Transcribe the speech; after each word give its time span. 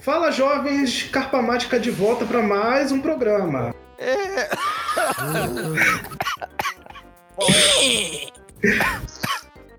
Fala 0.00 0.30
jovens, 0.30 1.02
Carpamática 1.04 1.78
de 1.78 1.90
volta 1.90 2.24
para 2.24 2.40
mais 2.40 2.90
um 2.90 3.02
programa. 3.02 3.74
É. 3.98 4.48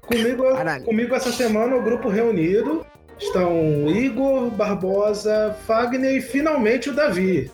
comigo, 0.01 0.43
comigo 0.85 1.15
essa 1.15 1.31
semana 1.31 1.75
o 1.75 1.81
grupo 1.81 2.07
reunido 2.07 2.85
estão 3.17 3.89
Igor, 3.89 4.51
Barbosa, 4.51 5.57
Fagner 5.65 6.17
e 6.17 6.21
finalmente 6.21 6.91
o 6.91 6.93
Davi. 6.93 7.51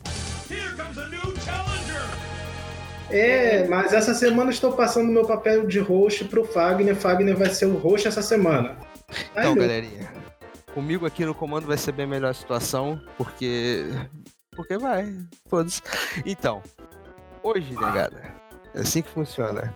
É, 3.09 3.65
mas 3.69 3.93
essa 3.93 4.13
semana 4.13 4.51
estou 4.51 4.73
passando 4.73 5.09
meu 5.09 5.25
papel 5.25 5.65
de 5.65 5.79
host 5.79 6.25
pro 6.25 6.43
Fagner. 6.43 6.97
Fagner 6.97 7.37
vai 7.37 7.49
ser 7.49 7.67
o 7.67 7.77
host 7.77 8.09
essa 8.09 8.21
semana. 8.21 8.75
Então, 9.31 9.53
Ai, 9.53 9.55
galerinha, 9.55 10.26
comigo 10.77 11.07
aqui 11.07 11.25
no 11.25 11.33
comando 11.33 11.65
vai 11.65 11.75
ser 11.75 11.91
bem 11.91 12.05
melhor 12.05 12.29
a 12.29 12.33
situação, 12.35 13.01
porque. 13.17 13.85
Porque 14.55 14.77
vai. 14.77 15.11
Foda-se. 15.49 15.81
Então, 16.23 16.61
hoje, 17.41 17.73
negada, 17.73 18.21
é 18.75 18.81
assim 18.81 19.01
que 19.01 19.09
funciona. 19.09 19.75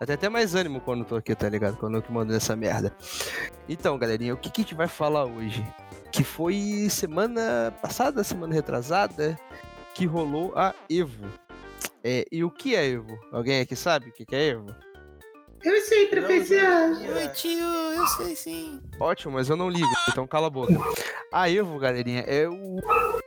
Até 0.00 0.14
até 0.14 0.30
mais 0.30 0.54
ânimo 0.54 0.80
quando 0.80 1.00
eu 1.00 1.04
tô 1.04 1.16
aqui, 1.16 1.34
tá 1.34 1.50
ligado? 1.50 1.76
Quando 1.76 1.96
eu 1.96 2.02
que 2.02 2.10
mando 2.10 2.34
essa 2.34 2.56
merda. 2.56 2.96
Então, 3.68 3.98
galerinha, 3.98 4.32
o 4.32 4.38
que, 4.38 4.50
que 4.50 4.62
a 4.62 4.64
gente 4.64 4.74
vai 4.74 4.88
falar 4.88 5.26
hoje? 5.26 5.62
Que 6.10 6.24
foi 6.24 6.88
semana 6.88 7.70
passada, 7.82 8.24
semana 8.24 8.54
retrasada, 8.54 9.38
que 9.94 10.06
rolou 10.06 10.54
a 10.56 10.74
Evo. 10.88 11.26
É, 12.02 12.24
e 12.32 12.42
o 12.42 12.50
que 12.50 12.74
é 12.74 12.86
Evo? 12.86 13.18
Alguém 13.30 13.60
aqui 13.60 13.76
sabe 13.76 14.08
o 14.08 14.12
que, 14.12 14.24
que 14.24 14.34
é 14.34 14.46
Evo? 14.46 14.74
Eu 15.64 15.80
sei, 15.82 16.06
professor. 16.06 16.56
Oi, 17.16 17.28
tio, 17.28 17.64
eu 17.64 18.06
sei 18.06 18.36
sim. 18.36 18.80
Ótimo, 19.00 19.34
mas 19.34 19.48
eu 19.50 19.56
não 19.56 19.68
ligo, 19.68 19.86
então 20.08 20.26
cala 20.26 20.46
a 20.46 20.50
boca. 20.50 20.74
A 21.32 21.50
Evo, 21.50 21.78
galerinha, 21.78 22.20
é 22.20 22.48
o. 22.48 22.76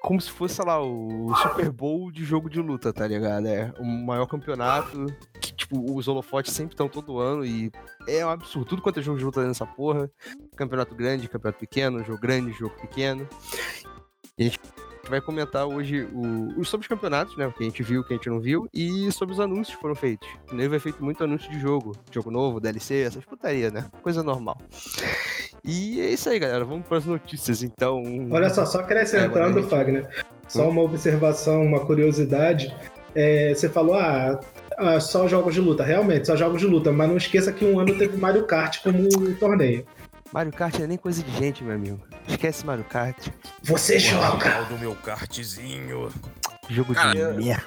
Como 0.01 0.19
se 0.19 0.31
fosse, 0.31 0.55
sei 0.55 0.65
lá, 0.65 0.81
o 0.81 1.33
Super 1.35 1.71
Bowl 1.71 2.11
de 2.11 2.23
jogo 2.23 2.49
de 2.49 2.59
luta, 2.59 2.91
tá 2.91 3.07
ligado? 3.07 3.47
É 3.47 3.73
o 3.77 3.85
maior 3.85 4.25
campeonato. 4.25 5.05
Que, 5.39 5.53
tipo, 5.53 5.95
os 5.95 6.07
holofotes 6.07 6.53
sempre 6.53 6.73
estão 6.73 6.87
todo 6.87 7.19
ano 7.19 7.45
e 7.45 7.71
é 8.07 8.25
um 8.25 8.29
absurdo. 8.29 8.67
Tudo 8.67 8.81
quanto 8.81 8.99
é 8.99 9.03
jogo 9.03 9.19
de 9.19 9.25
luta 9.25 9.45
nessa 9.45 9.65
porra. 9.65 10.09
Campeonato 10.55 10.95
grande, 10.95 11.27
campeonato 11.27 11.59
pequeno, 11.59 12.03
jogo 12.03 12.19
grande, 12.19 12.51
jogo 12.53 12.75
pequeno. 12.81 13.27
E 14.37 14.41
a 14.41 14.45
gente 14.45 14.59
vai 15.11 15.21
comentar 15.21 15.67
hoje 15.67 16.07
o, 16.13 16.63
sobre 16.63 16.85
os 16.85 16.87
campeonatos, 16.87 17.35
né? 17.35 17.45
O 17.45 17.51
que 17.51 17.63
a 17.63 17.65
gente 17.67 17.83
viu, 17.83 18.01
o 18.01 18.03
que 18.03 18.13
a 18.13 18.15
gente 18.15 18.29
não 18.29 18.39
viu, 18.39 18.67
e 18.73 19.11
sobre 19.11 19.33
os 19.33 19.39
anúncios 19.39 19.75
que 19.75 19.81
foram 19.81 19.93
feitos. 19.93 20.27
No 20.51 20.69
vai 20.69 20.79
feito 20.79 21.03
muito 21.03 21.23
anúncio 21.23 21.51
de 21.51 21.59
jogo, 21.59 21.95
jogo 22.09 22.31
novo, 22.31 22.59
DLC, 22.59 23.01
essas 23.01 23.25
putaria, 23.25 23.69
né? 23.69 23.85
Coisa 24.01 24.23
normal. 24.23 24.57
E 25.63 25.99
é 25.99 26.09
isso 26.09 26.29
aí, 26.29 26.39
galera. 26.39 26.63
Vamos 26.63 26.87
para 26.87 26.97
as 26.97 27.05
notícias, 27.05 27.61
então. 27.61 28.01
Olha 28.31 28.49
só, 28.49 28.65
só 28.65 28.79
acrescentando, 28.79 29.59
é, 29.59 29.63
Fagner, 29.63 30.07
só 30.47 30.69
uma 30.69 30.81
observação, 30.81 31.61
uma 31.63 31.81
curiosidade. 31.81 32.73
É, 33.13 33.53
você 33.53 33.67
falou, 33.67 33.95
ah, 33.95 34.39
ah, 34.77 34.99
só 34.99 35.27
jogos 35.27 35.53
de 35.53 35.61
luta. 35.61 35.83
Realmente, 35.83 36.27
só 36.27 36.35
jogos 36.35 36.61
de 36.61 36.67
luta, 36.67 36.91
mas 36.91 37.09
não 37.09 37.17
esqueça 37.17 37.51
que 37.51 37.65
um 37.65 37.79
ano 37.79 37.97
teve 37.97 38.17
Mario 38.17 38.45
Kart 38.45 38.81
como 38.81 39.09
torneio. 39.35 39.85
Mario 40.33 40.53
Kart 40.53 40.79
é 40.79 40.87
nem 40.87 40.97
coisa 40.97 41.21
de 41.21 41.31
gente, 41.37 41.63
meu 41.63 41.75
amigo. 41.75 41.99
Esquece 42.27 42.65
Mario 42.65 42.85
Kart. 42.85 43.27
Você 43.63 43.99
joga! 43.99 44.63
do 44.63 44.77
meu 44.77 44.95
kartzinho. 44.95 46.09
Jogo 46.69 46.93
cara, 46.93 47.33
de 47.33 47.43
merda. 47.43 47.65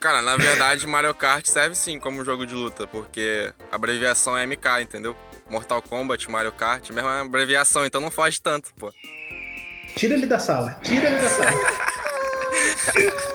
Cara, 0.00 0.20
na 0.22 0.36
verdade, 0.36 0.86
Mario 0.86 1.14
Kart 1.14 1.46
serve 1.46 1.76
sim 1.76 2.00
como 2.00 2.24
jogo 2.24 2.44
de 2.46 2.54
luta, 2.54 2.86
porque 2.86 3.52
a 3.70 3.76
abreviação 3.76 4.36
é 4.36 4.44
MK, 4.44 4.82
entendeu? 4.82 5.14
Mortal 5.48 5.80
Kombat, 5.82 6.28
Mario 6.28 6.52
Kart, 6.52 6.90
mesma 6.90 7.20
abreviação, 7.20 7.86
então 7.86 8.00
não 8.00 8.10
foge 8.10 8.40
tanto, 8.40 8.74
pô. 8.74 8.92
Tira 9.94 10.14
ele 10.14 10.26
da 10.26 10.38
sala, 10.38 10.80
tira 10.82 11.08
ele 11.08 11.20
da 11.20 11.28
sala. 11.28 11.50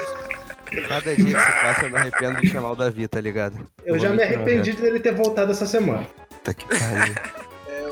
Cada 0.89 1.15
dia 1.15 1.25
que 1.25 1.31
você 1.31 1.51
passa, 1.61 1.85
eu 1.85 1.89
me 1.89 1.97
arrependo 1.97 2.41
de 2.41 2.49
chamar 2.49 2.71
o 2.71 2.75
Davi, 2.75 3.07
tá 3.07 3.21
ligado? 3.21 3.65
Eu, 3.85 3.95
eu 3.95 3.99
já 3.99 4.09
me 4.09 4.21
arrependi 4.21 4.73
dele 4.73 4.99
ter 4.99 5.13
voltado 5.13 5.51
essa 5.51 5.65
semana. 5.65 6.05
Tá 6.43 6.53
que 6.53 6.67
pariu. 6.67 7.15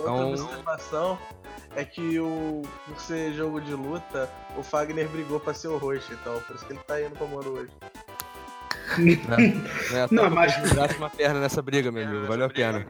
Outra 0.03 0.29
então... 0.29 0.45
observação 0.45 1.19
é 1.75 1.83
que 1.83 2.19
o, 2.19 2.61
por 2.85 2.99
ser 2.99 3.33
jogo 3.33 3.59
de 3.61 3.73
luta, 3.73 4.29
o 4.57 4.63
Fagner 4.63 5.07
brigou 5.07 5.39
pra 5.39 5.53
ser 5.53 5.69
o 5.69 5.77
host, 5.77 6.13
então 6.13 6.39
por 6.41 6.55
isso 6.55 6.65
que 6.65 6.73
ele 6.73 6.79
tá 6.85 7.01
indo 7.01 7.11
pro 7.11 7.27
mano 7.27 7.49
hoje. 7.49 7.71
Não, 10.11 10.23
não, 10.25 10.29
mas. 10.35 10.53
uma 10.97 11.09
perna 11.09 11.39
nessa 11.39 11.61
briga, 11.61 11.91
meu 11.91 12.05
amigo. 12.05 12.27
Valeu 12.27 12.45
a 12.45 12.49
pena. 12.49 12.85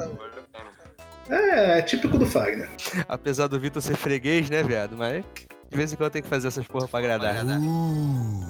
É, 1.30 1.80
é 1.80 1.82
típico 1.82 2.18
do 2.18 2.26
Fagner. 2.26 2.70
Apesar 3.08 3.48
do 3.48 3.60
Vitor 3.60 3.82
ser 3.82 3.96
freguês, 3.96 4.50
né, 4.50 4.64
viado? 4.64 4.98
Mas 4.98 5.24
de 5.70 5.78
vez 5.78 5.92
em 5.92 5.96
quando 5.96 6.12
tem 6.12 6.22
que 6.22 6.28
fazer 6.28 6.48
essas 6.50 6.68
porra 6.68 6.88
pra 6.88 7.00
agradar. 7.00 7.44
Uh. 7.46 8.48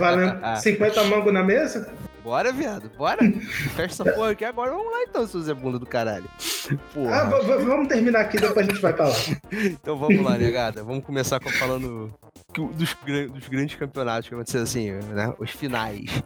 Valendo 0.00 0.40
50 0.60 1.04
mangos 1.04 1.32
na 1.32 1.42
mesa? 1.44 1.92
Bora, 2.26 2.52
viado, 2.52 2.90
bora. 2.98 3.22
Fecha 3.76 4.02
essa 4.02 4.04
porra 4.04 4.32
aqui 4.32 4.44
agora. 4.44 4.72
Vamos 4.72 4.90
lá 4.90 5.02
então, 5.04 5.24
seu 5.28 5.40
Zé 5.42 5.54
Bunda 5.54 5.78
do 5.78 5.86
caralho. 5.86 6.28
Porra. 6.92 7.20
Ah, 7.20 7.24
vamos 7.24 7.86
terminar 7.86 8.22
aqui, 8.22 8.36
depois 8.36 8.66
a 8.66 8.68
gente 8.68 8.82
vai 8.82 8.92
pra 8.92 9.06
lá. 9.06 9.14
então 9.54 9.96
vamos 9.96 10.20
lá, 10.24 10.36
negada. 10.36 10.82
Vamos 10.82 11.04
começar 11.04 11.40
falando 11.40 12.12
dos, 12.52 12.96
dos, 13.28 13.48
grandes 13.48 13.76
campeonatos, 13.76 14.28
que 14.28 14.34
aconteceram 14.34 14.64
assim, 14.64 14.90
né? 14.90 15.32
Os 15.38 15.52
finais. 15.52 16.20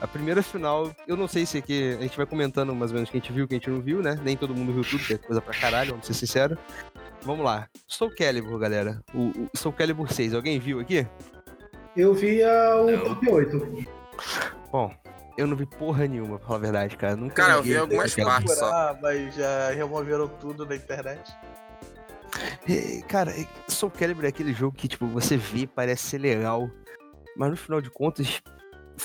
A 0.00 0.06
primeira 0.06 0.42
final, 0.42 0.90
eu 1.06 1.14
não 1.14 1.28
sei 1.28 1.44
se 1.44 1.58
aqui 1.58 1.94
a 1.98 2.00
gente 2.00 2.16
vai 2.16 2.24
comentando 2.24 2.74
mais 2.74 2.90
ou 2.90 2.94
menos 2.94 3.10
o 3.10 3.12
que 3.12 3.18
a 3.18 3.20
gente 3.20 3.30
viu, 3.30 3.44
o 3.44 3.48
que 3.48 3.54
a 3.54 3.58
gente 3.58 3.68
não 3.68 3.82
viu, 3.82 4.00
né? 4.00 4.18
Nem 4.24 4.38
todo 4.38 4.54
mundo 4.54 4.72
viu 4.72 4.82
tudo, 4.82 5.04
que 5.04 5.12
é 5.12 5.18
coisa 5.18 5.42
pra 5.42 5.52
caralho, 5.52 5.90
vamos 5.90 6.06
ser 6.06 6.14
sinceros. 6.14 6.56
Vamos 7.20 7.44
lá. 7.44 7.68
Soul 7.86 8.10
Calibur, 8.16 8.58
galera. 8.58 8.98
O, 9.12 9.28
o 9.28 9.50
Soul 9.54 9.74
Calibur 9.74 10.10
6, 10.10 10.32
alguém 10.32 10.58
viu 10.58 10.80
aqui? 10.80 11.06
Eu 11.94 12.14
vi 12.14 12.40
o 12.42 13.04
top 13.04 13.30
8. 13.30 13.84
Bom, 14.72 14.90
eu 15.36 15.46
não 15.46 15.56
vi 15.56 15.66
porra 15.66 16.06
nenhuma, 16.06 16.38
pra 16.38 16.46
falar 16.46 16.58
a 16.58 16.62
verdade, 16.62 16.96
cara. 16.96 17.16
Nunca 17.16 17.34
cara, 17.34 17.54
eu 17.54 17.62
vi 17.62 17.76
algumas 17.76 18.14
partes 18.14 18.56
só. 18.56 18.66
Ah, 18.66 18.98
mas 19.00 19.34
já 19.34 19.70
removeram 19.70 20.28
tudo 20.28 20.64
da 20.64 20.76
internet. 20.76 21.32
É, 22.68 23.00
cara, 23.02 23.32
Soul 23.68 23.92
Calibur 23.92 24.24
é 24.24 24.28
aquele 24.28 24.52
jogo 24.52 24.76
que, 24.76 24.88
tipo, 24.88 25.06
você 25.06 25.36
vê, 25.36 25.66
parece 25.66 26.04
ser 26.04 26.18
legal. 26.18 26.70
Mas 27.36 27.50
no 27.50 27.56
final 27.56 27.80
de 27.80 27.90
contas, 27.90 28.40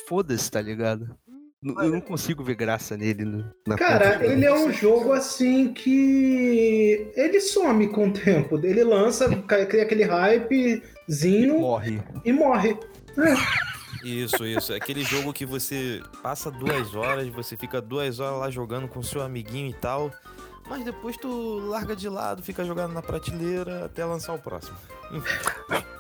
foda-se, 0.08 0.50
tá 0.50 0.62
ligado? 0.62 1.16
Eu 1.62 1.90
não 1.90 2.00
consigo 2.00 2.42
ver 2.42 2.56
graça 2.56 2.96
nele. 2.96 3.44
Na 3.68 3.76
Cara, 3.76 4.26
ele 4.26 4.46
é 4.46 4.54
um 4.54 4.72
jogo 4.72 5.12
assim 5.12 5.74
que. 5.74 7.12
Ele 7.16 7.42
some 7.42 7.90
com 7.90 8.08
o 8.08 8.14
tempo. 8.14 8.58
Ele 8.64 8.82
lança, 8.82 9.28
cria 9.68 9.84
aquele 9.84 10.06
hypezinho. 10.06 11.58
E 11.58 11.60
morre. 11.60 12.02
E 12.24 12.32
morre. 12.32 12.78
É. 13.18 13.69
Isso, 14.04 14.46
isso. 14.46 14.74
É 14.74 14.78
aquele 14.78 15.04
jogo 15.04 15.34
que 15.34 15.46
você 15.46 16.02
passa 16.22 16.50
duas 16.50 16.96
horas, 16.96 17.28
você 17.30 17.58
fica 17.58 17.82
duas 17.82 18.20
horas 18.20 18.40
lá 18.40 18.50
jogando 18.50 18.88
com 18.88 19.02
seu 19.04 19.22
amiguinho 19.22 19.70
e 19.70 19.74
tal. 19.74 20.12
Mas 20.70 20.86
depois 20.86 21.18
tu 21.18 21.60
larga 21.68 21.96
de 21.96 22.08
lado, 22.08 22.44
fica 22.44 22.64
jogando 22.64 22.94
na 22.94 23.02
prateleira 23.02 23.86
até 23.86 24.06
lançar 24.06 24.34
o 24.34 24.40
próximo. 24.40 24.78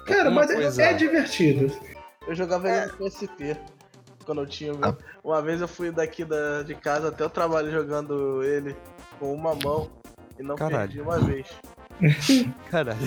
Cara, 0.05 0.29
mas 0.29 0.51
é, 0.51 0.55
coisa... 0.55 0.83
é 0.83 0.93
divertido. 0.93 1.75
Eu 2.27 2.35
jogava 2.35 2.69
ele 2.69 2.91
no 2.91 3.09
PSP 3.09 3.57
quando 4.23 4.41
eu 4.41 4.47
tinha. 4.47 4.73
Ah. 4.81 4.95
Uma 5.23 5.41
vez 5.41 5.59
eu 5.59 5.67
fui 5.67 5.91
daqui 5.91 6.23
da, 6.23 6.61
de 6.61 6.75
casa 6.75 7.07
até 7.07 7.25
o 7.25 7.29
trabalho 7.29 7.71
jogando 7.71 8.43
ele 8.43 8.75
com 9.17 9.33
uma 9.33 9.55
mão 9.55 9.89
e 10.37 10.43
não 10.43 10.55
Caralho. 10.55 10.77
perdi 10.87 11.01
uma 11.01 11.19
vez. 11.19 11.47
Caralho. 12.69 12.99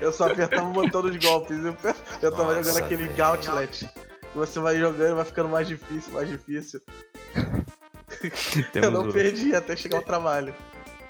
Eu 0.00 0.12
só 0.12 0.28
apertava 0.30 0.68
o 0.68 0.72
botão 0.72 1.02
dos 1.02 1.16
golpes. 1.16 1.58
Eu, 1.64 1.76
eu 2.22 2.30
tava 2.30 2.54
Nossa, 2.54 2.62
jogando 2.62 2.84
aquele 2.84 3.04
velho. 3.04 3.16
Gauntlet. 3.16 3.88
Você 4.34 4.58
vai 4.58 4.78
jogando, 4.78 5.16
vai 5.16 5.24
ficando 5.24 5.48
mais 5.48 5.68
difícil, 5.68 6.12
mais 6.12 6.28
difícil. 6.28 6.80
eu 8.74 8.90
não 8.90 9.12
perdi 9.12 9.54
até 9.54 9.76
chegar 9.76 9.98
ao 9.98 10.02
trabalho. 10.02 10.54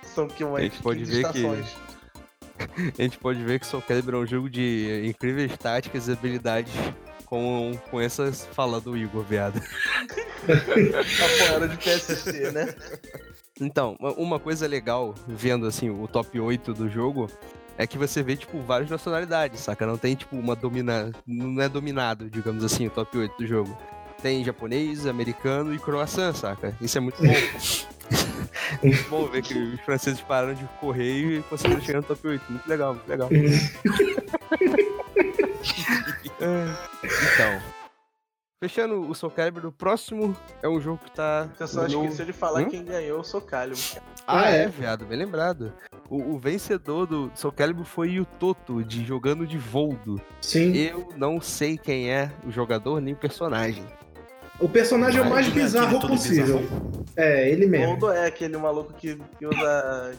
São 0.03 0.29
que 0.29 0.45
umas 0.45 0.61
a 0.61 0.65
gente 0.65 0.83
pode 0.83 1.05
ver 1.05 1.17
estações. 1.17 1.67
que 2.75 3.01
a 3.03 3.05
gente 3.05 3.19
pode 3.19 3.43
ver 3.43 3.61
que 3.61 3.67
Soul 3.67 3.83
Calibur 3.83 4.15
é 4.15 4.19
um 4.19 4.27
jogo 4.27 4.51
de 4.51 5.03
incríveis 5.07 5.57
táticas 5.57 6.09
e 6.09 6.13
habilidades 6.13 6.73
com, 7.25 7.79
com 7.91 8.01
essas 8.01 8.47
falas 8.47 8.83
do 8.83 8.97
Igor, 8.97 9.23
viado. 9.23 9.61
Apoiaram 10.45 11.69
de 11.69 11.77
PSC, 11.79 12.51
né? 12.53 12.75
Então, 13.61 13.97
uma 14.17 14.39
coisa 14.39 14.67
legal, 14.67 15.15
vendo 15.27 15.67
assim 15.67 15.89
o 15.89 16.07
top 16.09 16.39
8 16.39 16.75
do 16.75 16.89
jogo, 16.89 17.31
é 17.77 17.87
que 17.87 17.99
você 17.99 18.23
vê, 18.23 18.37
tipo, 18.37 18.61
várias 18.61 18.89
nacionalidades, 18.91 19.61
saca? 19.61 19.87
Não 19.87 19.99
tem, 19.99 20.15
tipo, 20.15 20.37
uma 20.37 20.55
domina... 20.55 21.11
Não 21.27 21.63
é 21.63 21.69
dominado, 21.69 22.31
digamos 22.31 22.65
assim, 22.65 22.87
o 22.87 22.91
top 22.91 23.19
8 23.19 23.37
do 23.37 23.47
jogo. 23.47 23.77
Tem 24.23 24.45
japonês, 24.45 25.07
americano 25.07 25.75
e 25.75 25.79
croissant, 25.79 26.35
saca? 26.35 26.75
Isso 26.81 26.97
é 26.97 27.01
muito 27.01 27.23
bom. 27.23 27.29
muito 28.83 29.11
bom 29.11 29.27
ver 29.27 29.43
que 29.43 29.53
os 29.55 29.81
franceses 29.81 30.21
pararam 30.21 30.55
de 30.55 30.65
correr 30.81 31.39
e 31.39 31.43
conseguiram 31.43 31.81
chegar 31.81 32.01
no 32.01 32.07
top 32.07 32.29
8. 32.29 32.43
Muito 32.51 32.67
legal, 32.67 32.95
muito 32.95 33.09
legal. 33.09 33.29
então, 36.41 37.63
Fechando 38.65 38.99
o 39.11 39.15
Soul 39.15 39.31
Calibur, 39.31 39.67
o 39.67 39.71
próximo 39.73 40.35
é 40.63 40.67
um 40.71 40.81
jogo 40.81 40.99
que 41.05 41.11
tá. 41.11 41.51
Você 41.55 41.67
só 41.67 41.83
no 41.83 41.87
esqueceu 42.07 42.25
de 42.25 42.33
falar 42.33 42.63
Hum? 42.63 42.71
quem 42.71 42.83
ganhou 42.83 43.21
o 43.21 43.23
Soul 43.23 43.43
Calibur. 43.43 43.79
Ah, 44.27 44.41
Ah, 44.45 44.51
é, 44.53 44.63
é? 44.63 44.69
viado, 44.69 45.05
bem 45.05 45.19
lembrado. 45.19 45.71
O, 46.09 46.33
o 46.33 46.39
vencedor 46.39 47.07
do 47.07 47.31
Soul 47.35 47.53
Calibur 47.53 47.85
foi 47.85 48.19
o 48.19 48.25
Toto, 48.25 48.83
de 48.83 49.05
jogando 49.05 49.47
de 49.47 49.59
Voldo. 49.59 50.19
Sim. 50.41 50.75
Eu 50.75 51.11
não 51.15 51.43
sei 51.43 51.77
quem 51.77 52.11
é 52.11 52.33
o 52.47 52.51
jogador 52.51 53.03
nem 53.03 53.13
o 53.13 53.17
personagem. 53.19 53.85
O 54.59 54.67
personagem 54.67 55.21
é 55.21 55.25
o 55.27 55.29
mais 55.29 55.47
Aquele 55.47 55.63
bizarro 55.63 56.01
possível. 56.01 56.61
bizarrão. 56.61 57.05
É, 57.19 57.51
ele 57.51 57.67
mesmo. 57.67 57.99
Goldo 57.99 58.13
é 58.13 58.25
aquele 58.27 58.57
maluco 58.57 58.95
que, 58.95 59.15
que 59.39 59.47
usa. 59.47 60.13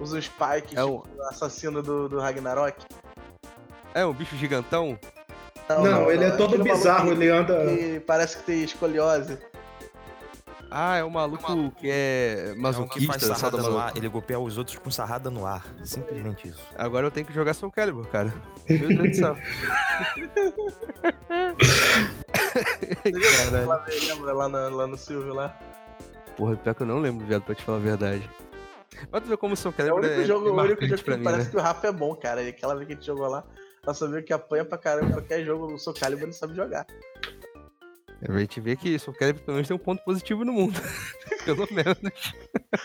Usa 0.00 0.18
o 0.18 0.20
Spike, 0.22 0.76
É 0.76 0.82
o- 0.82 1.02
tipo, 1.02 1.22
assassino 1.28 1.80
do, 1.84 2.08
do 2.08 2.18
Ragnarok. 2.18 2.84
É 3.94 4.04
um 4.04 4.12
bicho 4.12 4.34
gigantão? 4.36 4.98
Não, 5.78 6.10
ele 6.10 6.24
é 6.24 6.30
todo 6.30 6.54
aquele 6.54 6.72
bizarro, 6.72 7.12
ele 7.12 7.28
anda. 7.28 7.64
que 7.66 8.00
parece 8.00 8.36
que 8.38 8.42
tem 8.44 8.62
escoliose. 8.64 9.38
Ah, 10.72 10.98
é 10.98 11.02
o 11.02 11.10
maluco 11.10 11.72
que 11.80 11.90
é 11.90 12.44
É 12.46 12.50
um 12.50 12.54
que 12.54 12.60
masoquista, 12.60 13.12
faz 13.18 13.24
sarrada 13.40 13.56
no 13.60 13.76
ar, 13.76 13.96
ele 13.96 14.08
golpeia 14.08 14.38
os 14.38 14.56
outros 14.56 14.78
com 14.78 14.88
sarrada 14.88 15.28
no 15.28 15.44
ar. 15.44 15.64
Simplesmente 15.84 16.46
isso. 16.48 16.60
Agora 16.78 17.04
eu 17.06 17.10
tenho 17.10 17.26
que 17.26 17.32
jogar 17.32 17.54
Soul 17.54 17.72
Calibur, 17.72 18.06
cara. 18.06 18.32
Meu 18.68 18.86
Deus 18.88 19.08
do 19.10 19.14
céu. 19.16 19.36
Lembra 23.04 24.32
lá, 24.32 24.48
na- 24.48 24.68
lá 24.68 24.86
no 24.86 24.96
Silvio 24.96 25.34
lá? 25.34 25.56
Porra, 26.36 26.56
pior 26.56 26.74
que 26.74 26.82
eu 26.82 26.86
não 26.86 26.98
lembro, 27.00 27.26
viado, 27.26 27.42
pra 27.42 27.54
te 27.54 27.62
falar 27.62 27.78
a 27.78 27.80
verdade. 27.80 28.28
Mas 29.10 29.22
tu 29.22 29.28
vê 29.28 29.36
como 29.36 29.54
o 29.54 29.56
Soul 29.56 29.74
É 29.78 29.82
o 29.82 29.86
Calibur 29.96 30.04
único 30.04 30.24
jogo, 30.24 30.50
o 30.50 30.60
único 30.60 30.86
jogo 30.86 31.02
que 31.02 31.16
mim, 31.16 31.24
parece 31.24 31.44
né? 31.46 31.50
que 31.50 31.56
o 31.56 31.60
Rafa 31.60 31.86
é 31.88 31.92
bom, 31.92 32.14
cara. 32.14 32.40
Aquela 32.42 32.74
vez 32.74 32.86
que 32.86 32.92
a 32.92 32.96
gente 32.96 33.06
jogou 33.06 33.28
lá, 33.28 33.44
nós 33.90 33.98
sabia 33.98 34.22
que 34.22 34.32
apanha 34.32 34.64
pra 34.64 34.78
caramba 34.78 35.14
qualquer 35.14 35.44
jogo 35.44 35.68
no 35.68 35.76
Soul 35.76 35.96
Calibur 35.96 36.24
ele 36.24 36.32
sabe 36.32 36.54
jogar. 36.54 36.86
A 38.28 38.38
gente 38.38 38.60
vê 38.60 38.76
que 38.76 38.96
Soul 38.98 39.16
Calibur 39.16 39.42
pelo 39.42 39.56
menos 39.56 39.66
tem 39.66 39.76
um 39.76 39.80
ponto 39.80 40.04
positivo 40.04 40.44
no 40.44 40.52
mundo. 40.52 40.80
pelo 41.44 41.66
menos. 41.72 42.32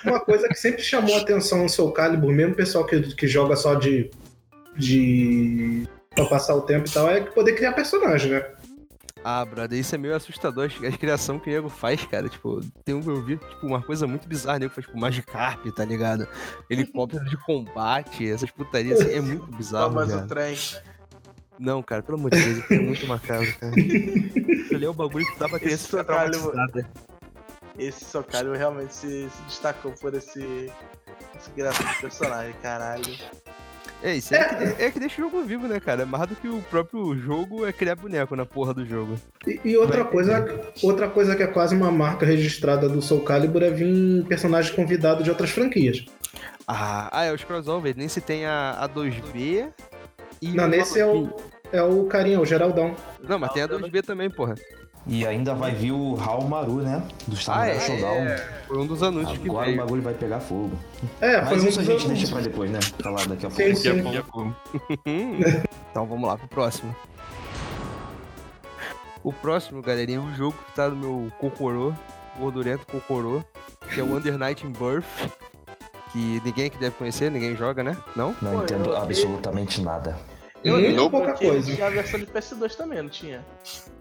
Uma 0.03 0.19
coisa 0.19 0.47
que 0.47 0.55
sempre 0.55 0.81
chamou 0.81 1.15
a 1.15 1.21
atenção 1.21 1.61
no 1.61 1.69
Soul 1.69 1.91
Calibur, 1.91 2.31
mesmo 2.31 2.53
o 2.53 2.55
pessoal 2.55 2.85
que, 2.85 3.15
que 3.15 3.27
joga 3.27 3.55
só 3.55 3.75
de. 3.75 4.09
de. 4.75 5.87
pra 6.15 6.25
passar 6.25 6.55
o 6.55 6.61
tempo 6.61 6.87
e 6.87 6.91
tal, 6.91 7.07
é 7.07 7.21
poder 7.21 7.53
criar 7.53 7.73
personagem, 7.73 8.31
né? 8.31 8.55
Ah, 9.27 9.43
brother, 9.43 9.79
isso 9.79 9.95
é 9.95 9.97
meio 9.97 10.15
assustador. 10.15 10.71
A 10.87 10.95
criação 10.95 11.39
que 11.39 11.49
o 11.49 11.53
nego 11.53 11.67
faz, 11.67 12.05
cara. 12.05 12.29
Tipo, 12.29 12.61
tem 12.83 12.93
um 12.93 13.01
eu 13.09 13.23
vi, 13.23 13.37
tipo, 13.37 13.65
uma 13.65 13.81
coisa 13.81 14.05
muito 14.05 14.27
bizarra. 14.27 14.57
O 14.57 14.59
nego 14.59 14.73
faz, 14.75 14.85
tipo, 14.85 14.99
Magikarp, 14.99 15.65
tá 15.75 15.83
ligado? 15.83 16.27
Helicóptero 16.69 17.25
de 17.25 17.35
combate, 17.37 18.29
essas 18.29 18.51
putarias, 18.51 19.01
assim, 19.01 19.15
é 19.15 19.21
muito 19.21 19.47
bizarro, 19.57 19.95
cara. 19.95 20.25
o 20.25 20.27
trem. 20.27 20.55
Não, 21.59 21.81
cara, 21.81 22.03
pelo 22.03 22.17
amor 22.17 22.31
de 22.31 22.41
Deus, 22.43 22.71
é 22.71 22.79
muito 22.79 23.07
macabro, 23.07 23.47
cara. 23.59 23.73
Ele 24.71 24.85
é 24.85 24.89
o 24.89 24.93
bagulho 24.93 25.25
que 25.25 25.39
dá 25.39 25.47
pra 25.47 25.59
criança 25.59 25.85
Esse 25.85 26.03
traumatizada. 26.03 26.89
Esse 27.77 28.23
Calibur 28.23 28.57
realmente 28.57 28.93
se, 28.93 29.29
se 29.29 29.41
destacou 29.47 29.91
por 29.93 30.13
esse. 30.13 30.71
esse 31.37 31.49
criação 31.51 31.85
de 31.85 32.01
personagem, 32.01 32.53
caralho. 32.61 33.15
É, 34.03 34.15
isso 34.15 34.35
é, 34.35 34.43
que, 34.43 34.55
de- 34.55 34.83
é 34.83 34.91
que 34.91 34.99
deixa 34.99 35.21
o 35.21 35.25
jogo 35.25 35.43
vivo, 35.43 35.67
né, 35.67 35.79
cara? 35.79 36.05
Mais 36.05 36.27
do 36.27 36.35
que 36.35 36.47
o 36.47 36.61
próprio 36.69 37.17
jogo 37.17 37.65
é 37.65 37.73
criar 37.73 37.95
boneco 37.95 38.35
na 38.35 38.45
porra 38.45 38.73
do 38.73 38.85
jogo. 38.85 39.17
E, 39.47 39.59
e 39.63 39.77
outra, 39.77 40.03
Vai 40.03 40.11
coisa, 40.11 40.61
outra 40.83 41.09
coisa 41.09 41.35
que 41.35 41.43
é 41.43 41.47
quase 41.47 41.75
uma 41.75 41.91
marca 41.91 42.25
registrada 42.25 42.87
do 42.87 43.01
Soul 43.01 43.21
Calibur 43.21 43.63
é 43.63 43.71
vir 43.71 44.23
personagem 44.25 44.75
convidado 44.75 45.23
de 45.23 45.29
outras 45.29 45.49
franquias. 45.49 46.05
Ah, 46.67 47.09
ah 47.11 47.23
é 47.23 47.33
os 47.33 47.43
crossover. 47.43 47.95
Nem 47.97 48.07
se 48.07 48.21
tem 48.21 48.45
a, 48.45 48.71
a 48.79 48.89
2B 48.89 49.71
e. 50.41 50.51
Não, 50.53 50.65
o 50.65 50.67
nesse 50.67 50.99
é 50.99 51.05
o, 51.05 51.29
é 51.71 51.81
o 51.81 52.05
carinha, 52.05 52.39
o 52.39 52.45
Geraldão. 52.45 52.95
Não, 53.27 53.39
mas 53.39 53.51
tem 53.51 53.63
a 53.63 53.67
2B 53.67 54.03
também, 54.05 54.29
porra. 54.29 54.55
E 55.07 55.23
ainda 55.25 55.53
vai 55.53 55.71
vir 55.71 55.91
o 55.91 56.15
Raul 56.15 56.47
Maru, 56.47 56.77
né? 56.81 57.03
Do 57.27 57.35
Ah, 57.35 57.39
Samurai 57.39 57.71
é, 57.77 57.79
Showdown. 57.79 58.25
Foi 58.67 58.77
um 58.79 58.87
dos 58.87 59.03
anúncios 59.03 59.37
que 59.37 59.47
Agora 59.47 59.61
o 59.63 59.65
veio. 59.71 59.77
bagulho 59.77 60.01
vai 60.01 60.13
pegar 60.15 60.39
fogo. 60.39 60.71
É, 61.21 61.41
foi 61.45 61.57
Mas 61.57 61.63
um 61.63 61.67
isso 61.67 61.79
a 61.79 61.83
gente 61.83 61.91
outros. 61.91 62.09
deixa 62.11 62.31
pra 62.33 62.41
depois, 62.41 62.71
né? 62.71 62.79
Falar 63.03 63.27
daqui 63.27 63.45
a 63.45 63.49
Sim, 63.51 64.01
pouco. 64.01 64.55
sim. 65.05 65.39
então 65.91 66.07
vamos 66.07 66.27
lá 66.27 66.37
pro 66.39 66.47
próximo. 66.47 66.95
O 69.23 69.31
próximo, 69.31 69.81
galerinha, 69.81 70.17
é 70.17 70.21
um 70.21 70.33
jogo 70.35 70.55
que 70.67 70.75
tá 70.75 70.87
no 70.89 70.95
meu 70.95 71.31
Cocorô, 71.39 71.93
gordurento 72.39 72.85
Cocorô, 72.87 73.43
que 73.93 73.99
é 73.99 74.03
o 74.03 74.15
Under 74.15 74.37
Night 74.39 74.65
in 74.65 74.71
Birth. 74.71 75.05
Que 76.15 76.41
ninguém 76.45 76.67
aqui 76.67 76.77
deve 76.77 76.95
conhecer, 76.95 77.29
ninguém 77.29 77.57
joga, 77.57 77.83
né? 77.83 77.97
Não? 78.15 78.33
Não 78.41 78.53
Pô, 78.53 78.63
entendo 78.63 78.91
eu- 78.91 78.95
absolutamente 78.95 79.81
nada. 79.81 80.17
Eu 80.63 80.75
Muito 80.77 80.87
lembro 80.87 81.09
pouca 81.09 81.33
que 81.33 81.45
coisa. 81.45 81.75
Tinha 81.75 81.87
a 81.87 81.89
versão 81.89 82.17
de 82.17 82.25
PS2 82.25 82.73
também, 82.77 83.01
não 83.01 83.09
tinha? 83.09 83.45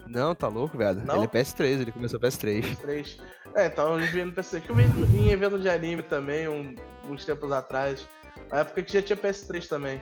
Não, 0.07 0.33
tá 0.33 0.47
louco, 0.47 0.77
velho. 0.77 1.01
Não? 1.05 1.17
Ele 1.17 1.25
é 1.25 1.27
PS3, 1.27 1.81
ele 1.81 1.91
começou 1.91 2.17
PS3. 2.17 2.63
PS3. 2.63 3.19
É, 3.53 3.65
então 3.65 3.99
eu 3.99 4.07
vi 4.07 4.23
no 4.23 4.31
PC. 4.31 4.61
Que 4.61 4.69
eu 4.69 4.75
vi 4.75 4.83
em 5.19 5.29
evento 5.29 5.59
de 5.59 5.67
anime 5.67 6.03
também, 6.03 6.47
um- 6.47 6.73
uns 7.09 7.25
tempos 7.25 7.51
atrás. 7.51 8.07
Na 8.49 8.59
época 8.59 8.81
que 8.81 8.93
já 8.93 9.01
tinha 9.01 9.17
PS3 9.17 9.67
também. 9.67 10.01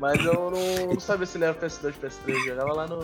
Mas 0.00 0.18
eu 0.24 0.50
não, 0.50 0.86
não 0.94 0.98
sabia 1.00 1.24
se 1.24 1.38
ele 1.38 1.44
era 1.44 1.54
PS2 1.54 1.94
PS3. 2.02 2.34
Eu 2.34 2.44
jogava 2.46 2.72
lá 2.72 2.86
no, 2.88 2.98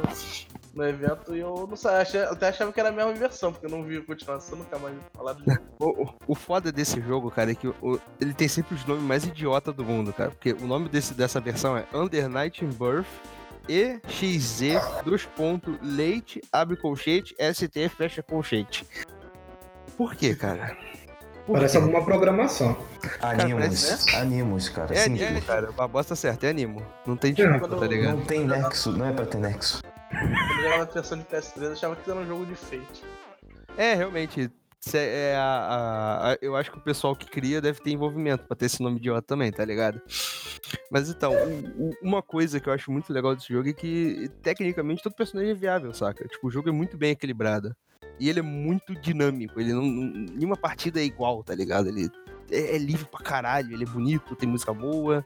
no 0.78 0.88
evento 0.88 1.34
e 1.34 1.40
eu 1.40 1.66
não 1.68 1.76
sabia. 1.76 1.98
achei- 2.02 2.22
até 2.22 2.48
achava 2.48 2.72
que 2.72 2.78
era 2.78 2.88
a 2.90 2.92
mesma 2.92 3.12
versão, 3.12 3.52
porque 3.52 3.66
eu 3.66 3.70
não 3.70 3.82
vi 3.82 3.98
a 3.98 4.02
continuação, 4.04 4.56
nunca 4.58 4.78
mais 4.78 4.94
vi 4.94 5.00
falar 5.12 5.32
do 5.32 5.44
jogo. 5.44 5.62
O, 5.80 6.02
o- 6.04 6.14
o 6.28 6.34
foda 6.36 6.70
desse 6.70 7.00
jogo, 7.00 7.30
cara, 7.30 7.50
é 7.50 7.54
que 7.54 7.66
o- 7.68 8.00
ele 8.20 8.32
tem 8.32 8.46
sempre 8.46 8.76
os 8.76 8.84
nomes 8.86 9.02
mais 9.02 9.24
idiota 9.24 9.72
do 9.72 9.84
mundo, 9.84 10.12
cara. 10.12 10.30
Porque 10.30 10.52
o 10.52 10.66
nome 10.66 10.88
desse, 10.88 11.12
dessa 11.14 11.40
versão 11.40 11.76
é 11.76 11.84
Under 11.92 12.28
Night 12.28 12.64
in 12.64 12.68
Birth 12.68 13.06
EXZ, 13.68 14.80
dois 15.04 15.24
pontos, 15.26 15.76
leite, 15.82 16.40
abre 16.52 16.76
colchete, 16.76 17.34
ST, 17.38 17.88
fecha 17.90 18.22
colchete. 18.22 18.86
Por 19.96 20.14
quê, 20.14 20.34
cara? 20.34 20.76
Por 21.44 21.54
Parece 21.54 21.76
quê? 21.76 21.82
alguma 21.84 22.04
programação. 22.04 22.76
Animus. 23.20 23.58
parece, 23.84 24.16
Animus, 24.16 24.68
cara. 24.68 24.94
É, 24.94 24.98
Simples. 25.04 25.22
é, 25.22 25.40
cara, 25.40 25.70
a 25.76 25.88
bosta 25.88 26.14
certa, 26.14 26.46
é 26.46 26.50
animo. 26.50 26.82
Não 27.06 27.16
tem 27.16 27.34
Quando- 27.34 27.78
tá 27.80 27.86
ligado? 27.86 28.16
Não 28.18 28.24
tem 28.24 28.46
nexo, 28.46 28.92
não 28.92 29.06
é 29.06 29.12
pra 29.12 29.26
ter 29.26 29.38
nexo. 29.38 29.80
Eu 30.10 30.62
jogava 30.62 30.82
a 30.82 30.86
versão 30.86 31.18
de 31.18 31.24
PS3, 31.24 31.62
eu 31.62 31.72
achava 31.72 31.96
que 31.96 32.10
era 32.10 32.18
um 32.20 32.26
jogo 32.26 32.46
de 32.46 32.54
Fate. 32.54 33.04
É, 33.76 33.94
realmente. 33.94 34.50
é 34.94 35.34
a- 35.36 35.42
a- 35.42 36.32
a- 36.32 36.38
eu 36.40 36.56
acho 36.56 36.70
que 36.70 36.78
o 36.78 36.80
pessoal 36.80 37.14
que 37.14 37.26
cria 37.26 37.60
deve 37.60 37.80
ter 37.80 37.90
envolvimento 37.90 38.44
pra 38.46 38.56
ter 38.56 38.66
esse 38.66 38.82
nome 38.82 38.96
idiota 38.96 39.22
também, 39.22 39.50
tá 39.52 39.64
ligado? 39.64 40.00
Mas 40.90 41.10
então, 41.10 41.32
o- 41.34 41.88
o- 41.90 41.94
uma 42.02 42.22
coisa 42.22 42.58
que 42.60 42.68
eu 42.68 42.72
acho 42.72 42.90
muito 42.90 43.12
legal 43.12 43.34
desse 43.34 43.52
jogo 43.52 43.68
é 43.68 43.72
que, 43.72 44.30
tecnicamente, 44.40 45.02
todo 45.02 45.14
personagem 45.14 45.50
é 45.52 45.54
viável, 45.54 45.92
saca? 45.92 46.26
Tipo, 46.26 46.46
o 46.46 46.50
jogo 46.50 46.68
é 46.68 46.72
muito 46.72 46.96
bem 46.96 47.10
equilibrado. 47.10 47.74
E 48.20 48.28
ele 48.30 48.38
é 48.38 48.42
muito 48.42 48.94
dinâmico. 48.94 49.60
Ele 49.60 49.72
não. 49.72 49.82
não- 49.82 50.26
Nenhuma 50.34 50.56
partida 50.56 51.00
é 51.00 51.04
igual, 51.04 51.42
tá 51.44 51.54
ligado? 51.54 51.88
Ele 51.88 52.08
é, 52.50 52.76
é 52.76 52.78
livre 52.78 53.04
pra 53.06 53.20
caralho, 53.20 53.72
ele 53.74 53.84
é 53.84 53.86
bonito, 53.86 54.34
tem 54.36 54.48
música 54.48 54.72
boa, 54.72 55.24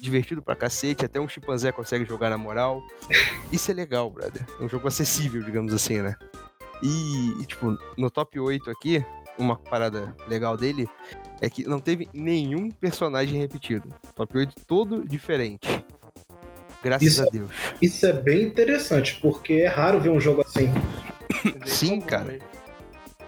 divertido 0.00 0.42
pra 0.42 0.54
cacete, 0.56 1.04
até 1.04 1.20
um 1.20 1.28
chimpanzé 1.28 1.72
consegue 1.72 2.04
jogar 2.04 2.30
na 2.30 2.38
moral. 2.38 2.82
Isso 3.52 3.70
é 3.70 3.74
legal, 3.74 4.10
brother. 4.10 4.44
É 4.60 4.62
um 4.64 4.68
jogo 4.68 4.88
acessível, 4.88 5.42
digamos 5.42 5.72
assim, 5.72 6.02
né? 6.02 6.14
E, 6.82 7.40
e, 7.40 7.46
tipo, 7.46 7.76
no 7.96 8.10
top 8.10 8.38
8 8.38 8.70
aqui, 8.70 9.04
uma 9.38 9.56
parada 9.56 10.14
legal 10.28 10.56
dele 10.56 10.88
é 11.40 11.48
que 11.50 11.64
não 11.64 11.80
teve 11.80 12.08
nenhum 12.12 12.70
personagem 12.70 13.38
repetido. 13.40 13.88
Top 14.14 14.36
8 14.36 14.54
todo 14.66 15.06
diferente. 15.06 15.84
Graças 16.82 17.08
Isso- 17.08 17.22
a 17.22 17.26
Deus. 17.26 17.50
Isso 17.82 18.06
é 18.06 18.12
bem 18.12 18.42
interessante, 18.44 19.18
porque 19.20 19.54
é 19.54 19.66
raro 19.66 19.98
ver 20.00 20.10
um 20.10 20.20
jogo 20.20 20.42
assim. 20.42 20.68
Sim, 21.66 22.00
cara. 22.00 22.38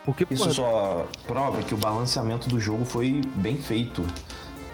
Porque, 0.09 0.27
Isso 0.31 0.45
porra, 0.45 0.55
só 0.55 1.07
prova 1.27 1.63
que 1.63 1.75
o 1.75 1.77
balanceamento 1.77 2.49
do 2.49 2.59
jogo 2.59 2.83
foi 2.83 3.21
bem 3.35 3.59
feito. 3.59 4.03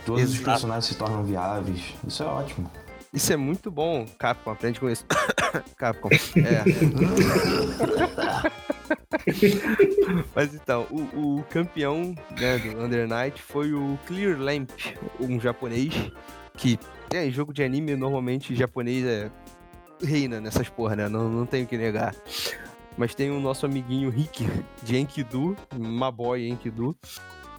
Todos 0.06 0.22
os 0.22 0.34
Exato. 0.34 0.44
personagens 0.44 0.84
se 0.84 0.94
tornam 0.94 1.24
viáveis. 1.24 1.92
Isso 2.06 2.22
é 2.22 2.26
ótimo. 2.26 2.70
isso 3.12 3.32
é 3.32 3.36
muito 3.36 3.68
bom. 3.68 4.06
Capcom, 4.16 4.52
aprende 4.52 4.78
com 4.78 4.88
isso. 4.88 5.04
Capcom. 5.76 6.08
É. 6.36 6.62
Mas 10.36 10.54
então, 10.54 10.86
o, 10.88 11.38
o 11.38 11.44
campeão 11.50 12.14
né, 12.38 12.58
do 12.58 12.84
Under 12.84 13.08
Night 13.08 13.42
foi 13.42 13.72
o 13.72 13.98
Clear 14.06 14.38
Lamp, 14.38 14.70
um 15.18 15.40
japonês 15.40 16.12
que, 16.56 16.78
é, 17.12 17.26
em 17.26 17.32
jogo 17.32 17.52
de 17.52 17.64
anime, 17.64 17.96
normalmente 17.96 18.54
japonês 18.54 19.04
é 19.04 19.32
reina 20.00 20.40
nessas 20.40 20.68
porra, 20.68 20.94
né? 20.94 21.08
Não, 21.08 21.28
não 21.28 21.44
tenho 21.44 21.66
que 21.66 21.76
negar. 21.76 22.14
Mas 22.96 23.14
tem 23.14 23.30
o 23.30 23.40
nosso 23.40 23.66
amiguinho 23.66 24.08
Rick, 24.10 24.46
de 24.82 24.96
Enkidu, 24.96 25.56
Maboy 25.76 26.48
Enkidu, 26.48 26.96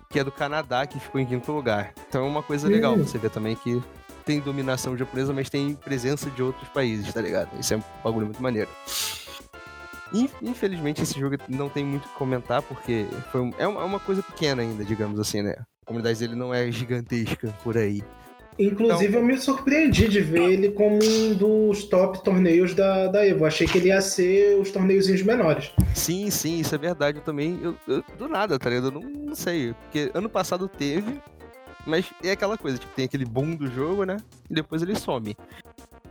que 0.10 0.20
é 0.20 0.24
do 0.24 0.32
Canadá, 0.32 0.86
que 0.88 1.00
ficou 1.00 1.20
em 1.20 1.26
quinto 1.26 1.52
lugar. 1.52 1.94
Então 2.08 2.26
é 2.26 2.28
uma 2.28 2.42
coisa 2.44 2.68
legal 2.70 2.96
você 2.98 3.18
ver 3.18 3.30
também 3.32 3.56
que 3.56 3.82
tem 4.24 4.40
dominação 4.40 4.98
japonesa, 4.98 5.34
mas 5.34 5.50
tem 5.50 5.76
presença 5.76 6.30
de 6.32 6.42
outros 6.42 6.68
países, 6.70 7.14
tá 7.14 7.22
ligado? 7.22 7.50
Isso 7.60 7.74
é 7.74 7.78
um 7.78 7.84
bagulho 8.04 8.26
muito 8.28 8.42
maneiro. 8.42 8.70
In- 10.14 10.30
Infelizmente, 10.42 11.02
esse 11.02 11.20
jogo 11.20 11.36
não 11.50 11.68
tem 11.70 11.84
muito 11.84 12.06
o 12.06 12.10
que 12.10 12.16
comentar, 12.16 12.62
porque 12.62 13.06
foi 13.32 13.52
é 13.58 13.68
uma 13.68 13.82
é 13.82 13.84
uma 13.84 14.00
coisa 14.00 14.24
pequena 14.24 14.62
ainda, 14.62 14.86
digamos 14.86 15.20
assim, 15.20 15.42
né? 15.42 15.56
A 15.84 15.86
comunidade 15.86 16.18
dele 16.20 16.36
não 16.36 16.54
é 16.54 16.72
gigantesca 16.72 17.54
por 17.64 17.78
aí. 17.78 18.02
Inclusive, 18.58 19.08
Então- 19.10 19.20
eu 19.22 19.26
me 19.26 19.38
surpreendi 19.38 20.08
de 20.08 20.22
ver 20.22 20.50
ele 20.50 20.70
como 20.72 20.98
um 21.04 21.34
dos 21.34 21.84
top 21.84 22.24
torneios 22.24 22.74
da, 22.74 23.08
da 23.08 23.26
Evo. 23.28 23.46
Achei 23.46 23.68
que 23.68 23.78
ele 23.78 23.90
ia 23.90 24.02
ser 24.02 24.58
os 24.60 24.72
torneiozinhos 24.72 25.22
menores. 25.24 25.72
Sim, 25.94 26.30
sim, 26.30 26.60
isso 26.60 26.74
é 26.74 26.78
verdade. 26.78 27.18
Eu 27.18 27.24
também. 27.24 27.60
Eu, 27.62 27.76
eu- 27.88 28.04
do 28.18 28.28
nada, 28.30 28.58
tá 28.58 28.70
ligado? 28.70 28.88
Eu 28.88 28.92
não, 28.92 29.02
não 29.02 29.36
sei. 29.36 29.74
Porque 29.74 30.10
ano 30.14 30.30
passado 30.30 30.68
teve, 30.70 31.20
mas 31.86 32.06
é 32.24 32.32
aquela 32.32 32.58
coisa, 32.58 32.78
tipo, 32.78 32.94
tem 32.96 33.06
aquele 33.06 33.26
boom 33.26 33.56
do 33.56 33.68
jogo, 33.68 34.06
né? 34.06 34.18
E 34.50 34.54
depois 34.54 34.82
ele 34.82 34.96
some. 34.96 35.36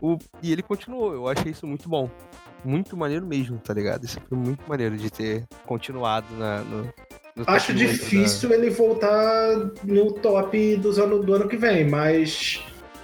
O, 0.00 0.18
e 0.42 0.52
ele 0.52 0.62
continuou. 0.62 1.12
Eu 1.14 1.28
achei 1.28 1.52
isso 1.52 1.66
muito 1.66 1.88
bom. 1.88 2.10
Muito 2.64 2.96
maneiro 2.96 3.26
mesmo, 3.26 3.58
tá 3.58 3.74
ligado? 3.74 4.04
Isso 4.04 4.18
foi 4.28 4.38
muito 4.38 4.66
maneiro 4.68 4.96
de 4.96 5.10
ter 5.10 5.44
continuado 5.66 6.26
na, 6.38 6.58
no. 6.60 6.82
no 7.36 7.44
Acho 7.46 7.72
8 7.72 7.78
da- 7.80 7.86
difícil 7.92 8.52
ele 8.52 8.70
voltar 8.70 9.48
no 9.84 10.12
top 10.14 10.76
dos 10.76 10.98
ano, 10.98 11.22
do 11.22 11.34
ano 11.34 11.48
que 11.48 11.56
vem, 11.56 11.88
mas. 11.88 12.62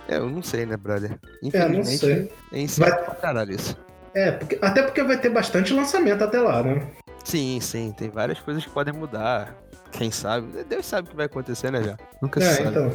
É, 0.08 0.16
eu 0.16 0.28
não 0.30 0.42
sei, 0.42 0.64
né, 0.66 0.76
brother? 0.76 1.18
É, 1.52 1.68
não 1.68 1.84
sei. 1.84 2.30
é 2.52 2.66
Vai- 2.66 3.04
pra 3.04 3.14
caralho 3.16 3.52
isso. 3.54 3.76
É, 4.14 4.32
porque- 4.32 4.58
até 4.60 4.82
porque 4.82 5.02
vai 5.04 5.20
ter 5.20 5.28
bastante 5.28 5.72
lançamento 5.72 6.24
até 6.24 6.40
lá, 6.40 6.62
né? 6.62 6.90
Sim, 7.22 7.60
sim, 7.60 7.92
tem 7.96 8.08
várias 8.10 8.40
coisas 8.40 8.64
que 8.64 8.70
podem 8.70 8.92
mudar. 8.94 9.54
Quem 9.92 10.10
sabe? 10.10 10.64
Deus 10.64 10.86
sabe 10.86 11.06
o 11.06 11.10
que 11.10 11.16
vai 11.16 11.26
acontecer, 11.26 11.70
né, 11.70 11.82
já? 11.82 11.96
Nunca 12.22 12.40
se 12.40 12.46
É, 12.48 12.54
sabe. 12.64 12.68
então. 12.70 12.92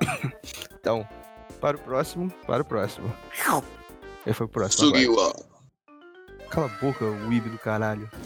Então, 0.80 1.08
para 1.56 1.76
o 1.76 1.80
próximo, 1.80 2.30
para 2.46 2.62
o 2.62 2.64
próximo. 2.64 3.12
Aí 4.24 4.32
foi 4.32 4.46
o 4.46 4.48
próximo. 4.48 4.88
Sugiwa. 4.88 5.34
Cala 6.50 6.66
a 6.66 6.80
boca, 6.80 7.04
o 7.04 7.32
Ibe 7.32 7.50
do 7.50 7.58
caralho. 7.58 8.08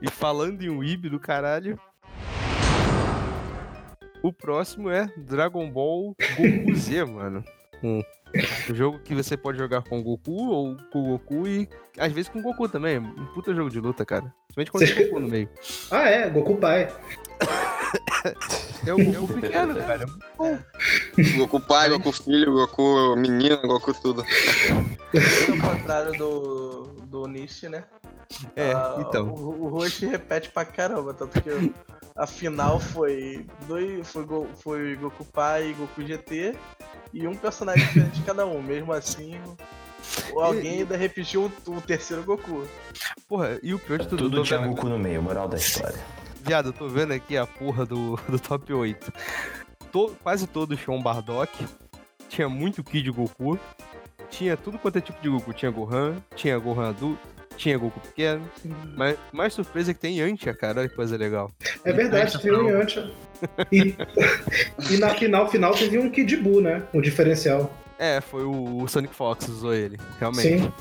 e 0.00 0.10
falando 0.10 0.62
em 0.62 0.70
Weeb 0.70 1.08
do 1.10 1.20
caralho. 1.20 1.78
O 4.22 4.32
próximo 4.32 4.88
é 4.88 5.06
Dragon 5.18 5.70
Ball 5.70 6.16
Goku 6.36 6.74
Z, 6.74 7.04
mano. 7.04 7.44
Um 7.82 8.02
jogo 8.74 8.98
que 9.00 9.14
você 9.14 9.36
pode 9.36 9.58
jogar 9.58 9.82
com 9.82 10.00
o 10.00 10.02
Goku 10.02 10.48
ou 10.48 10.76
com 10.90 11.00
o 11.00 11.06
Goku 11.18 11.46
e 11.46 11.68
às 11.98 12.10
vezes 12.10 12.30
com 12.30 12.38
o 12.38 12.42
Goku 12.42 12.66
também. 12.68 12.98
Um 12.98 13.26
puta 13.34 13.54
jogo 13.54 13.68
de 13.68 13.78
luta, 13.78 14.06
cara. 14.06 14.32
Principalmente 14.54 14.70
quando 14.70 14.86
tem 14.86 14.94
Você- 14.94 15.04
Goku 15.04 15.20
no 15.20 15.28
meio. 15.28 15.48
Ah, 15.90 16.08
é, 16.08 16.30
Goku 16.30 16.56
Pai. 16.56 16.88
É 18.86 18.92
o 18.94 19.04
Goku 19.12 19.34
pequeno, 19.34 19.74
cara. 19.76 20.06
Goku 21.36 21.60
pai, 21.60 21.90
Goku 21.90 22.12
filho, 22.12 22.52
Goku 22.52 23.16
menino, 23.16 23.58
Goku 23.62 23.92
tudo. 23.94 24.24
Ao 24.24 25.70
contrário 25.76 26.12
do, 26.18 26.84
do 27.04 27.26
Nishi, 27.26 27.68
né? 27.68 27.84
É, 28.56 28.72
Ah, 28.72 28.96
então. 29.06 29.28
O, 29.28 29.64
o 29.64 29.68
Roshi 29.68 30.06
repete 30.06 30.50
pra 30.50 30.64
caramba, 30.64 31.12
tanto 31.14 31.40
que 31.40 31.72
a 32.16 32.26
final 32.26 32.80
foi, 32.80 33.46
dois, 33.68 34.08
foi, 34.10 34.24
Go- 34.24 34.48
foi 34.62 34.96
Goku 34.96 35.24
Pai 35.24 35.70
e 35.70 35.74
Goku 35.74 36.02
GT 36.02 36.56
e 37.12 37.28
um 37.28 37.34
personagem 37.36 37.84
diferente 37.86 38.14
de 38.20 38.22
cada 38.22 38.46
um. 38.46 38.62
Mesmo 38.62 38.92
assim, 38.92 39.38
o- 40.32 40.40
alguém 40.40 40.78
ainda 40.80 40.96
repetiu 40.96 41.50
o, 41.66 41.70
o 41.72 41.80
terceiro 41.80 42.24
Goku. 42.24 42.66
Porra, 43.28 43.58
e 43.62 43.74
o 43.74 43.78
pior 43.78 43.98
de 43.98 44.08
tudo, 44.08 44.24
Tudo 44.24 44.42
tinha 44.42 44.58
Goku 44.60 44.88
no 44.88 44.98
meio, 44.98 45.22
moral 45.22 45.46
da 45.48 45.56
história. 45.58 45.98
Viado, 46.44 46.68
eu 46.68 46.72
tô 46.74 46.88
vendo 46.88 47.12
aqui 47.12 47.36
a 47.38 47.46
porra 47.46 47.86
do, 47.86 48.18
do 48.28 48.38
top 48.38 48.72
8. 48.72 49.12
To- 49.90 50.14
quase 50.22 50.46
todos 50.46 50.78
tinham 50.78 51.00
Bardock. 51.02 51.50
Tinha 52.28 52.48
muito 52.48 52.84
Kid 52.84 53.10
Goku. 53.10 53.58
Tinha 54.28 54.56
tudo 54.56 54.78
quanto 54.78 54.98
é 54.98 55.00
tipo 55.00 55.20
de 55.22 55.28
Goku. 55.28 55.52
Tinha 55.54 55.70
Gohan, 55.70 56.16
tinha 56.34 56.58
Gohan 56.58 56.90
adulto, 56.90 57.26
tinha 57.56 57.78
Goku 57.78 57.98
pequeno. 58.00 58.46
Mas 58.94 59.16
mais 59.32 59.54
surpresa 59.54 59.92
é 59.92 59.94
que 59.94 60.00
tem 60.00 60.18
Yantia, 60.18 60.52
cara. 60.54 60.80
Olha 60.80 60.88
que 60.88 60.94
coisa 60.96 61.16
legal. 61.16 61.50
É 61.84 61.92
verdade, 61.92 62.38
tem 62.40 62.52
um 62.52 62.68
Yantia. 62.68 63.10
E, 63.72 63.94
e 64.92 64.96
na 64.98 65.14
final, 65.14 65.50
final 65.50 65.72
teve 65.74 65.98
um 65.98 66.10
Kid 66.10 66.36
Buu, 66.36 66.60
né? 66.60 66.82
O 66.92 67.00
diferencial. 67.00 67.72
É, 68.04 68.20
foi 68.20 68.44
o, 68.44 68.82
o 68.82 68.88
Sonic 68.88 69.14
Fox 69.14 69.48
usou 69.48 69.72
ele, 69.72 69.98
realmente. 70.20 70.58
Sim. 70.60 70.72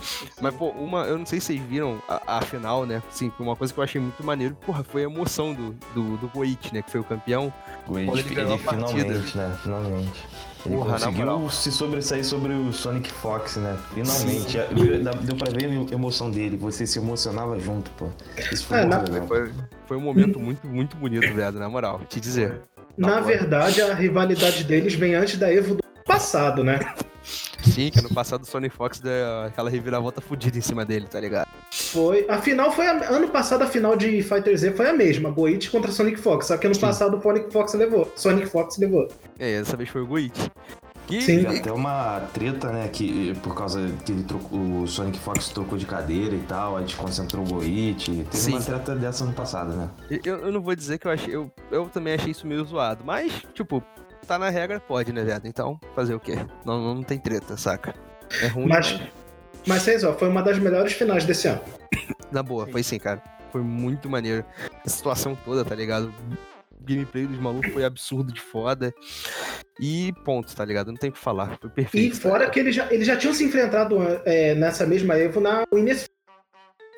Mas, 0.41 0.53
pô, 0.55 0.69
uma, 0.71 1.03
eu 1.05 1.17
não 1.17 1.25
sei 1.25 1.39
se 1.39 1.47
vocês 1.47 1.61
viram 1.61 2.01
a, 2.09 2.37
a 2.37 2.41
final, 2.41 2.85
né? 2.85 3.01
Sim, 3.09 3.31
uma 3.39 3.55
coisa 3.55 3.73
que 3.73 3.79
eu 3.79 3.83
achei 3.83 4.01
muito 4.01 4.21
maneiro, 4.23 4.55
porra, 4.65 4.83
foi 4.83 5.01
a 5.01 5.05
emoção 5.05 5.53
do, 5.53 5.71
do, 5.93 6.17
do 6.17 6.27
Goichi, 6.27 6.73
né? 6.73 6.81
Que 6.81 6.91
foi 6.91 6.99
o 6.99 7.03
campeão. 7.03 7.53
Ele, 7.89 8.05
Quando 8.05 8.19
ele 8.19 8.35
ganhou 8.35 8.55
a 8.55 8.57
partida. 8.59 8.87
finalmente, 8.89 9.37
né? 9.37 9.57
Finalmente. 9.63 10.25
Ele 10.65 10.75
Porra, 10.75 10.97
na 10.97 11.05
conseguiu 11.07 11.49
se 11.49 11.71
sobressair 11.73 12.23
sobre 12.25 12.53
o 12.53 12.71
Sonic 12.71 13.11
Fox, 13.11 13.57
né? 13.57 13.77
Finalmente. 13.93 14.57
Deu- 14.73 15.13
Deu 15.21 15.35
pra 15.35 15.51
ver 15.51 15.65
a 15.65 15.93
emoção 15.93 16.31
dele. 16.31 16.55
Você 16.57 16.87
se 16.87 16.99
emocionava 16.99 17.59
junto, 17.59 17.91
pô. 17.91 18.07
Isso 18.51 18.65
foi 18.67 18.77
É, 18.79 18.85
na-. 18.85 19.03
Foi, 19.27 19.51
foi 19.87 19.97
um 19.97 20.01
momento 20.01 20.39
muito, 20.39 20.65
muito 20.67 20.95
bonito, 20.95 21.33
viado, 21.33 21.59
na 21.59 21.67
moral. 21.67 21.99
Te 22.07 22.19
dizer. 22.19 22.61
Na 22.97 23.07
boa. 23.15 23.21
verdade, 23.23 23.81
a 23.81 23.93
rivalidade 23.93 24.63
deles 24.63 24.93
vem 24.93 25.15
antes 25.15 25.37
da 25.37 25.53
Evo 25.53 25.75
do 25.75 25.83
passado, 26.05 26.63
né? 26.63 26.79
Sim, 27.63 27.89
que 27.89 28.01
no 28.01 28.09
passado 28.09 28.43
o 28.43 28.45
Sonic 28.45 28.75
Fox 28.75 28.99
deu 28.99 29.41
aquela 29.47 29.69
reviravolta 29.69 30.21
fodida 30.21 30.57
em 30.57 30.61
cima 30.61 30.85
dele, 30.85 31.07
tá 31.09 31.19
ligado? 31.19 31.47
Foi. 31.71 32.25
A 32.29 32.37
final 32.41 32.71
foi. 32.71 32.85
a- 32.87 33.09
ano 33.09 33.27
passado 33.29 33.63
a 33.63 33.67
final 33.67 33.95
de 33.95 34.21
Fighter 34.21 34.57
Z 34.57 34.71
foi 34.73 34.89
a 34.89 34.93
mesma. 34.93 35.29
Goichi 35.29 35.69
contra 35.69 35.91
Sonic 35.91 36.17
Fox. 36.19 36.47
Só 36.47 36.57
que 36.57 36.67
ano 36.67 36.75
Sim. 36.75 36.81
passado 36.81 37.17
o 37.17 37.21
Sonic 37.21 37.51
Fox 37.51 37.73
levou. 37.73 38.11
Sonic 38.15 38.47
Fox 38.47 38.77
levou. 38.77 39.07
É, 39.39 39.59
dessa 39.59 39.75
vez 39.77 39.89
foi 39.89 40.01
o 40.01 40.07
Goichi. 40.07 40.51
Que 41.07 41.21
Sim. 41.21 41.43
Teve 41.43 41.57
até 41.59 41.71
uma 41.71 42.21
treta, 42.33 42.71
né? 42.71 42.87
Que 42.87 43.33
por 43.43 43.53
causa 43.53 43.91
que 44.05 44.11
ele 44.11 44.23
trocou, 44.23 44.81
o 44.83 44.87
Sonic 44.87 45.19
Fox 45.19 45.49
trocou 45.49 45.77
de 45.77 45.85
cadeira 45.85 46.33
e 46.33 46.39
tal, 46.39 46.77
aí 46.77 46.85
desconcentrou 46.85 47.43
o 47.43 47.47
Goichi. 47.47 48.25
Teve 48.31 48.37
Sim. 48.37 48.51
uma 48.53 48.61
treta 48.61 48.95
dessa 48.95 49.25
ano 49.25 49.33
passado, 49.33 49.73
né? 49.73 49.89
eu, 50.23 50.37
eu 50.37 50.51
não 50.51 50.61
vou 50.61 50.73
dizer 50.75 50.97
que 50.97 51.07
eu 51.07 51.11
achei. 51.11 51.35
Eu, 51.35 51.51
eu 51.71 51.85
também 51.89 52.13
achei 52.13 52.31
isso 52.31 52.47
meio 52.47 52.63
zoado. 52.63 53.03
Mas, 53.05 53.33
tipo, 53.53 53.83
tá 54.23 54.37
na 54.39 54.49
regra, 54.49 54.79
pode, 54.79 55.11
né, 55.13 55.23
viado? 55.23 55.45
Então, 55.45 55.79
fazer 55.95 56.13
o 56.15 56.19
quê? 56.19 56.35
Não, 56.65 56.95
não 56.95 57.03
tem 57.03 57.17
treta, 57.19 57.55
saca? 57.57 57.93
É 58.41 58.47
ruim, 58.47 58.67
Mas, 58.67 58.91
mas... 58.93 59.09
mas 59.67 59.81
vocês, 59.83 60.03
ó, 60.03 60.13
foi 60.13 60.29
uma 60.29 60.41
das 60.41 60.57
melhores 60.59 60.93
finais 60.93 61.25
desse 61.25 61.47
ano. 61.47 61.61
Na 62.31 62.41
boa, 62.41 62.65
foi 62.67 62.81
sim, 62.83 62.97
cara. 62.97 63.21
Foi 63.51 63.61
muito 63.61 64.09
maneiro. 64.09 64.43
A 64.85 64.89
situação 64.89 65.37
toda, 65.45 65.63
tá 65.63 65.75
ligado? 65.75 66.13
O 66.71 66.83
gameplay 66.83 67.25
dos 67.27 67.39
malucos 67.39 67.71
foi 67.71 67.85
absurdo 67.85 68.33
de 68.33 68.41
foda. 68.41 68.93
E 69.79 70.11
ponto, 70.25 70.55
tá 70.55 70.65
ligado? 70.65 70.87
Não 70.87 70.95
tem 70.97 71.09
o 71.09 71.13
que 71.13 71.19
falar. 71.19 71.57
Foi 71.61 71.69
E 71.69 71.73
perfeito. 71.73 72.15
tá 72.15 72.21
fora 72.21 72.37
ligado? 72.39 72.51
que 72.53 72.59
eles 72.59 72.75
já, 72.75 72.91
eles 72.91 73.05
já 73.07 73.15
tinham 73.15 73.33
se 73.33 73.43
enfrentado 73.43 73.97
é, 74.25 74.55
nessa 74.55 74.85
mesma 74.85 75.15
Evo 75.17 75.39
na 75.39 75.63
Winners 75.73 76.07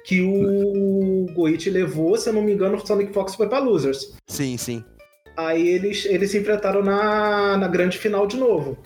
que 0.05 0.22
o 0.22 1.25
Goichi 1.34 1.70
levou, 1.72 2.15
se 2.15 2.29
eu 2.29 2.34
não 2.34 2.44
me 2.44 2.53
engano, 2.53 2.77
o 2.77 2.86
Sonic 2.86 3.12
Fox 3.12 3.34
foi 3.36 3.50
pra 3.50 3.58
Losers. 3.60 4.13
Sim, 4.27 4.55
sim. 4.55 4.86
Aí 5.38 5.68
eles, 5.68 6.06
eles 6.06 6.32
se 6.32 6.38
enfrentaram 6.39 6.82
na, 6.84 7.58
na 7.58 7.68
grande 7.68 7.98
final 7.98 8.25
de 8.25 8.38
novo. 8.38 8.77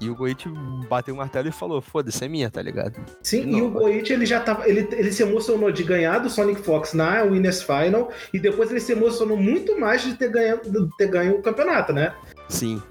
E 0.00 0.08
o 0.08 0.14
Goichi 0.14 0.48
bateu 0.88 1.14
o 1.14 1.18
martelo 1.18 1.48
e 1.48 1.52
falou: 1.52 1.82
foda-se, 1.82 2.24
é 2.24 2.28
minha, 2.28 2.50
tá 2.50 2.62
ligado? 2.62 2.98
Sim, 3.22 3.44
Não, 3.44 3.58
e 3.58 3.62
o 3.62 3.70
Goichi 3.70 4.14
ele 4.14 4.24
já 4.24 4.40
tava. 4.40 4.66
Ele, 4.66 4.88
ele 4.92 5.12
se 5.12 5.22
emocionou 5.22 5.70
de 5.70 5.84
ganhar 5.84 6.18
do 6.20 6.30
Sonic 6.30 6.62
Fox 6.62 6.94
na 6.94 7.22
Winners 7.22 7.62
Final 7.62 8.10
e 8.32 8.38
depois 8.38 8.70
ele 8.70 8.80
se 8.80 8.92
emocionou 8.92 9.36
muito 9.36 9.78
mais 9.78 10.02
de 10.02 10.14
ter 10.14 10.30
ganho, 10.30 10.58
de 10.64 10.88
ter 10.96 11.06
ganho 11.08 11.34
o 11.36 11.42
campeonato, 11.42 11.92
né? 11.92 12.14
Sim. 12.48 12.82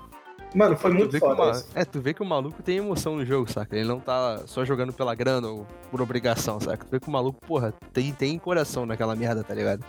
Mano, 0.54 0.76
foi 0.78 0.92
Tu 0.92 0.98
muito 0.98 1.20
foda. 1.20 1.46
ma- 1.46 1.52
isso. 1.52 1.68
É, 1.76 1.84
tu 1.86 2.00
vê 2.00 2.14
que 2.14 2.22
o 2.22 2.26
maluco 2.26 2.62
tem 2.62 2.78
emoção 2.78 3.16
no 3.16 3.26
jogo, 3.26 3.52
saca? 3.52 3.76
Ele 3.76 3.88
não 3.88 4.00
tá 4.00 4.42
só 4.46 4.64
jogando 4.66 4.92
pela 4.94 5.14
grana 5.16 5.48
ou 5.48 5.66
por 5.92 6.02
obrigação, 6.02 6.60
saca? 6.60 6.86
Tu 6.86 6.92
vê 6.92 7.00
que 7.00 7.08
o 7.08 7.12
maluco, 7.12 7.40
porra, 7.46 7.72
tem, 7.94 8.12
tem 8.12 8.38
coração 8.40 8.84
naquela 8.86 9.16
merda, 9.16 9.44
tá 9.44 9.54
ligado? 9.54 9.84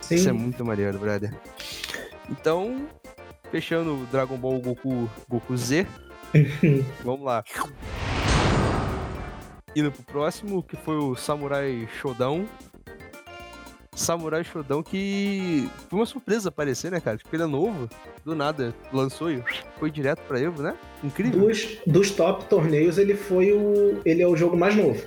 Sim. 0.00 0.14
Isso 0.16 0.28
é 0.28 0.32
muito 0.32 0.64
maneiro, 0.64 0.98
brother. 0.98 1.32
Então, 2.30 2.86
fechando 3.50 3.94
o 3.94 4.06
Dragon 4.06 4.36
Ball 4.36 4.60
Goku, 4.60 5.08
Goku 5.28 5.56
Z, 5.56 5.86
vamos 7.04 7.24
lá. 7.24 7.44
Indo 9.76 9.90
pro 9.90 10.02
próximo, 10.04 10.62
que 10.62 10.76
foi 10.76 10.96
o 10.96 11.16
Samurai 11.16 11.88
Shodown. 12.00 12.46
Samurai 13.94 14.42
Shodown 14.42 14.82
que 14.82 15.68
foi 15.88 15.98
uma 15.98 16.06
surpresa 16.06 16.48
aparecer, 16.48 16.90
né, 16.90 17.00
cara? 17.00 17.16
Tipo, 17.16 17.34
ele 17.34 17.44
é 17.44 17.46
novo, 17.46 17.88
do 18.24 18.34
nada, 18.34 18.74
lançou 18.92 19.30
e 19.30 19.42
foi 19.78 19.90
direto 19.90 20.20
pra 20.26 20.40
Evo, 20.40 20.62
né? 20.62 20.76
Incrível. 21.02 21.40
Dos, 21.40 21.78
dos 21.86 22.10
top 22.10 22.44
torneios, 22.46 22.98
ele 22.98 23.14
foi 23.14 23.52
o. 23.52 24.00
Ele 24.04 24.22
é 24.22 24.26
o 24.26 24.36
jogo 24.36 24.56
mais 24.56 24.74
novo. 24.74 25.00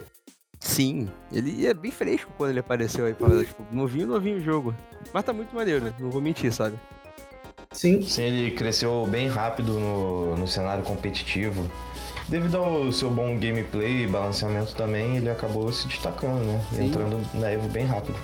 Sim, 0.59 1.07
ele 1.31 1.67
é 1.67 1.73
bem 1.73 1.91
fresco 1.91 2.31
quando 2.35 2.49
ele 2.49 2.59
apareceu 2.59 3.05
aí, 3.05 3.13
falando, 3.13 3.45
tipo, 3.45 3.63
novinho, 3.71 4.07
novinho 4.07 4.37
o 4.37 4.41
jogo. 4.41 4.75
Mas 5.13 5.23
tá 5.23 5.31
muito 5.31 5.55
maneiro, 5.55 5.85
né? 5.85 5.93
Não 5.99 6.09
vou 6.09 6.21
mentir, 6.21 6.51
sabe? 6.51 6.77
Sim. 7.71 8.01
Sim, 8.01 8.23
ele 8.23 8.51
cresceu 8.51 9.05
bem 9.07 9.27
rápido 9.27 9.73
no, 9.79 10.35
no 10.37 10.47
cenário 10.47 10.83
competitivo. 10.83 11.69
Devido 12.27 12.57
ao 12.57 12.91
seu 12.91 13.09
bom 13.09 13.37
gameplay 13.39 14.03
e 14.03 14.07
balanceamento 14.07 14.75
também, 14.75 15.17
ele 15.17 15.29
acabou 15.29 15.71
se 15.71 15.87
destacando, 15.87 16.43
né? 16.43 16.61
Sim. 16.73 16.85
Entrando 16.87 17.21
na 17.35 17.51
Evo 17.51 17.67
bem 17.69 17.85
rápido. 17.85 18.17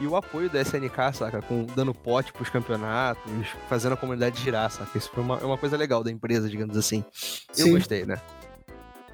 E 0.00 0.06
o 0.06 0.16
apoio 0.16 0.48
da 0.48 0.60
SNK, 0.60 1.12
saca? 1.12 1.42
Com, 1.42 1.64
dando 1.74 1.92
pote 1.92 2.32
pros 2.32 2.48
campeonatos, 2.48 3.22
fazendo 3.68 3.92
a 3.92 3.96
comunidade 3.96 4.40
girar, 4.40 4.70
saca? 4.70 4.96
Isso 4.96 5.10
foi 5.12 5.22
uma, 5.22 5.38
é 5.38 5.44
uma 5.44 5.58
coisa 5.58 5.76
legal 5.76 6.02
da 6.04 6.10
empresa, 6.10 6.48
digamos 6.48 6.76
assim. 6.76 7.04
Eu 7.56 7.66
Sim. 7.66 7.70
gostei, 7.72 8.04
né? 8.06 8.20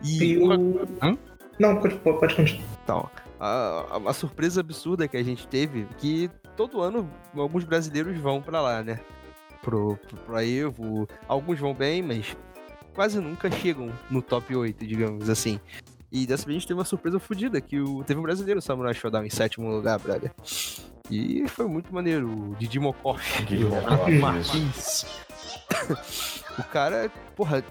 E, 0.02 0.23
E 0.23 0.38
uma, 0.38 0.56
o. 0.56 0.88
Hã? 1.02 1.16
Não, 1.59 1.76
pode, 1.80 1.95
pode 1.97 2.35
continuar. 2.37 2.64
então, 2.85 3.09
a, 3.40 3.87
a- 4.06 4.11
a 4.11 4.12
surpresa 4.12 4.61
absurda 4.61 5.09
que 5.09 5.16
a 5.16 5.23
gente 5.25 5.49
teve, 5.49 5.87
que 5.99 6.30
todo 6.56 6.83
ano 6.83 7.11
alguns 7.35 7.64
brasileiros 7.64 8.16
vão 8.18 8.40
pra 8.42 8.61
lá, 8.61 8.83
né? 8.83 9.00
Pro, 9.67 9.99
pro, 10.07 10.17
pro 10.19 10.41
Evo. 10.41 11.09
Alguns 11.27 11.59
vão 11.59 11.75
bem, 11.75 12.01
mas 12.01 12.37
quase 12.95 13.21
nunca 13.21 13.51
chegam 13.51 13.93
no 14.09 14.23
top 14.23 14.55
8, 14.55 14.87
digamos 14.87 15.29
assim. 15.29 15.59
E 16.11 16.25
dessa 16.25 16.47
vez 16.47 16.57
a 16.57 16.59
gente 16.61 16.69
teve 16.69 16.79
uma 16.79 16.85
surpresa 16.85 17.19
fodida, 17.19 17.61
que 17.61 17.81
o, 17.81 18.05
teve 18.05 18.21
um 18.21 18.23
brasileiro, 18.23 18.63
Samurai 18.63 18.95
Showdown, 18.95 19.25
em 19.25 19.31
sétimo 19.31 19.69
lugar, 19.69 19.99
brother. 19.99 20.33
E 21.11 21.47
foi 21.49 21.67
muito 21.67 21.93
maneiro, 21.93 22.29
o 22.29 22.55
Didi 22.55 22.79
Mokov. 22.79 23.21
Didi 23.45 23.65
Mokov, 23.65 24.09
Martins. 24.21 25.05
o 26.57 26.63
cara, 26.63 27.11
porra, 27.35 27.63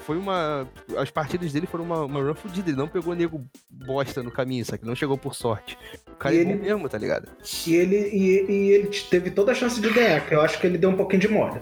foi 0.00 0.16
uma. 0.18 0.68
As 0.96 1.10
partidas 1.10 1.52
dele 1.52 1.66
foram 1.66 1.84
uma, 1.84 2.04
uma 2.04 2.20
run 2.22 2.34
fodida. 2.34 2.68
Ele 2.70 2.76
não 2.76 2.88
pegou 2.88 3.14
nego 3.14 3.44
bosta 3.70 4.22
no 4.22 4.30
caminho, 4.30 4.64
sabe? 4.64 4.84
Não 4.84 4.94
chegou 4.94 5.16
por 5.16 5.34
sorte. 5.34 5.78
O 6.08 6.16
cara 6.16 6.34
E 6.34 6.38
é 6.38 6.40
ele- 6.42 6.54
mesmo, 6.54 6.88
tá 6.88 6.98
ligado? 6.98 7.28
E 7.66 7.74
ele, 7.74 7.96
e, 7.96 8.50
e 8.50 8.70
ele 8.72 8.88
teve 9.10 9.30
toda 9.30 9.52
a 9.52 9.54
chance 9.54 9.80
de 9.80 9.88
ganhar, 9.90 10.26
que 10.26 10.34
eu 10.34 10.40
acho 10.40 10.58
que 10.60 10.66
ele 10.66 10.78
deu 10.78 10.90
um 10.90 10.96
pouquinho 10.96 11.20
de 11.22 11.28
mole. 11.28 11.60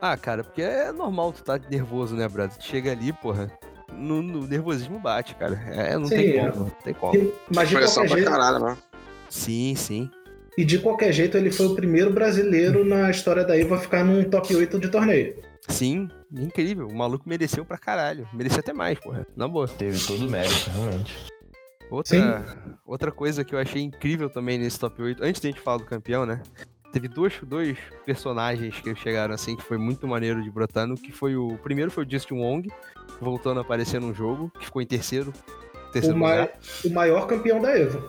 Ah, 0.00 0.16
cara, 0.16 0.42
porque 0.44 0.62
é 0.62 0.92
normal 0.92 1.32
tu 1.32 1.42
tá 1.42 1.58
nervoso, 1.70 2.14
né, 2.16 2.26
brother? 2.28 2.56
Tu 2.56 2.64
chega 2.64 2.92
ali, 2.92 3.12
porra. 3.12 3.50
No, 3.92 4.22
no 4.22 4.46
nervosismo 4.46 4.98
bate, 4.98 5.34
cara. 5.34 5.60
É, 5.68 5.98
não 5.98 6.06
Sim, 6.06 6.16
tem 6.16 6.38
é. 6.38 6.50
como, 6.50 6.64
não 6.64 6.70
tem 6.70 6.94
como. 6.94 7.32
Mas 7.54 7.68
de 7.68 7.74
Pressão 7.74 8.04
qualquer 8.06 8.08
pra 8.08 8.16
jeito, 8.16 8.30
caralho, 8.30 8.60
mano. 8.64 8.78
Sim, 9.28 9.74
sim. 9.76 10.10
e 10.56 10.64
de 10.64 10.78
qualquer 10.78 11.12
jeito, 11.12 11.36
ele 11.36 11.50
foi 11.50 11.66
o 11.66 11.74
primeiro 11.74 12.10
brasileiro 12.12 12.84
na 12.84 13.10
história 13.10 13.44
da 13.44 13.56
EVA 13.58 13.76
a 13.76 13.78
ficar 13.78 14.04
num 14.04 14.24
top 14.24 14.54
8 14.54 14.78
de 14.78 14.88
torneio. 14.88 15.34
Sim, 15.68 16.08
incrível. 16.32 16.86
O 16.88 16.94
maluco 16.94 17.28
mereceu 17.28 17.64
pra 17.64 17.78
caralho. 17.78 18.28
Merecia 18.32 18.60
até 18.60 18.72
mais, 18.72 18.98
porra. 18.98 19.26
Na 19.36 19.46
boa. 19.48 19.66
Teve 19.68 19.98
todo 20.06 20.26
o 20.26 20.30
mérito, 20.30 20.70
realmente. 20.70 21.14
Outra, 21.90 22.78
outra 22.86 23.10
coisa 23.10 23.44
que 23.44 23.54
eu 23.54 23.58
achei 23.58 23.82
incrível 23.82 24.30
também 24.30 24.56
nesse 24.58 24.78
top 24.78 25.02
8, 25.02 25.24
antes 25.24 25.40
de 25.40 25.48
a 25.48 25.50
gente 25.50 25.60
falar 25.60 25.78
do 25.78 25.84
campeão, 25.84 26.24
né? 26.24 26.40
Teve 26.92 27.08
dois, 27.08 27.34
dois 27.42 27.78
personagens 28.06 28.78
que 28.80 28.94
chegaram 28.94 29.34
assim, 29.34 29.56
que 29.56 29.62
foi 29.62 29.76
muito 29.78 30.06
maneiro 30.06 30.42
de 30.42 30.50
brotar 30.50 30.86
no, 30.86 30.94
que 30.96 31.10
foi 31.12 31.36
o. 31.36 31.48
o 31.54 31.58
primeiro 31.58 31.90
foi 31.90 32.04
o 32.04 32.10
Justin 32.10 32.34
Wong, 32.34 32.68
voltando 33.20 33.58
a 33.58 33.60
aparecer 33.62 34.00
num 34.00 34.14
jogo, 34.14 34.50
que 34.58 34.64
ficou 34.66 34.80
em 34.82 34.86
terceiro. 34.86 35.32
O, 35.88 35.92
Terceiro 35.92 36.16
ma- 36.16 36.30
lugar. 36.30 36.52
o 36.84 36.90
maior 36.90 37.26
campeão 37.26 37.60
da 37.60 37.76
EVA. 37.76 38.00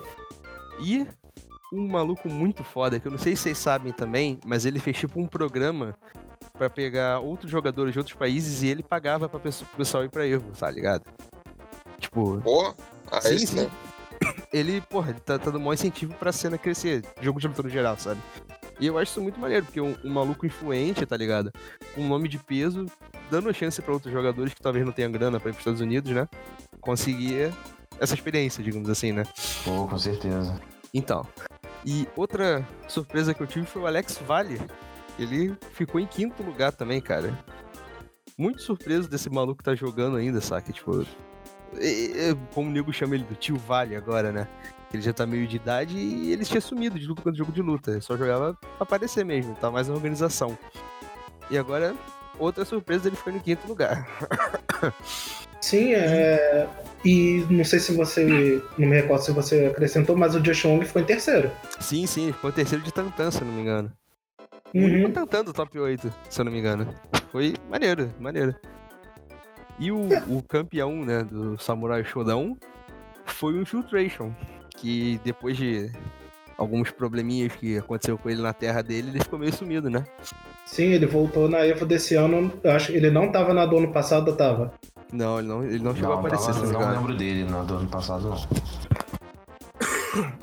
E 0.79 1.05
um 1.73 1.87
maluco 1.87 2.27
muito 2.29 2.63
foda, 2.63 2.99
que 2.99 3.07
eu 3.07 3.11
não 3.11 3.17
sei 3.19 3.35
se 3.35 3.43
vocês 3.43 3.57
sabem 3.57 3.91
também, 3.91 4.39
mas 4.45 4.65
ele 4.65 4.79
fez 4.79 4.97
tipo 4.97 5.19
um 5.19 5.25
programa 5.27 5.95
pra 6.61 6.69
pegar 6.69 7.19
outros 7.21 7.49
jogadores 7.49 7.91
de 7.91 7.97
outros 7.97 8.15
países 8.15 8.61
e 8.61 8.67
ele 8.67 8.83
pagava 8.83 9.27
pra 9.27 9.39
pessoa, 9.39 9.67
pro 9.67 9.77
pessoal 9.79 10.03
ir 10.03 10.09
pra 10.09 10.27
Evo, 10.27 10.51
tá 10.51 10.69
ligado? 10.69 11.01
Tipo, 11.97 12.39
Pô, 12.39 12.75
aí 13.11 13.39
Sim, 13.39 13.47
sim. 13.47 13.59
sim. 13.61 13.69
ele, 14.53 14.79
porra, 14.81 15.09
ele 15.09 15.19
tá, 15.19 15.39
tá 15.39 15.45
dando 15.45 15.59
maior 15.59 15.73
incentivo 15.73 16.13
pra 16.13 16.31
cena 16.31 16.59
crescer, 16.59 17.03
jogo 17.19 17.39
de 17.39 17.47
luta 17.47 17.63
no 17.63 17.69
geral, 17.69 17.97
sabe? 17.97 18.21
E 18.79 18.85
eu 18.85 18.95
acho 18.99 19.09
isso 19.09 19.21
muito 19.21 19.39
maneiro, 19.39 19.65
porque 19.65 19.81
um, 19.81 19.95
um 20.03 20.11
maluco 20.11 20.45
influente, 20.45 21.03
tá 21.03 21.17
ligado? 21.17 21.51
Com 21.95 22.01
um 22.01 22.07
nome 22.07 22.27
de 22.27 22.37
peso, 22.37 22.85
dando 23.31 23.51
chance 23.55 23.81
pra 23.81 23.93
outros 23.93 24.13
jogadores 24.13 24.53
que 24.53 24.61
talvez 24.61 24.85
não 24.85 24.91
tenham 24.93 25.11
grana 25.11 25.39
pra 25.39 25.49
ir 25.49 25.53
pros 25.53 25.61
Estados 25.61 25.81
Unidos, 25.81 26.11
né? 26.11 26.27
Conseguir 26.79 27.51
essa 27.99 28.13
experiência, 28.13 28.63
digamos 28.63 28.87
assim, 28.87 29.11
né? 29.11 29.23
Pô, 29.65 29.87
com 29.87 29.97
certeza. 29.97 30.61
Então. 30.93 31.25
E 31.83 32.07
outra 32.15 32.63
surpresa 32.87 33.33
que 33.33 33.41
eu 33.41 33.47
tive 33.47 33.65
foi 33.65 33.81
o 33.81 33.87
Alex 33.87 34.19
Vale. 34.27 34.61
Ele 35.19 35.55
ficou 35.73 35.99
em 35.99 36.07
quinto 36.07 36.41
lugar 36.43 36.71
também, 36.71 37.01
cara. 37.01 37.37
Muito 38.37 38.61
surpreso 38.61 39.09
desse 39.09 39.29
maluco 39.29 39.63
tá 39.63 39.75
jogando 39.75 40.17
ainda, 40.17 40.41
saca? 40.41 40.71
Tipo. 40.71 41.05
Como 42.53 42.69
o 42.69 42.71
nego 42.71 42.91
chama 42.91 43.15
ele 43.15 43.23
do 43.23 43.35
tio 43.35 43.55
Vale 43.55 43.95
agora, 43.95 44.31
né? 44.31 44.47
Ele 44.93 45.01
já 45.01 45.13
tá 45.13 45.25
meio 45.25 45.47
de 45.47 45.55
idade 45.55 45.95
e 45.95 46.33
ele 46.33 46.43
tinha 46.43 46.59
sumido 46.59 46.99
de 46.99 47.07
luta 47.07 47.21
contra 47.21 47.37
jogo 47.37 47.51
de 47.51 47.61
luta. 47.61 47.91
Ele 47.91 48.01
só 48.01 48.17
jogava 48.17 48.53
pra 48.53 48.69
aparecer 48.79 49.23
mesmo, 49.23 49.55
tá 49.55 49.71
mais 49.71 49.87
na 49.87 49.93
organização. 49.93 50.57
E 51.49 51.57
agora, 51.57 51.95
outra 52.37 52.65
surpresa, 52.65 53.07
ele 53.07 53.15
foi 53.15 53.31
no 53.31 53.39
quinto 53.39 53.67
lugar. 53.67 54.07
Sim, 55.61 55.93
é. 55.93 56.67
E 57.05 57.45
não 57.49 57.63
sei 57.63 57.79
se 57.79 57.93
você. 57.93 58.61
Não 58.77 58.87
me 58.87 58.95
recordo 58.95 59.23
se 59.23 59.31
você 59.31 59.67
acrescentou, 59.67 60.17
mas 60.17 60.33
o 60.33 60.41
Josh 60.41 60.65
Wong 60.65 60.83
ficou 60.85 61.01
em 61.01 61.05
terceiro. 61.05 61.51
Sim, 61.79 62.07
sim, 62.07 62.33
ficou 62.33 62.49
em 62.49 62.53
terceiro 62.53 62.83
de 62.83 62.91
Tantan, 62.91 63.29
se 63.29 63.43
não 63.43 63.53
me 63.53 63.61
engano. 63.61 63.91
O 64.73 64.77
Uhum. 64.77 64.85
único 64.85 65.11
Tantan 65.11 65.43
do 65.43 65.53
top 65.53 65.77
8, 65.79 66.13
se 66.29 66.39
eu 66.41 66.45
não 66.45 66.51
me 66.51 66.59
engano. 66.59 66.87
Foi 67.31 67.53
maneiro, 67.69 68.09
maneiro. 68.19 68.55
E 69.79 69.91
o, 69.91 69.99
o 70.29 70.43
campeão, 70.43 71.03
né, 71.03 71.23
do 71.23 71.57
Samurai 71.61 72.03
Shodown 72.03 72.55
foi 73.25 73.53
o 73.53 73.61
Infiltration, 73.61 74.31
que 74.77 75.19
depois 75.23 75.57
de 75.57 75.91
alguns 76.57 76.91
probleminhas 76.91 77.53
que 77.53 77.77
aconteceu 77.77 78.17
com 78.17 78.29
ele 78.29 78.41
na 78.41 78.53
terra 78.53 78.81
dele, 78.83 79.09
ele 79.09 79.19
ficou 79.19 79.39
meio 79.39 79.53
sumido, 79.53 79.89
né? 79.89 80.03
Sim, 80.65 80.91
ele 80.91 81.05
voltou 81.07 81.49
na 81.49 81.65
EVA 81.65 81.85
desse 81.85 82.15
ano. 82.15 82.53
Eu 82.63 82.71
acho 82.71 82.91
que 82.91 82.97
ele 82.97 83.09
não 83.09 83.31
tava 83.31 83.53
na 83.53 83.65
do 83.65 83.77
ano 83.77 83.91
passado, 83.91 84.33
tava. 84.35 84.71
Não, 85.11 85.39
ele 85.39 85.47
não, 85.47 85.63
ele 85.63 85.79
não 85.83 85.93
chegou 85.95 86.13
a 86.13 86.19
aparecer, 86.19 86.53
tava- 86.53 86.67
não 86.71 86.79
não 86.79 86.91
lembro 86.93 87.15
dele 87.17 87.43
no 87.43 87.65
do 87.65 87.73
ano 87.75 87.89
passado, 87.89 88.29
não. 88.29 88.37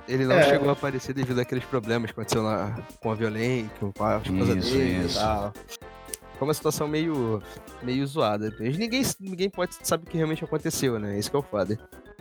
Ele 0.09 0.25
não 0.25 0.37
É. 0.37 0.43
chegou 0.45 0.69
a 0.71 0.73
aparecer 0.73 1.13
devido 1.13 1.39
àqueles 1.41 1.65
problemas 1.65 2.11
que 2.11 2.19
aconteceu 2.19 2.43
lá 2.43 2.77
com 3.01 3.11
a 3.11 3.15
violência, 3.15 3.71
com 3.81 4.05
a 4.05 4.17
esposa 4.19 4.59
Isso, 4.59 4.73
dele 4.75 5.07
isso. 5.07 5.19
e 5.19 5.21
tal. 5.21 5.53
Foi 6.39 6.47
uma 6.49 6.55
situação 6.55 6.87
meio, 6.87 7.43
meio 7.83 8.07
zoada. 8.07 8.55
Ninguém, 8.61 9.03
ninguém 9.21 9.51
pode 9.51 9.75
saber 9.83 10.05
o 10.07 10.11
que 10.11 10.17
realmente 10.17 10.45
aconteceu, 10.45 10.99
né? 10.99 11.19
Isso 11.19 11.31
que 11.31 11.37
é 11.37 11.41
o 11.41 11.43
foda. 11.43 11.79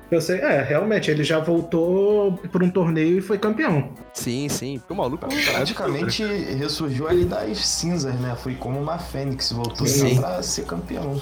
Eu 0.10 0.21
sei, 0.21 0.39
é, 0.39 0.63
realmente, 0.63 1.12
ele 1.12 1.21
já 1.23 1.38
voltou 1.38 2.31
por 2.51 2.63
um 2.63 2.69
torneio 2.69 3.17
e 3.17 3.21
foi 3.21 3.38
campeão. 3.38 3.93
Sim, 4.13 4.47
sim. 4.49 4.79
Porque 4.79 4.93
o 4.93 4.95
maluco 4.95 5.25
é 5.25 5.27
um 5.27 5.53
Praticamente 5.53 6.23
ressurgiu 6.23 7.07
ali 7.10 7.25
das 7.25 7.57
cinzas, 7.60 8.15
né? 8.19 8.36
Foi 8.41 8.55
como 8.55 8.79
uma 8.81 8.97
fênix, 8.97 9.51
voltou 9.51 9.86
Sim. 9.86 10.19
pra 10.21 10.41
ser 10.41 10.65
campeão. 10.65 11.19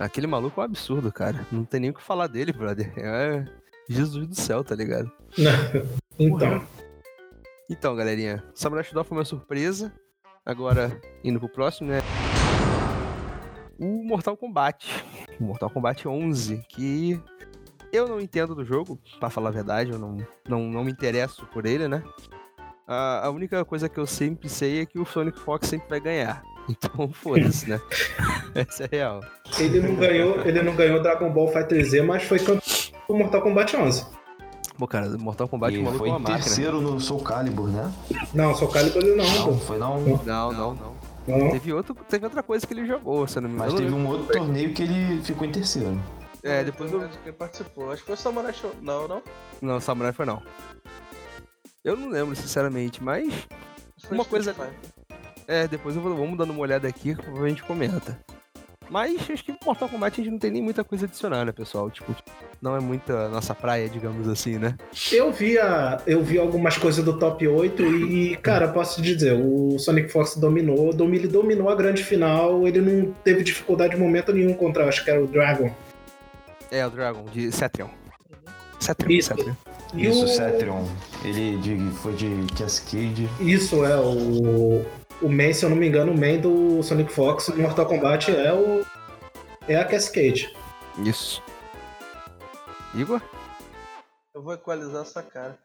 Aquele 0.00 0.26
maluco 0.26 0.58
é 0.60 0.62
um 0.62 0.66
absurdo, 0.66 1.12
cara. 1.12 1.46
Não 1.52 1.64
tem 1.64 1.80
nem 1.80 1.90
o 1.90 1.94
que 1.94 2.02
falar 2.02 2.26
dele, 2.26 2.52
brother. 2.52 2.92
É 2.96 3.44
Jesus 3.88 4.26
do 4.26 4.34
céu, 4.34 4.64
tá 4.64 4.74
ligado? 4.74 5.10
Então. 6.18 6.66
Então, 7.68 7.94
galerinha, 7.94 8.42
Samurai 8.54 8.82
Shodown 8.82 9.04
foi 9.04 9.18
uma 9.18 9.24
surpresa. 9.26 9.92
Agora, 10.46 10.98
indo 11.22 11.38
pro 11.38 11.46
próximo, 11.46 11.90
né? 11.90 11.98
O 13.78 14.02
Mortal 14.02 14.34
Kombat. 14.34 15.04
Mortal 15.38 15.68
Kombat 15.68 16.08
11, 16.08 16.64
que 16.70 17.20
eu 17.92 18.08
não 18.08 18.18
entendo 18.18 18.54
do 18.54 18.64
jogo, 18.64 18.98
pra 19.20 19.28
falar 19.28 19.50
a 19.50 19.52
verdade, 19.52 19.90
eu 19.90 19.98
não, 19.98 20.16
não, 20.48 20.62
não 20.70 20.84
me 20.84 20.90
interesso 20.90 21.46
por 21.52 21.66
ele, 21.66 21.86
né? 21.86 22.02
A, 22.86 23.26
a 23.26 23.30
única 23.30 23.64
coisa 23.64 23.88
que 23.88 23.98
eu 23.98 24.06
sempre 24.06 24.48
sei 24.48 24.80
é 24.80 24.86
que 24.86 24.98
o 24.98 25.04
Sonic 25.04 25.38
Fox 25.38 25.68
sempre 25.68 25.88
vai 25.88 26.00
ganhar. 26.00 26.42
Então, 26.68 27.08
foda-se, 27.12 27.70
né? 27.70 27.80
Essa 28.52 28.86
é 28.86 28.88
real. 28.90 29.20
Ele 29.56 29.78
não 29.78 29.94
ganhou, 29.94 30.40
ele 30.44 30.62
não 30.62 30.74
ganhou 30.74 31.00
Dragon 31.00 31.32
Ball 31.32 31.46
Fighter 31.46 31.84
Z, 31.84 32.02
mas 32.02 32.24
foi 32.24 32.40
campeão 32.40 32.60
do 33.08 33.14
Mortal 33.14 33.42
Kombat 33.42 33.76
11. 33.76 34.06
Pô, 34.78 34.86
cara, 34.86 35.08
Mortal 35.18 35.48
Kombat 35.48 35.74
o 35.74 35.80
E 35.80 35.82
maluco 35.82 35.98
foi 35.98 36.08
é 36.08 36.10
em 36.10 36.12
uma 36.14 36.18
máquina. 36.20 36.38
terceiro 36.44 36.80
no 36.80 37.00
Soul 37.00 37.22
Calibur, 37.22 37.68
né? 37.68 37.90
Não, 38.34 38.54
Soul 38.54 38.70
Calibur 38.70 39.02
não, 39.04 39.16
Não, 39.24 39.44
pô. 39.46 39.54
foi 39.54 39.78
não. 39.78 40.00
Não, 40.00 40.52
não, 40.52 40.52
não. 40.74 40.96
Não. 41.26 41.50
Teve, 41.50 41.72
outro, 41.72 41.94
teve 42.08 42.24
outra 42.24 42.42
coisa 42.42 42.64
que 42.66 42.72
ele 42.72 42.86
jogou, 42.86 43.26
se 43.26 43.38
eu 43.38 43.42
não 43.42 43.48
me 43.48 43.56
Mas 43.56 43.72
engano. 43.72 43.84
teve 43.88 43.94
um 44.00 44.06
outro 44.06 44.26
torneio 44.32 44.72
que 44.72 44.82
ele 44.82 45.20
ficou 45.22 45.44
em 45.46 45.50
terceiro. 45.50 46.00
É, 46.42 46.62
depois 46.62 46.92
eu... 46.92 47.08
Quem 47.24 47.32
participou? 47.32 47.90
Acho 47.90 48.02
que 48.02 48.06
foi 48.06 48.14
o 48.14 48.18
Samurai 48.18 48.52
Show. 48.52 48.70
Não, 48.80 49.08
não. 49.08 49.22
Não, 49.60 49.80
Samurai 49.80 50.12
foi 50.12 50.24
não. 50.24 50.40
Eu 51.82 51.96
não 51.96 52.10
lembro, 52.10 52.36
sinceramente, 52.36 53.02
mas. 53.02 53.32
Uma 54.10 54.24
coisa-. 54.24 54.54
É, 55.48 55.66
depois 55.66 55.96
eu 55.96 56.02
vou, 56.02 56.14
vamos 56.14 56.36
dando 56.38 56.50
uma 56.50 56.60
olhada 56.60 56.86
aqui, 56.86 57.16
a 57.42 57.48
gente 57.48 57.62
comenta. 57.64 58.20
Mas 58.88 59.16
acho 59.30 59.44
que 59.44 59.54
Mortal 59.64 59.88
Kombat 59.88 60.20
a 60.20 60.24
gente 60.24 60.32
não 60.32 60.38
tem 60.38 60.50
nem 60.50 60.62
muita 60.62 60.84
coisa 60.84 61.04
a 61.04 61.08
adicionar, 61.08 61.44
né, 61.44 61.52
pessoal? 61.52 61.90
Tipo, 61.90 62.14
não 62.62 62.76
é 62.76 62.80
muita 62.80 63.28
nossa 63.28 63.54
praia, 63.54 63.88
digamos 63.88 64.28
assim, 64.28 64.58
né? 64.58 64.76
Eu 65.12 65.32
vi, 65.32 65.58
a- 65.58 66.00
eu 66.06 66.22
vi 66.22 66.38
algumas 66.38 66.78
coisas 66.78 67.04
do 67.04 67.18
top 67.18 67.46
8 67.48 67.82
e, 67.82 68.36
cara, 68.36 68.68
posso 68.68 69.02
te 69.02 69.14
dizer, 69.14 69.32
o 69.34 69.78
Sonic 69.78 70.08
Fox 70.10 70.36
dominou, 70.36 70.92
domi- 70.92 71.16
ele 71.18 71.28
dominou 71.28 71.68
a 71.68 71.74
grande 71.74 72.04
final, 72.04 72.66
ele 72.66 72.80
não 72.80 73.12
teve 73.24 73.42
dificuldade 73.42 73.96
em 73.96 73.98
momento 73.98 74.32
nenhum 74.32 74.54
contra, 74.54 74.88
acho 74.88 75.04
que 75.04 75.10
era 75.10 75.22
o 75.22 75.26
Dragon. 75.26 75.70
É, 76.70 76.86
o 76.86 76.90
Dragon, 76.90 77.24
de 77.32 77.50
Cetrion. 77.52 77.88
Cetrion, 78.78 79.10
Isso. 79.10 79.28
Cetrion. 79.28 79.54
Isso, 79.94 80.24
o- 80.24 80.28
Cetrion. 80.28 80.84
Ele 81.24 81.56
de- 81.58 81.90
foi 81.98 82.12
de 82.12 82.28
Cascade. 82.58 83.28
Isso 83.40 83.84
é 83.84 83.96
o. 83.96 84.84
O 85.22 85.28
main, 85.28 85.52
se 85.52 85.64
eu 85.64 85.70
não 85.70 85.76
me 85.76 85.88
engano, 85.88 86.12
o 86.12 86.18
main 86.18 86.40
do 86.40 86.82
Sonic 86.82 87.12
Fox 87.12 87.48
no 87.48 87.62
Mortal 87.62 87.86
Kombat 87.86 88.30
é 88.30 88.52
o. 88.52 88.84
É 89.66 89.76
a 89.76 89.84
Cascade. 89.84 90.54
Isso. 91.04 91.42
Igor? 92.94 93.20
Eu 94.34 94.42
vou 94.42 94.54
equalizar 94.54 95.02
essa 95.02 95.22
cara. 95.22 95.58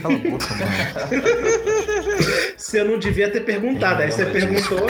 Cala 0.00 0.14
a 0.14 0.18
boca, 0.18 0.46
mano. 0.54 1.22
Você 2.56 2.82
não 2.84 2.98
devia 2.98 3.30
ter 3.30 3.40
perguntado, 3.40 4.02
aí 4.02 4.10
você 4.10 4.24
perguntou. 4.26 4.86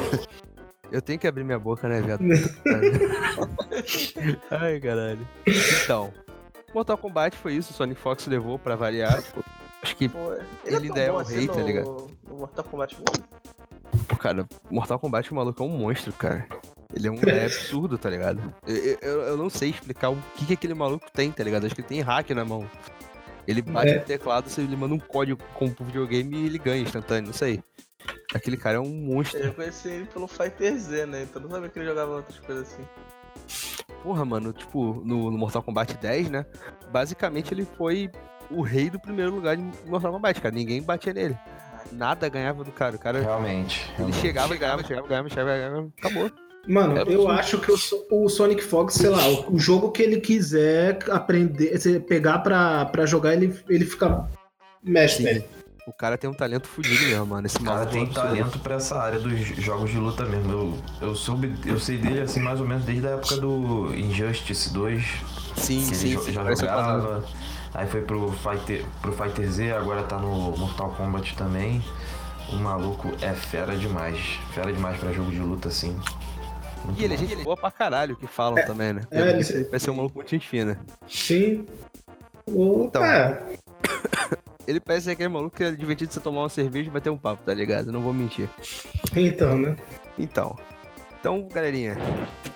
Eu 0.90 1.02
tenho 1.02 1.18
que 1.18 1.26
abrir 1.26 1.44
minha 1.44 1.59
boca, 1.59 1.88
né, 1.88 2.00
viado? 2.00 2.22
Ai, 4.50 4.78
caralho. 4.78 5.26
Então, 5.46 6.12
Mortal 6.72 6.98
Kombat 6.98 7.37
foi 7.37 7.54
isso, 7.54 7.72
o 7.72 7.74
Sonic 7.74 8.00
Fox 8.00 8.26
levou 8.26 8.59
pra 8.59 8.76
variar. 8.76 9.22
Tipo, 9.22 9.44
acho 9.83 9.96
que 9.96 10.09
Pô, 10.09 10.33
Ele 10.64 10.64
é 10.64 10.70
tão 10.70 10.83
ainda 10.83 11.00
é 11.00 11.09
bom 11.09 11.14
o 11.14 11.18
assim 11.18 11.37
rei, 11.37 11.48
tá 11.48 11.62
ligado? 11.62 12.11
No 12.28 12.37
Mortal 12.37 12.64
Kombat 12.64 12.96
1. 12.96 12.98
Pô, 14.08 14.16
cara, 14.16 14.46
Mortal 14.70 14.98
Kombat, 14.98 15.30
o 15.32 15.34
maluco 15.34 15.62
é 15.62 15.66
um 15.66 15.70
monstro, 15.70 16.12
cara. 16.12 16.46
Ele 16.94 17.08
é 17.08 17.10
um 17.10 17.18
é 17.26 17.44
absurdo, 17.46 17.98
tá 17.98 18.08
ligado? 18.08 18.54
Eu, 18.66 18.76
eu, 19.02 19.20
eu 19.22 19.36
não 19.36 19.50
sei 19.50 19.70
explicar 19.70 20.10
o 20.10 20.16
que, 20.36 20.46
que 20.46 20.52
aquele 20.52 20.74
maluco 20.74 21.06
tem, 21.12 21.30
tá 21.32 21.42
ligado? 21.42 21.66
Acho 21.66 21.74
que 21.74 21.80
ele 21.80 21.88
tem 21.88 22.00
hack 22.00 22.30
na 22.30 22.44
mão. 22.44 22.68
Ele 23.46 23.60
bate 23.62 23.92
É. 23.92 23.98
no 23.98 24.04
teclado, 24.04 24.48
você 24.48 24.60
ele 24.62 24.76
manda 24.76 24.94
um 24.94 24.98
código 24.98 25.42
com 25.54 25.66
o 25.66 25.84
videogame 25.84 26.36
e 26.36 26.46
ele 26.46 26.58
ganha 26.58 26.82
instantâneo, 26.82 27.26
não 27.26 27.32
sei. 27.34 27.62
Aquele 28.34 28.56
cara 28.56 28.76
é 28.76 28.80
um 28.80 28.88
monstro. 28.88 29.38
Eu 29.40 29.54
conheci 29.54 29.88
ele 29.88 30.06
pelo 30.06 30.26
Fighter 30.26 30.78
Z, 30.78 31.06
né? 31.06 31.22
Então 31.22 31.40
não 31.42 31.50
sabia 31.50 31.68
que 31.68 31.78
ele 31.78 31.86
jogava 31.86 32.12
outras 32.16 32.38
coisas 32.40 32.72
assim. 32.72 32.82
Porra, 34.02 34.24
mano, 34.24 34.52
tipo, 34.52 35.02
no, 35.04 35.30
no 35.30 35.38
Mortal 35.38 35.62
Kombat 35.62 35.96
10, 35.96 36.30
né? 36.30 36.46
Basicamente 36.90 37.52
ele 37.52 37.66
foi 37.76 38.10
o 38.50 38.60
rei 38.62 38.90
do 38.90 39.00
primeiro 39.00 39.34
lugar 39.34 39.58
em 39.58 39.70
Mortal 39.86 40.12
Kombat, 40.12 40.40
cara. 40.40 40.54
Ninguém 40.54 40.82
batia 40.82 41.12
nele. 41.12 41.36
Nada 41.92 42.29
ganhava 42.29 42.64
do 42.64 42.73
cara. 42.73 42.97
O 42.97 42.99
cara. 42.99 43.20
Realmente. 43.20 43.81
Ele 43.90 43.97
realmente. 43.97 44.20
chegava, 44.20 44.57
ganhava, 44.57 44.83
chegava, 44.85 45.07
ganhava, 45.09 45.29
chegava, 45.29 45.51
ganhava. 45.51 45.88
Acabou. 45.99 46.31
Mano, 46.66 46.97
É 46.99 47.03
eu 47.14 47.29
acho 47.29 47.59
que 47.59 47.70
o, 47.70 47.77
So- 47.77 48.07
o 48.11 48.29
Sonic 48.29 48.62
Fox, 48.64 48.94
sei 48.94 49.11
lá, 49.11 49.20
o, 49.49 49.59
jogo 49.59 49.90
que 49.92 50.03
ele 50.03 50.18
quiser 50.20 50.99
aprender, 51.11 51.79
pegar 52.09 52.38
pra, 52.38 52.87
pra 52.87 53.05
jogar, 53.05 53.35
ele, 53.35 53.55
ele 53.68 53.85
fica 53.85 54.27
mestre. 54.83 55.44
O 55.87 55.92
cara 55.92 56.16
tem 56.16 56.31
um 56.31 56.33
talento 56.33 56.66
fudido 56.66 57.05
mesmo, 57.05 57.27
mano. 57.27 57.47
Esse 57.47 57.59
O 57.59 57.62
cara 57.64 57.83
é 57.83 57.87
tem 57.87 58.01
um 58.01 58.05
absurdo. 58.05 58.27
talento 58.29 58.59
pra 58.61 58.77
essa 58.77 58.97
área 58.97 59.20
dos 59.20 59.38
jogos 59.62 59.90
de 59.90 59.99
luta 59.99 60.25
mesmo. 60.25 60.51
Eu, 61.03 61.09
eu 61.09 61.14
soube, 61.14 61.55
eu 61.66 61.79
sei 61.79 61.99
dele 61.99 62.20
assim 62.23 62.40
mais 62.40 62.59
ou 62.59 62.66
menos 62.66 62.87
desde 62.87 63.07
a 63.07 63.11
época 63.11 63.37
do 63.37 63.94
Injustice 63.94 64.73
2, 64.73 65.05
Sim, 65.57 65.87
que 65.87 65.94
sim, 65.94 66.09
ele 66.12 66.18
sim. 66.20 66.33
já 66.33 66.55
jogava. 66.55 67.25
Aí 67.74 67.87
foi 67.88 68.02
pro 68.02 68.30
Fighter, 68.32 68.84
pro 69.02 69.12
Fighter 69.12 69.50
Z, 69.50 69.72
agora 69.72 70.02
tá 70.04 70.16
no 70.18 70.56
Mortal 70.56 70.90
Kombat 70.96 71.37
também. 71.37 71.82
O 72.52 72.56
maluco 72.56 73.08
é 73.20 73.32
fera 73.32 73.76
demais. 73.76 74.18
Fera 74.52 74.72
demais 74.72 74.96
pra 74.98 75.12
jogo 75.12 75.30
de 75.30 75.38
luta 75.40 75.68
assim. 75.68 75.98
Muito 76.84 77.00
E 77.00 77.04
ele 77.04 77.14
é 77.14 77.16
gente 77.16 77.34
boa 77.42 77.56
pra 77.56 77.70
caralho, 77.70 78.14
que 78.16 78.26
falam 78.26 78.64
também, 78.66 78.92
né? 78.92 79.02
é, 79.10 79.20
Ele 79.20 79.30
ele- 79.40 79.64
vai 79.64 79.80
ser 79.80 79.90
um 79.90 79.94
maluco 79.94 80.16
muito 80.16 80.30
gente 80.30 80.46
fina. 80.46 80.78
Sim. 81.08 81.66
O, 82.46 82.84
Então. 82.84 83.04
é, 83.04 83.42
Ele 84.66 84.80
parece 84.80 85.10
aquele 85.10 85.28
maluco 85.28 85.56
que 85.56 85.64
é 85.64 85.70
divertido 85.72 86.12
você 86.12 86.20
tomar 86.20 86.42
uma 86.42 86.48
cerveja 86.48 86.88
e 86.88 86.92
bater 86.92 87.10
um 87.10 87.18
papo, 87.18 87.42
tá 87.44 87.52
ligado? 87.52 87.90
Não 87.92 88.00
vou 88.00 88.14
mentir. 88.14 88.48
então, 89.16 89.58
né? 89.58 89.76
Então. 90.18 90.56
Então, 91.20 91.46
galerinha, 91.52 91.96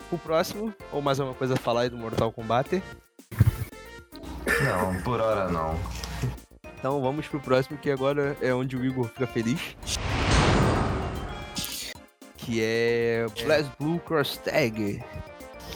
pro 0.09 0.19
próximo, 0.19 0.73
ou 0.93 1.03
mais 1.03 1.19
alguma 1.21 1.37
coisa 1.37 1.55
a 1.55 1.57
falar 1.57 1.83
aí 1.83 1.91
do 1.91 1.97
Mortal 1.99 2.31
Kombat? 2.33 2.83
Não, 4.65 5.03
por 5.03 5.21
hora 5.21 5.49
não. 5.49 5.79
Então 6.79 7.01
vamos 7.01 7.27
pro 7.27 7.41
próximo, 7.41 7.79
que 7.79 7.91
agora 7.91 8.37
é 8.41 8.55
onde 8.55 8.77
o 8.77 8.85
Igor 8.85 9.09
fica 9.09 9.27
feliz. 9.27 9.77
Que 12.37 12.61
é 12.63 13.27
Blast 13.45 13.71
Blue 13.79 13.99
Cross 14.01 14.39
Tag. 14.39 15.03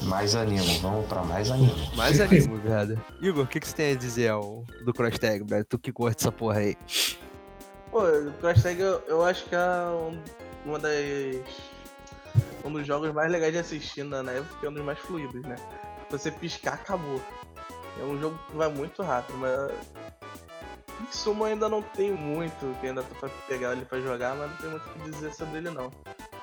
Mais 0.03 0.35
animo, 0.35 0.81
vamos 0.81 1.07
pra 1.07 1.23
mais 1.23 1.51
animo. 1.51 1.75
Mais 1.97 2.21
animo, 2.21 2.57
viado. 2.57 3.01
Igor, 3.21 3.45
o 3.45 3.47
que, 3.47 3.61
que 3.61 3.69
você 3.69 3.75
tem 3.75 3.93
a 3.93 3.97
dizer 3.97 4.29
ao, 4.29 4.65
do 4.85 4.93
Cross 4.93 5.19
Tag, 5.19 5.45
velho? 5.45 5.65
Tu 5.65 5.79
que 5.79 5.93
curte 5.93 6.23
essa 6.23 6.33
porra 6.33 6.59
aí. 6.59 6.77
Pô, 7.93 8.05
o 8.05 8.33
Crash 8.41 8.63
Tag 8.63 8.81
eu, 8.81 9.03
eu 9.07 9.23
acho 9.23 9.45
que 9.45 9.55
é 9.55 9.59
um, 9.59 10.19
uma 10.65 10.79
das. 10.79 10.95
Um 12.65 12.73
dos 12.73 12.87
jogos 12.87 13.13
mais 13.13 13.31
legais 13.31 13.53
de 13.53 13.59
assistir 13.59 14.03
na 14.03 14.23
na 14.23 14.33
época, 14.33 14.67
é 14.67 14.71
um 14.71 14.73
dos 14.73 14.83
mais 14.83 14.99
fluidos, 14.99 15.43
né? 15.43 15.57
Se 16.09 16.19
você 16.19 16.31
piscar, 16.31 16.75
acabou. 16.75 17.21
É 18.01 18.05
um 18.05 18.19
jogo 18.19 18.39
que 18.51 18.57
vai 18.57 18.69
muito 18.69 19.03
rápido, 19.03 19.37
mas. 19.39 19.71
Em 21.01 21.13
suma, 21.13 21.49
ainda 21.49 21.69
não 21.69 21.83
tenho 21.83 22.17
muito 22.17 22.79
que 22.81 22.87
ainda 22.87 23.03
tô 23.03 23.15
pra 23.17 23.29
pegar 23.49 23.73
ele 23.73 23.85
pra 23.85 24.01
jogar, 24.01 24.35
mas 24.37 24.51
não 24.51 24.57
tem 24.59 24.71
muito 24.71 24.87
o 24.87 24.93
que 24.93 25.11
dizer 25.11 25.35
sobre 25.35 25.59
ele 25.59 25.71
não. 25.71 25.91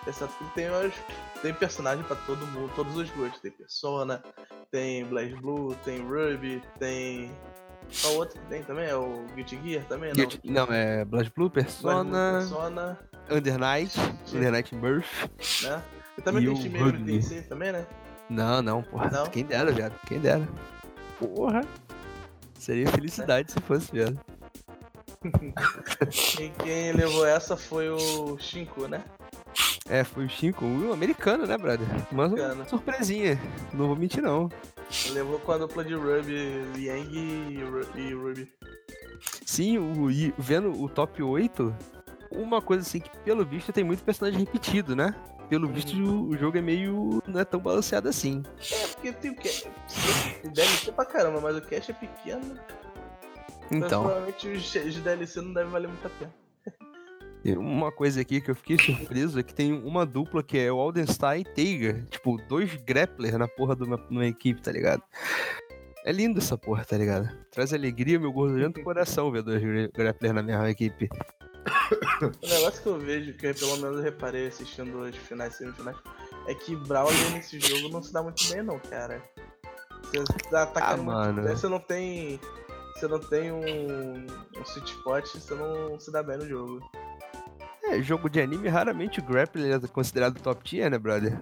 Exceto 0.08 0.34
que 0.38 0.44
tem, 0.54 0.70
os, 0.70 0.94
tem 1.42 1.54
personagem 1.54 2.04
pra 2.04 2.16
todo 2.26 2.46
mundo, 2.48 2.72
todos 2.76 2.96
os 2.96 3.10
gostos. 3.12 3.40
Tem 3.42 3.52
Persona, 3.52 4.24
tem 4.72 5.06
Blaze 5.06 5.36
Blue, 5.36 5.76
tem 5.86 6.00
Ruby, 6.02 6.62
tem. 6.78 7.32
Qual 8.02 8.16
outro 8.16 8.40
que 8.40 8.46
tem 8.48 8.64
também? 8.64 8.86
É 8.86 8.96
o 8.96 9.26
Guilty 9.36 9.60
Gear 9.64 9.84
também? 9.86 10.10
Não. 10.10 10.16
Guilty- 10.16 10.42
Não, 10.44 10.66
é 10.66 11.04
Blast 11.06 11.32
Blue, 11.36 11.50
Blast 11.50 11.82
Blue, 11.82 11.94
Persona, 11.94 12.38
Persona, 12.40 13.00
Under 13.32 13.58
Night, 13.58 13.96
Under 14.34 14.52
Night 14.52 14.76
Birth. 14.76 15.08
né? 15.64 15.82
E 16.18 16.22
também 16.22 16.44
E 16.44 16.54
tem 16.54 16.70
Megami 16.72 16.92
Ruby. 17.20 17.42
Também, 17.44 17.72
né? 17.72 17.86
Não, 18.30 18.62
não, 18.62 18.84
porra. 18.84 19.10
Não? 19.10 19.26
Quem 19.28 19.44
dera, 19.46 19.72
viado. 19.72 19.94
Quem 20.06 20.20
dera. 20.20 20.48
Porra. 21.20 21.62
Seria 22.58 22.88
felicidade 22.88 23.52
se 23.52 23.60
fosse, 23.62 23.92
viado. 23.92 24.20
E 26.40 26.50
quem 26.64 26.94
levou 26.94 27.26
essa 27.26 27.58
foi 27.58 27.90
o 27.90 28.38
Shinku, 28.40 28.88
né? 28.88 29.04
É, 29.90 30.04
foi 30.04 30.26
o 30.26 30.30
Shinko, 30.30 30.64
um 30.64 30.94
americano, 30.94 31.46
né, 31.46 31.58
brother? 31.58 31.86
Mas 32.12 32.32
uma 32.32 32.66
surpresinha. 32.66 33.38
Não 33.74 33.88
vou 33.88 33.96
mentir, 33.98 34.22
não. 34.24 34.50
Levou 35.12 35.40
com 35.40 35.52
a 35.52 35.58
dupla 35.58 35.84
de 35.84 35.94
Ruby, 35.94 36.64
Liang 36.76 37.18
e, 37.18 37.62
Ru- 37.64 38.22
Ruby. 38.24 38.48
Sim, 39.46 39.78
o, 39.78 40.08
vendo 40.38 40.72
o 40.82 40.88
top 40.88 41.22
8, 41.22 41.76
uma 42.32 42.62
coisa 42.62 42.84
assim 42.84 43.00
que, 43.02 43.10
pelo 43.20 43.44
visto, 43.46 43.74
tem 43.74 43.84
muito 43.84 44.04
personagem 44.04 44.40
repetido, 44.40 44.96
né? 44.96 45.14
Pelo 45.50 45.68
visto, 45.68 45.96
o, 45.98 46.38
jogo 46.38 46.58
é 46.60 46.62
meio. 46.62 47.24
não 47.28 47.40
é 47.40 47.46
tão 47.46 47.60
balanceado 47.60 48.08
assim. 48.08 48.44
É, 48.72 48.88
porque 48.88 49.12
tem 49.12 49.32
o 49.32 49.36
cash. 49.36 49.68
Deve 50.44 50.68
ser 50.68 50.92
pra 50.92 51.06
caramba, 51.06 51.42
mas 51.42 51.58
o 51.58 51.62
cash 51.62 51.90
é 51.90 51.94
pequeno. 51.94 52.56
Então, 53.72 54.04
Provavelmente 54.04 54.48
os 54.48 54.96
DLC 54.96 55.42
não 55.42 55.54
devem 55.54 55.72
valer 55.72 55.88
muito 55.88 56.06
a 56.06 56.10
pena. 56.10 57.60
uma 57.60 57.92
coisa 57.92 58.22
aqui 58.22 58.42
que 58.42 58.52
eu 58.52 58.56
fiquei 58.56 58.78
surpreso 58.80 59.40
é 59.40 59.44
que 59.44 59.54
tem 59.54 59.74
uma 59.74 60.06
dupla 60.06 60.44
que 60.44 60.58
é 60.58 60.72
o 60.72 60.80
Aldenstein 60.80 61.42
e 61.42 61.44
Teiga. 61.46 62.06
Tipo, 62.10 62.38
dois 62.48 62.76
grapplers 62.76 63.38
na 63.38 63.48
porra 63.48 63.76
de 63.76 63.84
uma, 63.84 63.98
numa 64.10 64.26
equipe, 64.28 64.62
tá 64.62 64.72
ligado? 64.72 65.04
É 66.10 66.12
lindo 66.12 66.40
essa 66.40 66.58
porra, 66.58 66.84
tá 66.84 66.98
ligado? 66.98 67.30
Traz 67.52 67.72
alegria, 67.72 68.20
meu 68.20 68.32
gordurento 68.34 68.82
coração 68.82 69.30
ver 69.32 69.44
dois 69.44 69.62
gra- 69.62 69.90
grapplers 69.94 70.34
na 70.34 70.42
mesma 70.42 70.68
equipe. 70.68 71.08
O 72.44 72.48
negócio 72.48 72.82
que 72.82 72.90
eu 72.90 72.98
vejo, 73.00 73.34
que 73.34 73.46
eu 73.46 73.54
pelo 73.54 73.78
menos 73.78 73.98
eu 73.98 74.02
reparei 74.04 74.48
assistindo 74.48 75.02
os 75.02 75.16
finais 75.16 75.54
e 75.54 75.58
semifinais, 75.58 75.98
é 76.48 76.56
que 76.56 76.76
Brawler 76.76 77.32
nesse 77.32 77.60
jogo 77.60 77.90
não 77.94 78.02
se 78.02 78.12
dá 78.12 78.24
muito 78.24 78.44
bem 78.52 78.64
não, 78.64 78.80
cara. 78.80 79.22
Você 80.12 80.34
tá 80.50 80.64
atacando 80.64 81.02
Ah, 81.12 81.26
muito 81.26 81.36
mano. 81.36 81.44
bem, 81.44 81.56
você 81.56 81.68
não 81.68 81.80
tem. 81.80 82.40
Você 82.96 83.08
não 83.08 83.20
tem 83.20 83.52
um, 83.52 84.16
um 84.26 84.62
sweet 84.66 84.92
spot, 84.92 85.26
você 85.28 85.54
não 85.54 86.00
se 86.00 86.12
dá 86.12 86.24
bem 86.24 86.38
no 86.38 86.48
jogo. 86.48 86.80
É, 87.84 88.02
jogo 88.02 88.30
de 88.30 88.42
anime, 88.42 88.68
raramente 88.68 89.20
o 89.20 89.24
grappler 89.24 89.80
é 89.84 89.88
considerado 89.88 90.40
top 90.42 90.64
tier, 90.64 90.90
né, 90.90 90.98
brother? 90.98 91.40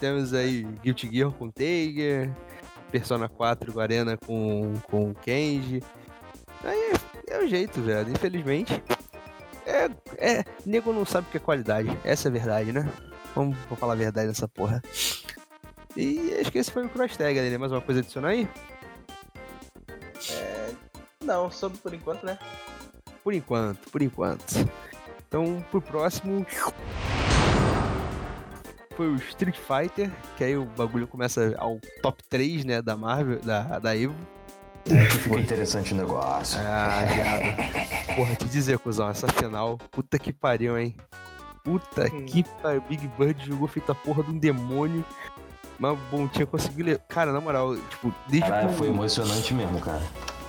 Temos 0.00 0.32
aí 0.32 0.62
Guilty 0.82 1.10
Gear 1.12 1.30
com 1.32 1.50
Tiger, 1.50 2.30
Persona 2.90 3.28
4 3.28 3.72
com 3.72 3.80
Arena 3.80 4.16
com, 4.16 4.74
com 4.90 5.14
Kenji. 5.14 5.82
Aí 6.64 6.92
é, 7.28 7.34
é 7.34 7.38
o 7.38 7.48
jeito, 7.48 7.80
velho. 7.80 8.10
Infelizmente. 8.10 8.82
É, 9.66 9.90
é. 10.16 10.44
Nego 10.64 10.92
não 10.92 11.04
sabe 11.04 11.28
o 11.28 11.30
que 11.30 11.36
é 11.36 11.40
qualidade. 11.40 11.88
Essa 12.04 12.28
é 12.28 12.30
a 12.30 12.32
verdade, 12.32 12.72
né? 12.72 12.90
Vamos, 13.34 13.56
vamos 13.64 13.78
falar 13.78 13.92
a 13.92 13.96
verdade 13.96 14.28
nessa 14.28 14.48
porra. 14.48 14.82
E 15.96 16.34
acho 16.40 16.50
que 16.50 16.58
esse 16.58 16.70
foi 16.70 16.86
o 16.86 16.88
Cross 16.88 17.16
Tag, 17.16 17.38
né? 17.40 17.58
Mais 17.58 17.72
uma 17.72 17.80
coisa 17.80 18.00
adicionar 18.00 18.28
aí? 18.28 18.48
Não, 21.22 21.50
só 21.50 21.68
por 21.68 21.92
enquanto, 21.92 22.24
né? 22.24 22.38
Por 23.22 23.34
enquanto, 23.34 23.90
por 23.90 24.00
enquanto. 24.00 24.44
Então, 25.26 25.62
pro 25.70 25.82
próximo. 25.82 26.46
Foi 28.98 29.06
o 29.06 29.14
Street 29.14 29.54
Fighter, 29.56 30.10
que 30.36 30.42
aí 30.42 30.56
o 30.56 30.64
bagulho 30.64 31.06
começa 31.06 31.54
ao 31.56 31.78
top 32.02 32.20
3, 32.28 32.64
né, 32.64 32.82
da 32.82 32.96
Marvel, 32.96 33.38
da, 33.38 33.78
da 33.78 33.96
Evo. 33.96 34.12
Ficou 35.22 35.38
interessante 35.38 35.94
o 35.94 35.96
negócio. 35.96 36.58
Ah, 36.60 37.04
viado. 37.04 38.16
Porra, 38.16 38.34
te 38.34 38.46
dizer, 38.46 38.76
cuzão, 38.80 39.08
essa 39.08 39.28
final, 39.28 39.78
puta 39.92 40.18
que 40.18 40.32
pariu, 40.32 40.76
hein? 40.76 40.96
Puta 41.62 42.12
Hum. 42.12 42.26
que 42.26 42.42
pariu. 42.60 42.80
Big 42.88 43.06
Bird 43.16 43.46
jogou 43.46 43.68
feita 43.68 43.92
a 43.92 43.94
porra 43.94 44.24
de 44.24 44.30
um 44.32 44.38
demônio. 44.38 45.04
Mas 45.78 45.96
bom, 46.10 46.26
tinha 46.26 46.44
conseguido. 46.44 46.98
Cara, 47.08 47.30
na 47.30 47.40
moral, 47.40 47.76
tipo, 47.76 48.12
desde 48.26 48.48
Caralho, 48.50 48.70
que 48.70 48.74
foi 48.74 48.88
emocionante 48.88 49.54
mesmo, 49.54 49.78
cara. 49.80 50.02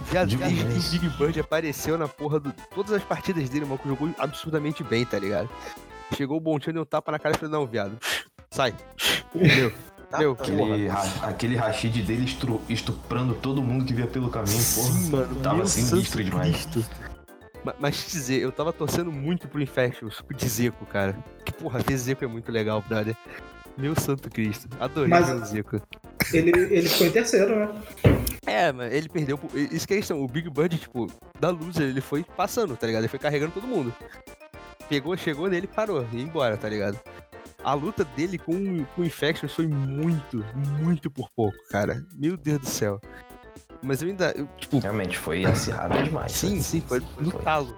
Viado, 0.10 0.36
desde 0.36 0.98
que 0.98 1.06
o 1.06 1.10
Big 1.10 1.18
Bird 1.20 1.40
apareceu 1.40 2.00
na 2.00 2.08
porra 2.08 2.40
do. 2.40 2.52
Todas 2.74 2.94
as 2.94 3.04
partidas 3.04 3.48
dele, 3.48 3.66
o 3.66 3.68
maluco 3.68 3.88
jogou 3.88 4.10
absurdamente 4.18 4.84
bem, 4.84 5.06
tá 5.06 5.20
ligado? 5.20 5.48
Chegou 6.16 6.38
o 6.38 6.42
Bontinho, 6.42 6.74
deu 6.74 6.82
um 6.82 6.86
tapa 6.86 7.12
na 7.12 7.20
cara 7.20 7.36
e 7.36 7.38
falou, 7.38 7.60
não, 7.60 7.68
viado. 7.68 7.96
Sai. 8.52 8.74
Meu, 9.34 9.72
Tá? 10.10 10.18
meu, 10.18 10.36
Tá. 10.36 10.44
Aquele, 10.44 10.88
ra- 10.88 11.28
aquele 11.28 11.56
Rashid 11.56 12.02
dele 12.02 12.26
estru- 12.26 12.62
estuprando 12.68 13.36
todo 13.36 13.62
mundo 13.62 13.86
que 13.86 13.94
via 13.94 14.08
pelo 14.08 14.30
caminho, 14.30 14.58
porra. 14.74 14.92
sim, 14.92 15.10
mano. 15.12 15.36
tava 15.36 15.58
meu 15.58 15.68
sinistro 15.68 16.04
santo 16.04 16.24
demais. 16.24 16.66
Cristo. 16.66 16.86
Ma- 17.64 17.76
Mas 17.80 18.04
te 18.06 18.12
dizer, 18.12 18.42
eu 18.42 18.52
tava 18.52 18.74
torcendo 18.74 19.12
muito 19.12 19.48
pro 19.48 19.62
Infectious 19.62 20.24
de 20.36 20.50
Zeco, 20.50 20.84
cara. 20.88 21.16
Que 21.46 21.52
porra, 21.52 21.80
ver 21.80 21.96
Zeco 21.98 22.24
é 22.24 22.28
muito 22.28 22.52
legal, 22.52 22.84
brother. 22.88 23.16
Meu 23.78 23.96
santo 24.00 24.30
Cristo. 24.32 24.68
Adorei 24.80 25.10
Mas- 25.10 25.30
o 25.30 25.46
Zeco. 25.46 25.80
Ele, 26.34 26.50
ele 26.52 26.90
ficou 26.90 27.06
em 27.08 27.12
terceiro, 27.12 27.56
né? 27.60 27.70
É, 28.48 28.72
mas 28.72 28.92
ele 28.92 29.10
perdeu. 29.10 29.38
pro- 29.38 29.58
Isso 29.60 29.88
que 29.88 29.94
é 29.94 29.98
questão. 29.98 30.24
O 30.24 30.28
Big 30.28 30.50
Bird, 30.50 30.76
tipo, 30.78 31.06
da 31.40 31.50
loser, 31.52 31.88
ele 31.88 32.02
foi 32.02 32.24
passando, 32.24 32.76
tá 32.76 32.88
ligado? 32.88 33.02
Ele 33.04 33.08
foi 33.10 33.20
carregando 33.20 33.52
todo 33.52 33.68
mundo. 33.68 33.94
pegou, 34.90 35.16
chegou 35.16 35.48
nele 35.48 35.66
e 35.72 35.76
parou, 35.76 36.04
e 36.12 36.18
ia 36.18 36.24
embora, 36.24 36.58
tá 36.58 36.68
ligado? 36.68 37.00
A 37.64 37.74
luta 37.74 38.06
dele 38.06 38.38
com, 38.38 38.84
com 38.96 39.02
o 39.02 39.06
Infections 39.06 39.54
foi 39.54 39.68
muito, 39.68 40.44
muito 40.82 41.12
por 41.12 41.30
pouco, 41.36 41.58
cara. 41.70 42.06
Meu 42.16 42.38
Deus 42.38 42.60
do 42.60 42.66
céu. 42.68 43.00
Mas 43.82 44.02
eu 44.02 44.10
ainda, 44.10 44.32
eu, 44.36 44.48
tipo, 44.58 44.80
Realmente, 44.80 45.18
foi 45.18 45.46
acirrado 45.46 46.02
demais. 46.04 46.32
sim, 46.32 46.62
sim, 46.62 46.82
foi 46.82 47.02
no 47.20 47.32
Foi. 47.32 47.42
talo. 47.42 47.78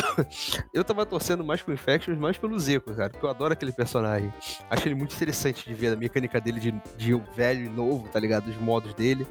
Eu 0.72 0.82
tava 0.82 1.04
torcendo 1.04 1.44
mais 1.44 1.60
pro 1.62 1.74
Infections, 1.74 2.18
mais 2.18 2.38
pelo 2.38 2.58
Zeco, 2.58 2.94
cara, 2.94 3.10
porque 3.10 3.24
eu 3.24 3.28
adoro 3.28 3.52
aquele 3.52 3.70
personagem. 3.72 4.32
Acho 4.70 4.88
ele 4.88 4.94
muito 4.94 5.14
interessante 5.14 5.66
de 5.68 5.74
ver 5.74 5.92
a 5.92 5.96
mecânica 5.96 6.40
dele 6.40 6.58
de, 6.58 6.72
de 6.96 7.14
velho 7.36 7.66
e 7.66 7.68
novo, 7.68 8.08
tá 8.08 8.18
ligado? 8.18 8.48
Os 8.48 8.56
modos 8.56 8.94
dele. 8.94 9.26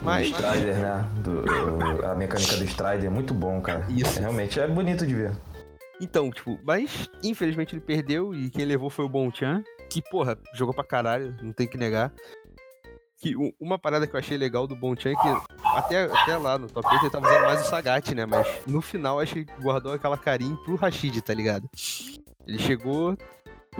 Mas. 0.00 0.28
O 0.28 0.30
Strider, 0.34 0.76
né? 0.78 1.04
Do- 1.16 1.44
a 2.06 2.14
mecânica 2.14 2.56
do 2.56 2.64
Strider 2.64 3.06
é 3.06 3.10
muito 3.10 3.34
bom, 3.34 3.60
cara. 3.60 3.84
Isso. 3.88 4.18
É, 4.18 4.22
realmente 4.22 4.60
é 4.60 4.68
bonito 4.68 5.04
de 5.06 5.14
ver. 5.14 5.32
Então, 6.00 6.30
tipo, 6.30 6.58
mas 6.62 7.08
infelizmente 7.22 7.74
ele 7.74 7.80
perdeu 7.80 8.34
e 8.34 8.50
quem 8.50 8.64
levou 8.64 8.90
foi 8.90 9.04
o 9.04 9.08
Bonchan, 9.08 9.62
que, 9.88 10.02
porra, 10.02 10.38
jogou 10.54 10.74
pra 10.74 10.84
caralho, 10.84 11.34
não 11.42 11.52
tem 11.52 11.66
que 11.66 11.78
negar. 11.78 12.12
Que 13.18 13.34
uma 13.58 13.78
parada 13.78 14.06
que 14.06 14.14
eu 14.14 14.20
achei 14.20 14.36
legal 14.36 14.66
do 14.66 14.76
Bonchan 14.76 15.10
é 15.10 15.14
que 15.14 15.28
até, 15.64 16.04
até 16.04 16.36
lá 16.36 16.58
no 16.58 16.68
top 16.68 16.86
8 16.86 17.04
ele 17.04 17.10
tava 17.10 17.26
usando 17.26 17.42
mais 17.44 17.62
o 17.62 17.70
Sagat, 17.70 18.14
né? 18.14 18.26
Mas 18.26 18.46
no 18.66 18.82
final 18.82 19.18
acho 19.18 19.34
que 19.34 19.46
guardou 19.60 19.94
aquela 19.94 20.18
carinha 20.18 20.54
pro 20.58 20.76
Rashid, 20.76 21.22
tá 21.22 21.32
ligado? 21.32 21.68
Ele 22.46 22.58
chegou, 22.58 23.16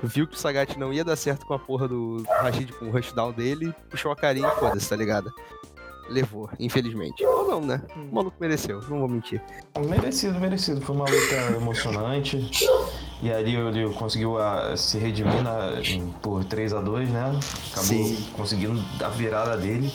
viu 0.02 0.26
que 0.26 0.34
o 0.34 0.38
Sagat 0.38 0.78
não 0.78 0.90
ia 0.90 1.04
dar 1.04 1.16
certo 1.16 1.44
com 1.44 1.52
a 1.52 1.58
porra 1.58 1.86
do 1.86 2.22
Rashid 2.40 2.72
com 2.72 2.86
o 2.86 2.90
rushdown 2.90 3.30
dele, 3.32 3.74
puxou 3.90 4.10
a 4.10 4.16
carinha 4.16 4.48
e 4.48 4.58
foda-se, 4.58 4.88
tá 4.88 4.96
ligado? 4.96 5.30
Levou, 6.08 6.48
infelizmente. 6.58 7.24
Ou 7.24 7.48
não, 7.48 7.60
né? 7.60 7.82
O 7.96 8.14
maluco 8.14 8.36
mereceu, 8.40 8.80
não 8.88 9.00
vou 9.00 9.08
mentir. 9.08 9.40
Merecido, 9.78 10.38
merecido. 10.38 10.80
Foi 10.80 10.94
uma 10.94 11.04
luta 11.04 11.56
emocionante. 11.56 12.50
E 13.22 13.32
ali 13.32 13.54
ele 13.56 13.92
conseguiu 13.94 14.38
ah, 14.38 14.76
se 14.76 14.98
redimir 14.98 15.42
na- 15.42 15.72
por 16.22 16.44
3 16.44 16.72
a 16.74 16.80
2 16.80 17.08
né? 17.08 17.24
Acabou 17.72 17.82
Sim. 17.84 18.28
conseguindo 18.36 18.82
a 19.04 19.08
virada 19.08 19.56
dele. 19.56 19.90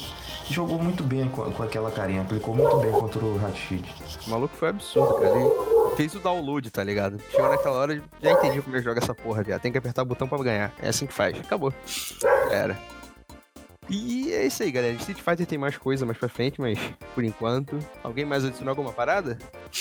E 0.49 0.53
jogou 0.53 0.77
muito 0.81 1.03
bem 1.03 1.29
com, 1.29 1.49
com 1.51 1.63
aquela 1.63 1.91
carinha. 1.91 2.21
Aplicou 2.23 2.53
muito 2.55 2.75
bem 2.77 2.91
contra 2.91 3.23
o 3.23 3.37
Rashid. 3.37 3.85
O 4.27 4.29
maluco 4.31 4.55
foi 4.55 4.69
absurdo, 4.69 5.13
cara. 5.15 5.39
Ele 5.39 5.95
fez 5.95 6.13
o 6.15 6.19
download, 6.19 6.69
tá 6.71 6.83
ligado? 6.83 7.21
Chegou 7.31 7.47
naquela 7.49 7.77
hora, 7.77 8.01
já 8.21 8.31
entendi 8.31 8.61
como 8.61 8.75
ele 8.75 8.83
joga 8.83 8.99
essa 8.99 9.13
porra, 9.13 9.43
viado. 9.43 9.61
Tem 9.61 9.71
que 9.71 9.77
apertar 9.77 10.01
o 10.01 10.05
botão 10.05 10.27
pra 10.27 10.37
ganhar. 10.39 10.73
É 10.81 10.89
assim 10.89 11.05
que 11.05 11.13
faz. 11.13 11.39
Acabou. 11.39 11.71
Já 12.19 12.29
Era. 12.51 12.77
E 13.91 14.31
é 14.31 14.45
isso 14.47 14.63
aí, 14.63 14.71
galera. 14.71 14.93
Street 14.93 15.19
Fighter 15.19 15.45
tem 15.45 15.57
mais 15.57 15.77
coisa 15.77 16.05
mais 16.05 16.17
pra 16.17 16.29
frente, 16.29 16.61
mas 16.61 16.79
por 17.13 17.23
enquanto. 17.23 17.77
Alguém 18.03 18.23
mais 18.25 18.45
adicionou 18.45 18.71
alguma 18.71 18.93
parada? 18.93 19.37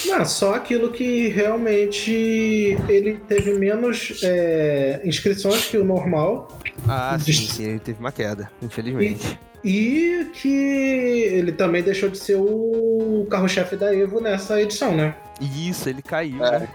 Não, 0.06 0.24
só 0.24 0.54
aquilo 0.54 0.90
que 0.90 1.28
realmente 1.28 2.76
ele 2.88 3.14
teve 3.28 3.54
menos 3.54 4.20
é, 4.24 5.00
inscrições 5.04 5.66
que 5.66 5.78
o 5.78 5.84
normal 5.84 6.48
Ah, 6.88 7.16
sim, 7.18 7.24
Dist- 7.26 7.52
sim. 7.52 7.64
Ele 7.64 7.78
teve 7.78 8.00
uma 8.00 8.10
queda, 8.12 8.50
infelizmente. 8.60 9.38
e 9.64 10.28
que 10.32 10.48
ele 10.48 11.52
também 11.52 11.82
deixou 11.82 12.08
de 12.08 12.18
ser 12.18 12.36
o 12.36 13.26
carro-chefe 13.30 13.76
da 13.76 13.94
Evo 13.94 14.20
nessa 14.20 14.60
edição, 14.60 14.96
né? 14.96 15.14
E 15.40 15.68
isso, 15.68 15.88
ele 15.88 16.02
caiu, 16.02 16.44
É. 16.44 16.60
né? 16.60 16.68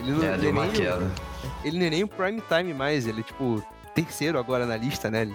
Ele 0.00 0.10
não, 0.12 0.22
É, 0.24 0.32
ele 0.34 0.38
deu 0.42 0.50
uma 0.50 0.66
nem, 0.66 0.72
queda. 0.72 1.10
ele 1.64 1.78
não 1.78 1.86
é 1.86 1.90
nem 1.90 2.04
o 2.04 2.08
Prime 2.08 2.42
Time 2.48 2.74
mais. 2.74 3.06
Ele, 3.06 3.22
tipo, 3.22 3.62
terceiro 3.94 4.38
agora 4.38 4.66
na 4.66 4.76
lista, 4.76 5.10
né? 5.10 5.28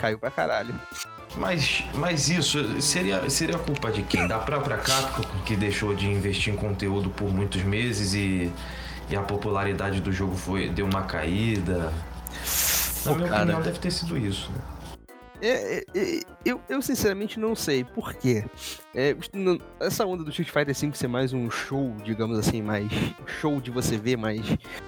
Caiu 0.00 0.18
pra 0.18 0.30
caralho. 0.30 0.74
Mas, 1.36 1.84
mas 1.94 2.30
isso 2.30 2.80
seria, 2.80 3.28
seria 3.28 3.58
culpa 3.58 3.92
de 3.92 4.02
quem? 4.02 4.26
Da 4.26 4.38
própria 4.38 4.78
Capcom, 4.78 5.22
que 5.44 5.54
deixou 5.54 5.94
de 5.94 6.06
investir 6.06 6.54
em 6.54 6.56
conteúdo 6.56 7.10
por 7.10 7.30
muitos 7.30 7.62
meses 7.62 8.14
e, 8.14 8.50
e 9.10 9.14
a 9.14 9.20
popularidade 9.20 10.00
do 10.00 10.10
jogo 10.10 10.34
foi, 10.34 10.70
deu 10.70 10.86
uma 10.86 11.02
caída. 11.02 11.92
Na 13.04 13.14
minha 13.14 13.28
cara. 13.28 13.42
opinião, 13.42 13.60
deve 13.60 13.78
ter 13.78 13.90
sido 13.90 14.16
isso. 14.16 14.50
Né? 14.50 14.58
É, 15.42 15.76
é, 15.76 15.84
é, 15.94 16.20
eu, 16.46 16.60
eu 16.66 16.80
sinceramente 16.80 17.38
não 17.38 17.54
sei 17.54 17.84
por 17.84 18.14
quê. 18.14 18.44
É, 18.94 19.14
essa 19.80 20.06
onda 20.06 20.24
do 20.24 20.30
Street 20.30 20.50
Fighter 20.50 20.74
V 20.74 20.96
ser 20.96 21.08
mais 21.08 21.34
um 21.34 21.50
show, 21.50 21.94
digamos 22.02 22.38
assim, 22.38 22.62
mais 22.62 22.90
show 23.26 23.60
de 23.60 23.70
você 23.70 23.98
ver, 23.98 24.16
mais 24.16 24.40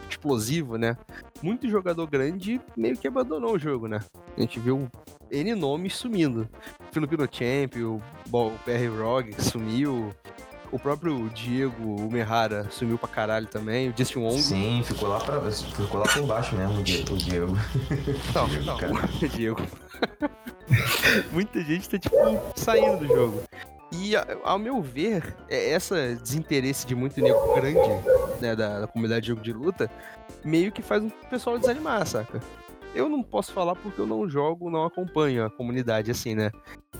explosivo, 0.08 0.76
né? 0.76 0.96
Muito 1.42 1.68
jogador 1.68 2.06
grande 2.06 2.60
meio 2.76 2.96
que 2.96 3.08
abandonou 3.08 3.54
o 3.54 3.58
jogo, 3.58 3.88
né? 3.88 4.00
A 4.36 4.40
gente 4.40 4.60
viu 4.60 4.88
N 5.30 5.54
nomes 5.54 5.96
sumindo. 5.96 6.48
Filipino 6.92 7.24
Champ, 7.30 7.74
o, 7.76 8.00
o 8.32 8.50
PR 8.64 8.88
Rog 9.02 9.34
sumiu. 9.42 10.10
O 10.70 10.78
próprio 10.78 11.28
Diego 11.30 12.00
Umehara 12.00 12.66
sumiu 12.70 12.96
pra 12.96 13.06
caralho 13.08 13.46
também. 13.46 13.90
O 13.90 13.94
Justin 13.96 14.20
Wong. 14.20 14.40
Sim, 14.40 14.82
ficou 14.82 15.06
lá, 15.08 15.18
pra, 15.20 15.38
ficou 15.50 16.00
lá 16.00 16.06
por 16.10 16.26
baixo 16.26 16.56
mesmo 16.56 16.80
o 16.80 16.82
Die- 16.82 17.04
o 17.10 17.16
Diego. 17.16 17.52
Não, 18.34 18.46
Diego, 18.48 18.64
não, 18.64 18.76
o 19.22 19.28
Diego. 19.28 19.60
Muita 21.32 21.60
gente 21.62 21.88
tá, 21.90 21.98
tipo, 21.98 22.16
saindo 22.56 22.98
do 22.98 23.06
jogo. 23.06 23.42
E, 23.92 24.12
ao 24.42 24.58
meu 24.58 24.80
ver, 24.80 25.36
é- 25.48 25.70
essa 25.70 26.14
desinteresse 26.16 26.86
de 26.86 26.94
muito 26.94 27.20
nego 27.20 27.54
grande, 27.54 27.78
né, 28.40 28.56
da, 28.56 28.80
da 28.80 28.86
comunidade 28.86 29.22
de 29.22 29.28
jogo 29.28 29.42
de 29.42 29.52
luta, 29.52 29.90
meio 30.44 30.72
que 30.72 30.82
faz 30.82 31.02
o 31.04 31.10
pessoal 31.28 31.58
desanimar, 31.58 32.06
saca? 32.06 32.40
Eu 32.94 33.08
não 33.08 33.22
posso 33.22 33.52
falar 33.52 33.74
porque 33.74 34.00
eu 34.00 34.06
não 34.06 34.28
jogo, 34.28 34.70
não 34.70 34.84
acompanho 34.84 35.44
a 35.44 35.50
comunidade 35.50 36.10
assim, 36.10 36.34
né? 36.34 36.50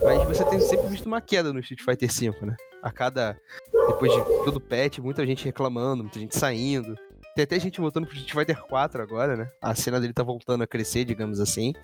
Mas 0.03 0.23
você 0.27 0.45
tem 0.45 0.59
sempre 0.61 0.87
visto 0.89 1.07
uma 1.07 1.21
queda 1.21 1.53
no 1.53 1.61
Street 1.61 1.83
Fighter 1.83 2.11
V, 2.11 2.47
né? 2.47 2.57
A 2.83 2.91
cada. 2.91 3.37
Depois 3.89 4.11
de 4.13 4.25
todo 4.45 4.61
patch, 4.61 4.99
muita 4.99 5.27
gente 5.27 5.45
reclamando, 5.45 6.03
muita 6.03 6.19
gente 6.19 6.37
saindo. 6.37 6.97
Tem 7.35 7.45
até 7.45 7.59
gente 7.59 7.81
voltando 7.81 8.07
pro 8.07 8.17
Street 8.17 8.33
Fighter 8.47 8.63
4 8.67 9.03
agora, 9.03 9.37
né? 9.37 9.49
A 9.61 9.75
cena 9.75 10.01
dele 10.01 10.13
tá 10.13 10.23
voltando 10.23 10.63
a 10.63 10.67
crescer, 10.67 11.05
digamos 11.05 11.41
assim. 11.41 11.75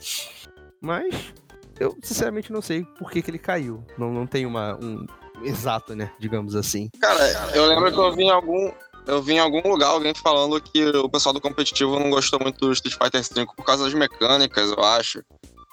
Mas 0.81 1.35
eu 1.81 1.97
sinceramente 2.03 2.53
não 2.53 2.61
sei 2.61 2.85
por 2.99 3.11
que, 3.11 3.23
que 3.23 3.31
ele 3.31 3.39
caiu. 3.39 3.85
Não, 3.97 4.13
não 4.13 4.27
tem 4.27 4.47
uma, 4.47 4.77
um 4.77 5.07
exato, 5.43 5.95
né? 5.95 6.11
Digamos 6.19 6.55
assim. 6.55 6.89
Cara, 7.01 7.25
eu 7.55 7.67
lembro 7.67 7.93
que 7.93 7.99
eu 7.99 8.13
vi 8.13 8.25
em 8.25 8.31
algum. 8.31 8.71
Eu 9.07 9.23
vi 9.23 9.35
em 9.35 9.39
algum 9.39 9.67
lugar 9.67 9.89
alguém 9.89 10.13
falando 10.15 10.61
que 10.61 10.85
o 10.85 11.09
pessoal 11.09 11.33
do 11.33 11.41
competitivo 11.41 11.99
não 11.99 12.11
gostou 12.11 12.39
muito 12.41 12.59
do 12.59 12.73
Street 12.73 12.95
Fighter 12.95 13.23
V 13.23 13.47
por 13.57 13.65
causa 13.65 13.85
das 13.85 13.95
mecânicas, 13.95 14.71
eu 14.71 14.85
acho. 14.85 15.23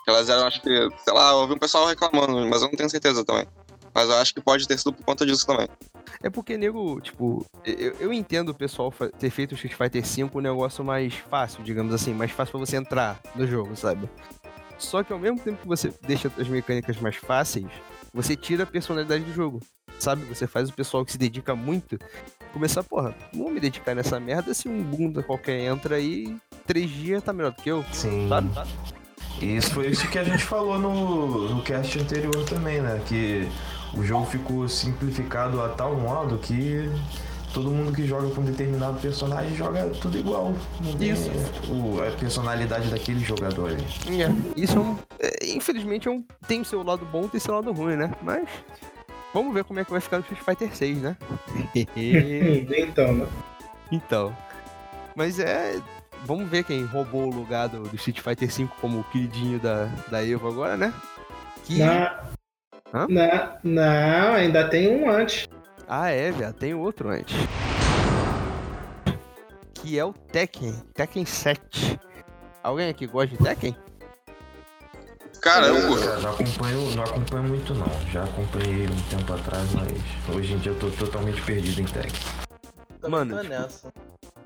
Que 0.05 0.11
elas 0.11 0.29
eram, 0.29 0.47
acho 0.47 0.61
que, 0.61 0.69
sei 1.03 1.13
lá, 1.13 1.31
eu 1.31 1.37
ouvi 1.37 1.53
um 1.53 1.57
pessoal 1.57 1.85
reclamando, 1.87 2.33
mas 2.47 2.61
eu 2.61 2.69
não 2.69 2.75
tenho 2.75 2.89
certeza 2.89 3.25
também. 3.25 3.45
Mas 3.93 4.09
eu 4.09 4.15
acho 4.15 4.33
que 4.33 4.41
pode 4.41 4.67
ter 4.67 4.77
sido 4.77 4.93
por 4.93 5.03
conta 5.03 5.25
disso 5.25 5.45
também. 5.45 5.67
É 6.21 6.29
porque, 6.29 6.57
nego, 6.57 7.01
tipo, 7.01 7.45
eu, 7.65 7.95
eu 7.99 8.13
entendo 8.13 8.49
o 8.49 8.53
pessoal 8.53 8.93
ter 9.19 9.29
feito 9.29 9.51
o 9.51 9.55
Street 9.55 9.73
Fighter 9.73 10.03
V 10.03 10.37
um 10.37 10.41
negócio 10.41 10.83
mais 10.83 11.13
fácil, 11.13 11.63
digamos 11.63 11.93
assim, 11.93 12.13
mais 12.13 12.31
fácil 12.31 12.51
pra 12.51 12.59
você 12.59 12.77
entrar 12.77 13.19
no 13.35 13.45
jogo, 13.45 13.75
sabe? 13.75 14.09
Só 14.77 15.03
que 15.03 15.13
ao 15.13 15.19
mesmo 15.19 15.39
tempo 15.39 15.61
que 15.61 15.67
você 15.67 15.93
deixa 16.01 16.31
as 16.37 16.47
mecânicas 16.47 16.97
mais 16.97 17.15
fáceis, 17.15 17.67
você 18.13 18.35
tira 18.35 18.63
a 18.63 18.67
personalidade 18.67 19.23
do 19.23 19.33
jogo, 19.33 19.61
sabe? 19.99 20.23
Você 20.25 20.47
faz 20.47 20.69
o 20.69 20.73
pessoal 20.73 21.05
que 21.05 21.11
se 21.11 21.17
dedica 21.17 21.55
muito 21.55 21.97
começar, 22.53 22.83
porra, 22.83 23.13
não 23.33 23.43
vou 23.43 23.51
me 23.51 23.59
dedicar 23.59 23.93
nessa 23.93 24.17
merda 24.17 24.53
se 24.53 24.69
um 24.69 24.81
bunda 24.81 25.21
qualquer 25.21 25.59
entra 25.59 25.95
aí, 25.97 26.35
três 26.65 26.89
dias 26.89 27.21
tá 27.21 27.33
melhor 27.33 27.51
do 27.51 27.61
que 27.61 27.69
eu, 27.69 27.83
Sim. 27.91 28.29
sabe? 28.29 28.49
Isso 29.41 29.71
foi 29.71 29.87
isso 29.87 30.07
que 30.09 30.17
a 30.17 30.23
gente 30.23 30.43
falou 30.43 30.79
no, 30.79 31.49
no 31.49 31.61
cast 31.61 31.99
anterior 31.99 32.45
também, 32.45 32.79
né? 32.79 33.01
Que 33.05 33.45
o 33.93 34.03
jogo 34.03 34.25
ficou 34.25 34.67
simplificado 34.69 35.61
a 35.61 35.69
tal 35.69 35.95
modo 35.97 36.37
que 36.37 36.89
todo 37.55 37.71
mundo 37.71 37.93
que 37.93 38.05
joga 38.05 38.29
com 38.35 38.41
determinado 38.43 38.99
personagem 38.99 39.55
joga 39.55 39.87
tudo 40.01 40.17
igual. 40.19 40.53
Isso. 40.99 41.31
o- 41.71 42.01
a 42.05 42.11
personalidade 42.11 42.89
daquele 42.89 43.21
jogador 43.21 43.69
ali. 43.71 43.83
É, 44.21 44.29
Isso 44.59 44.77
é 44.77 44.81
um. 44.81 44.97
é, 45.19 45.45
infelizmente 45.55 46.07
é 46.07 46.11
um, 46.11 46.21
tem 46.47 46.59
o 46.61 46.65
seu 46.65 46.83
lado 46.83 47.05
bom 47.05 47.23
e 47.25 47.29
tem 47.29 47.37
o 47.37 47.41
seu 47.41 47.55
lado 47.55 47.71
ruim, 47.71 47.95
né? 47.95 48.11
Mas. 48.21 48.47
Vamos 49.33 49.53
ver 49.53 49.63
como 49.63 49.79
é 49.79 49.85
que 49.85 49.91
vai 49.91 49.99
ficar 49.99 50.17
no 50.17 50.23
Street 50.23 50.41
Fighter 50.43 50.75
6, 50.75 50.97
né? 51.01 51.17
então, 52.77 53.13
né? 53.13 53.27
Então. 53.91 54.35
Mas 55.15 55.39
é. 55.39 55.79
Vamos 56.25 56.49
ver 56.49 56.63
quem 56.63 56.83
roubou 56.85 57.23
o 57.27 57.35
lugar 57.35 57.67
do, 57.69 57.83
do 57.83 57.95
Street 57.95 58.19
Fighter 58.19 58.49
V 58.49 58.67
como 58.81 58.99
o 58.99 59.03
queridinho 59.05 59.59
da, 59.59 59.85
da 60.09 60.25
Evo 60.27 60.47
agora, 60.47 60.75
né? 60.75 60.93
Que. 61.65 61.79
Na, 61.79 62.23
Hã? 62.93 63.07
na, 63.09 63.57
não, 63.63 64.33
ainda 64.35 64.67
tem 64.69 64.87
um 64.89 65.09
antes. 65.09 65.47
Ah, 65.87 66.09
é, 66.09 66.31
já 66.33 66.51
tem 66.51 66.73
outro 66.73 67.09
antes. 67.09 67.35
Que 69.73 69.99
é 69.99 70.05
o 70.05 70.13
Tekken. 70.13 70.73
Tekken 70.93 71.25
7. 71.25 71.99
Alguém 72.63 72.89
aqui 72.89 73.05
gosta 73.05 73.37
de 73.37 73.43
Tekken? 73.43 73.75
Cara, 75.41 75.67
eu. 75.67 75.97
Já, 75.99 76.19
já 76.19 76.31
acompanho, 76.31 76.95
não 76.95 77.03
acompanho 77.03 77.43
muito 77.43 77.73
não. 77.75 78.11
Já 78.11 78.23
acompanhei 78.23 78.87
um 78.87 79.01
tempo 79.15 79.31
atrás, 79.31 79.71
mas 79.73 80.35
hoje 80.35 80.53
em 80.53 80.57
dia 80.57 80.71
eu 80.71 80.79
tô 80.79 80.89
totalmente 80.89 81.39
perdido 81.43 81.81
em. 81.81 81.85
Também 81.85 82.09
Mano, 83.07 83.35
tô 83.35 83.41
tipo, 83.43 83.53
nessa. 83.53 83.93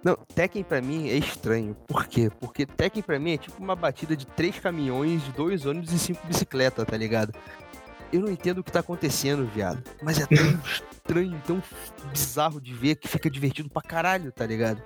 Não, 0.04 0.17
Tekken 0.36 0.63
pra 0.63 0.82
mim 0.82 1.10
é 1.10 1.15
estranho. 1.15 1.73
Por 1.88 2.06
quê? 2.06 2.30
Porque 2.41 2.65
Tekken 2.65 3.02
pra 3.02 3.17
mim 3.17 3.34
é 3.34 3.38
tipo 3.38 3.63
uma 3.63 3.78
batida 3.78 4.15
de 4.15 4.25
três 4.25 4.60
caminhões, 4.60 5.21
dois 5.38 5.65
ônibus 5.65 5.93
e 5.93 5.99
cinco 5.99 6.25
bicicletas, 6.28 6.86
tá 6.86 6.97
ligado? 6.97 7.34
Eu 8.12 8.22
não 8.22 8.30
entendo 8.32 8.60
o 8.60 8.63
que 8.63 8.72
tá 8.72 8.80
acontecendo, 8.80 9.45
viado. 9.48 9.84
Mas 10.02 10.19
é 10.19 10.26
tão 10.26 10.36
estranho, 10.65 11.41
tão 11.45 11.62
bizarro 12.12 12.60
de 12.60 12.74
ver 12.74 12.95
que 12.95 13.08
fica 13.08 13.30
divertido 13.30 13.69
pra 13.69 13.82
caralho, 13.82 14.32
tá 14.32 14.45
ligado? 14.45 14.82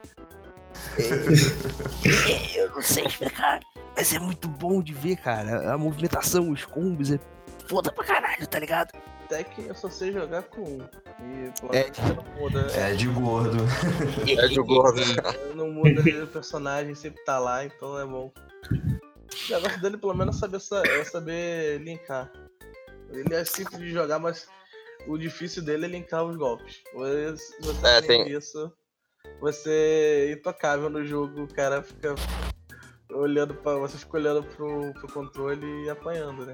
É, 0.97 2.59
eu 2.59 2.69
não 2.71 2.81
sei 2.81 3.05
explicar, 3.05 3.59
mas 3.95 4.13
é 4.13 4.19
muito 4.19 4.47
bom 4.47 4.81
de 4.81 4.93
ver, 4.93 5.15
cara. 5.17 5.73
A 5.73 5.77
movimentação, 5.77 6.49
os 6.51 6.65
combos, 6.65 7.11
é 7.11 7.19
foda 7.67 7.91
pra 7.91 8.03
caralho, 8.03 8.45
tá 8.47 8.59
ligado? 8.59 8.91
Até 9.25 9.43
que 9.43 9.61
eu 9.67 9.75
só 9.75 9.89
sei 9.89 10.11
jogar 10.11 10.43
com 10.43 10.61
um. 10.61 10.79
E 11.21 11.51
pelo 11.61 11.73
É. 11.73 11.89
muda. 12.39 12.67
É 12.75 12.93
de 12.93 13.07
gordo. 13.07 13.57
É 14.27 14.47
de 14.47 14.55
gordo. 14.61 15.01
Não 15.55 15.71
muda 15.71 16.01
o 16.23 16.27
personagem, 16.27 16.93
sempre 16.95 17.23
tá 17.23 17.39
lá, 17.39 17.63
então 17.65 17.97
é 17.99 18.05
bom. 18.05 18.31
O 18.71 19.51
negócio 19.53 19.81
dele 19.81 19.97
pelo 19.97 20.13
menos 20.13 20.35
é 20.35 20.39
saber, 20.39 20.59
sa- 20.59 20.83
é 20.85 21.03
saber 21.05 21.79
linkar. 21.81 22.29
Ele 23.13 23.33
é 23.33 23.45
simples 23.45 23.79
de 23.79 23.91
jogar, 23.91 24.19
mas 24.19 24.47
o 25.07 25.17
difícil 25.17 25.63
dele 25.63 25.85
é 25.85 25.87
linkar 25.87 26.23
os 26.23 26.35
golpes. 26.35 26.81
Você, 26.93 27.33
É, 27.85 28.01
tem 28.01 28.25
tem- 28.25 28.33
isso, 28.35 28.71
você 29.39 30.27
é 30.29 30.31
intocável 30.33 30.89
no 30.89 31.05
jogo, 31.05 31.43
o 31.43 31.47
cara 31.53 31.81
fica 31.83 32.15
olhando 33.11 33.53
para 33.55 33.77
Você 33.77 33.97
fica 33.97 34.17
olhando 34.17 34.43
pro, 34.43 34.93
pro 34.93 35.07
controle 35.13 35.85
e 35.85 35.89
apanhando, 35.89 36.45
né? 36.45 36.53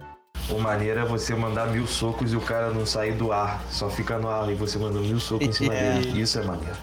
O 0.50 0.60
maneiro 0.60 1.00
é 1.00 1.06
você 1.06 1.36
mandar 1.36 1.68
mil 1.68 1.86
socos 1.86 2.34
e 2.34 2.36
o 2.36 2.42
cara 2.42 2.72
não 2.72 2.84
sair 2.86 3.14
do 3.14 3.32
ar, 3.32 3.64
só 3.72 3.88
fica 3.88 4.18
no 4.18 4.28
ar 4.28 4.50
e 4.52 4.56
você 4.56 4.80
manda 4.80 5.00
mil 5.00 5.20
socos 5.20 5.48
em 5.48 5.52
cima 5.52 5.74
É. 5.76 5.94
dele. 6.02 6.22
Isso 6.22 6.40
é 6.40 6.44
maneiro. 6.44 6.76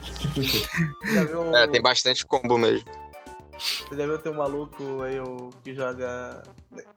Já 1.12 1.24
viu, 1.24 1.54
É, 1.56 1.66
tem 1.66 1.82
bastante 1.82 2.24
combo 2.24 2.56
mesmo. 2.58 2.88
Você 3.58 3.96
já 3.96 4.06
viu 4.06 4.18
ter 4.18 4.28
um 4.30 4.34
maluco 4.34 5.02
aí 5.02 5.18
o, 5.18 5.50
que 5.64 5.74
joga, 5.74 6.42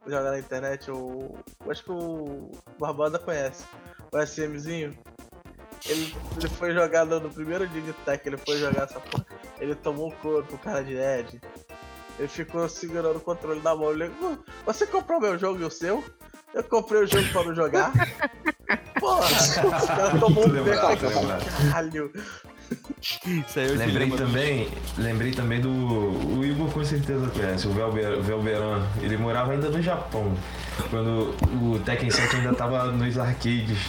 joga 0.05 0.31
na 0.31 0.39
internet, 0.39 0.91
o, 0.91 1.37
eu 1.65 1.71
acho 1.71 1.83
que 1.83 1.91
o 1.91 2.51
Barbosa 2.77 3.17
conhece, 3.17 3.63
o 4.11 4.19
SMzinho. 4.21 4.97
Ele, 5.85 6.13
ele 6.37 6.49
foi 6.59 6.73
jogar 6.73 7.05
no, 7.05 7.29
primeiro 7.29 7.67
dia 7.67 7.81
de 7.81 7.93
tech, 7.93 8.27
ele 8.27 8.37
foi 8.37 8.57
jogar 8.57 8.83
essa 8.83 8.99
porra. 8.99 9.25
Ele 9.59 9.75
tomou 9.75 10.07
um 10.07 10.11
couro 10.11 10.45
pro 10.45 10.57
cara 10.57 10.83
de 10.83 10.95
Ed. 10.95 11.39
Ele 12.17 12.27
ficou 12.27 12.67
segurando 12.67 13.17
o 13.17 13.21
controle 13.21 13.61
na 13.61 13.73
mão. 13.75 13.91
Ele, 13.91 14.07
"Uh, 14.07 14.37
você 14.65 14.85
comprou 14.85 15.21
meu 15.21 15.37
jogo 15.37 15.61
e 15.61 15.63
o 15.63 15.71
seu? 15.71 16.03
Eu 16.53 16.63
comprei 16.63 17.03
o 17.03 17.07
jogo 17.07 17.29
pra 17.31 17.43
não 17.43 17.55
jogar. 17.55 17.93
Porra! 18.99 19.25
Os 19.25 19.55
caras 19.85 20.19
tomou 20.19 20.45
um 20.45 20.63
beco. 20.63 20.81
Caralho! 21.71 22.11
Isso 23.01 23.59
aí 23.59 23.65
é 23.65 23.75
Lembrei 23.75 24.11
também, 24.11 24.67
lembrei 24.97 25.31
também 25.31 25.61
do. 25.61 25.69
O 25.69 26.43
Igor 26.43 26.69
com 26.71 26.83
certeza 26.83 27.27
conhece, 27.29 27.67
o 27.67 27.71
Velber, 27.71 28.21
Velberan. 28.21 28.85
Ele 29.01 29.17
morava 29.17 29.51
ainda 29.53 29.69
no 29.69 29.81
Japão. 29.81 30.33
Quando 30.89 31.33
o 31.61 31.79
Tekken 31.85 32.09
7 32.09 32.35
ainda 32.37 32.53
tava 32.53 32.85
nos 32.91 33.17
arcades. 33.17 33.79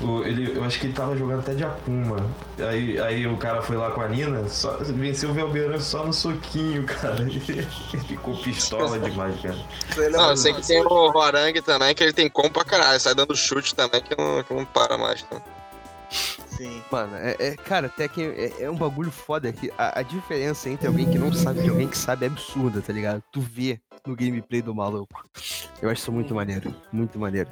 O- 0.00 0.22
ele, 0.24 0.56
eu 0.56 0.64
acho 0.64 0.80
que 0.80 0.86
ele 0.86 0.94
tava 0.94 1.16
jogando 1.16 1.40
até 1.40 1.54
de 1.54 1.62
Akuma. 1.64 2.16
Aí, 2.58 2.98
aí 3.00 3.26
o 3.26 3.36
cara 3.36 3.62
foi 3.62 3.76
lá 3.76 3.90
com 3.92 4.00
a 4.00 4.08
Nina, 4.08 4.48
só, 4.48 4.76
venceu 4.80 5.30
o 5.30 5.32
Velberan 5.32 5.78
só 5.78 6.04
no 6.04 6.12
soquinho, 6.12 6.84
cara. 6.84 7.22
Ele 7.22 7.66
ficou 8.08 8.36
pistola 8.36 8.98
demais, 8.98 9.40
cara. 9.40 9.54
Não, 9.96 10.02
lembra 10.04 10.20
eu 10.30 10.36
sei 10.36 10.52
que 10.54 10.66
tem 10.66 10.80
o 10.84 10.88
Horang 11.16 11.60
também, 11.62 11.94
que 11.94 12.02
ele 12.02 12.12
tem 12.12 12.28
combo 12.28 12.50
pra 12.50 12.64
caralho. 12.64 12.98
Sai 12.98 13.14
dando 13.14 13.36
chute 13.36 13.74
também, 13.76 14.00
que 14.02 14.16
não, 14.18 14.42
que 14.42 14.52
não 14.52 14.64
para 14.64 14.98
mais. 14.98 15.22
Tá? 15.22 15.40
Sim. 16.62 16.80
Mano, 16.92 17.16
é, 17.16 17.36
é- 17.40 17.56
cara, 17.56 17.88
Tekken 17.88 18.28
é, 18.36 18.62
é 18.62 18.70
um 18.70 18.76
bagulho 18.76 19.10
foda 19.10 19.52
que 19.52 19.72
a, 19.76 19.98
a 19.98 20.02
diferença 20.02 20.70
entre 20.70 20.86
alguém 20.86 21.10
que 21.10 21.18
não 21.18 21.32
sabe 21.32 21.66
e 21.66 21.68
alguém 21.68 21.88
que 21.88 21.98
sabe 21.98 22.24
é 22.24 22.28
absurda, 22.28 22.80
tá 22.80 22.92
ligado? 22.92 23.20
Tu 23.32 23.40
vê 23.40 23.80
no 24.06 24.14
gameplay 24.14 24.62
do 24.62 24.72
maluco. 24.72 25.28
Eu 25.80 25.90
acho 25.90 26.02
isso 26.02 26.12
muito 26.12 26.32
maneiro, 26.32 26.72
muito 26.92 27.18
maneiro. 27.18 27.50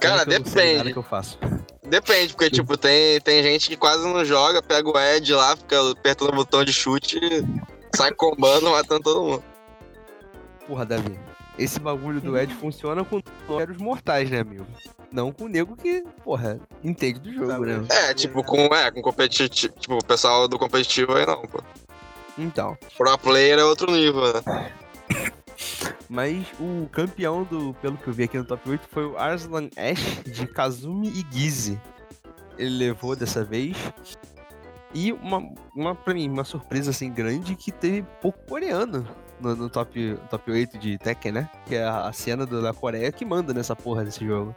Cara, 0.00 0.24
eu 0.26 0.40
não 0.40 0.46
sei 0.46 0.78
nada 0.78 0.78
depende. 0.78 0.92
que 0.94 0.98
eu 0.98 1.02
faço. 1.04 1.38
Depende, 1.84 2.34
porque, 2.34 2.50
tipo, 2.50 2.76
tem, 2.76 3.20
tem 3.20 3.40
gente 3.40 3.68
que 3.68 3.76
quase 3.76 4.02
não 4.02 4.24
joga, 4.24 4.60
pega 4.60 4.88
o 4.88 4.98
Ed 4.98 5.32
lá, 5.32 5.56
fica 5.56 5.90
apertando 5.92 6.30
o 6.30 6.36
botão 6.36 6.64
de 6.64 6.72
chute 6.72 7.18
e 7.22 7.44
sai 7.96 8.12
combando, 8.12 8.70
matando 8.70 9.02
todo 9.02 9.22
mundo. 9.22 9.44
Porra, 10.66 10.84
Davi, 10.84 11.16
esse 11.58 11.80
bagulho 11.80 12.20
do 12.20 12.38
Ed 12.38 12.54
funciona 12.54 13.04
com 13.04 13.16
os 13.16 13.76
mortais, 13.78 14.30
né, 14.30 14.40
amigo? 14.40 14.64
Não 15.10 15.32
com 15.32 15.44
o 15.44 15.48
nego 15.48 15.74
que, 15.74 16.04
porra, 16.22 16.60
entende 16.84 17.18
do 17.18 17.32
jogo, 17.32 17.64
né? 17.64 17.84
É, 17.90 18.14
tipo, 18.14 18.44
com, 18.44 18.66
é, 18.66 18.90
com 18.90 19.02
competitivo. 19.02 19.74
Tipo, 19.78 19.94
o 19.96 20.04
pessoal 20.04 20.46
do 20.46 20.58
competitivo 20.58 21.14
aí 21.14 21.26
não, 21.26 21.42
pô. 21.42 21.62
Então, 22.38 22.78
Pro 22.96 23.18
player 23.18 23.58
é 23.58 23.64
outro 23.64 23.90
nível, 23.90 24.32
né? 24.32 24.72
mas 26.08 26.46
o 26.60 26.88
campeão 26.92 27.42
do, 27.42 27.74
pelo 27.82 27.96
que 27.96 28.06
eu 28.06 28.12
vi 28.12 28.24
aqui 28.24 28.38
no 28.38 28.44
top 28.44 28.70
8, 28.70 28.88
foi 28.90 29.06
o 29.06 29.18
Arslan 29.18 29.68
Ash 29.76 30.22
de 30.24 30.46
Kazumi 30.46 31.08
Igize. 31.08 31.80
Ele 32.56 32.70
levou 32.70 33.16
dessa 33.16 33.42
vez. 33.42 33.76
E 34.94 35.12
uma, 35.12 35.42
uma, 35.74 35.94
pra 35.94 36.14
mim, 36.14 36.28
uma 36.28 36.44
surpresa 36.44 36.90
assim 36.90 37.10
grande 37.10 37.56
que 37.56 37.72
teve 37.72 38.06
pouco 38.22 38.38
coreano 38.46 39.06
no, 39.40 39.54
no 39.56 39.68
top, 39.70 40.18
top 40.30 40.50
8 40.50 40.78
de 40.78 40.98
Tekken, 40.98 41.32
né? 41.32 41.50
Que 41.66 41.76
é 41.76 41.84
a, 41.84 42.08
a 42.08 42.12
cena 42.12 42.44
do- 42.46 42.62
da 42.62 42.72
Coreia 42.72 43.10
que 43.12 43.24
manda 43.24 43.52
nessa 43.54 43.74
porra 43.76 44.04
desse 44.04 44.24
jogo. 44.26 44.54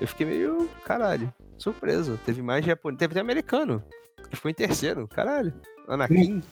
Eu 0.00 0.06
fiquei 0.08 0.26
meio, 0.26 0.68
caralho, 0.84 1.32
surpreso. 1.58 2.18
Teve 2.24 2.42
mais 2.42 2.64
japonês, 2.64 2.98
teve 2.98 3.12
até 3.12 3.20
americano, 3.20 3.82
que 4.28 4.36
ficou 4.36 4.50
em 4.50 4.54
terceiro, 4.54 5.08
caralho. 5.08 5.52
Anakin. 5.88 6.42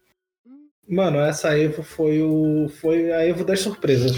Mano, 0.87 1.19
essa 1.19 1.59
Evo 1.59 1.83
foi 1.83 2.21
o. 2.23 2.69
Foi 2.69 3.11
a 3.11 3.25
Evo 3.27 3.43
das 3.43 3.61
surpresas. 3.61 4.13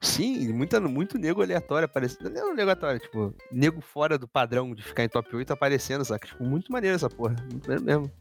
Sim, 0.00 0.52
muita, 0.52 0.80
muito 0.80 1.18
nego 1.18 1.42
aleatório 1.42 1.86
aparecendo. 1.86 2.30
Não 2.30 2.40
é 2.40 2.44
um 2.44 2.50
nego 2.50 2.62
aleatório, 2.62 3.00
tipo, 3.00 3.34
nego 3.50 3.80
fora 3.80 4.16
do 4.16 4.28
padrão 4.28 4.72
de 4.72 4.82
ficar 4.84 5.02
em 5.02 5.08
top 5.08 5.34
8 5.34 5.52
aparecendo, 5.52 6.04
saca? 6.04 6.26
Tipo, 6.28 6.44
muito 6.44 6.70
maneiro 6.70 6.94
essa 6.94 7.10
porra. 7.10 7.34
Muito 7.50 7.68
maneiro 7.68 7.84
mesmo. 7.84 8.12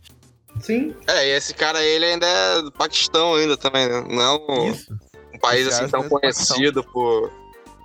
Sim, 0.60 0.96
É, 1.08 1.28
e 1.28 1.32
esse 1.32 1.54
cara 1.54 1.84
ele 1.84 2.06
ainda 2.06 2.26
é 2.26 2.62
do 2.62 2.72
Paquistão 2.72 3.36
ainda 3.36 3.58
também, 3.58 3.88
né? 3.88 4.02
Não 4.10 4.22
é 4.22 4.32
um, 4.34 4.72
um 5.36 5.40
país 5.40 5.68
Esse 5.68 5.82
assim 5.82 5.92
tão 5.92 6.04
é 6.04 6.10
conhecido 6.10 6.84
por, 6.84 7.32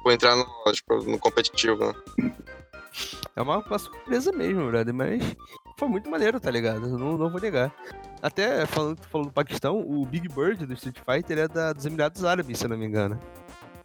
por 0.03 0.13
entrar 0.13 0.37
no, 0.37 0.47
tipo, 0.73 0.97
no 1.03 1.19
competitivo, 1.19 1.87
né? 1.87 1.95
É 3.35 3.43
uma, 3.43 3.59
uma 3.59 3.79
surpresa 3.79 4.33
mesmo, 4.33 4.69
brother, 4.69 4.93
mas 4.93 5.23
foi 5.79 5.89
muito 5.89 6.09
maneiro, 6.11 6.41
tá 6.41 6.51
ligado? 6.51 6.89
Não, 6.89 7.19
não 7.19 7.31
vou 7.31 7.41
negar. 7.41 7.73
Até 8.23 8.65
falando, 8.67 8.99
tu 8.99 9.09
falou 9.09 9.27
do 9.27 9.33
Paquistão, 9.33 9.79
o 9.81 10.05
Big 10.07 10.29
Bird 10.29 10.65
do 10.65 10.73
Street 10.75 10.97
Fighter 10.99 11.39
é 11.39 11.49
da, 11.49 11.73
dos 11.73 11.85
Emirados 11.85 12.25
Árabes, 12.25 12.59
se 12.59 12.65
eu 12.65 12.71
não 12.71 12.79
me 12.79 12.87
engano. 12.87 13.21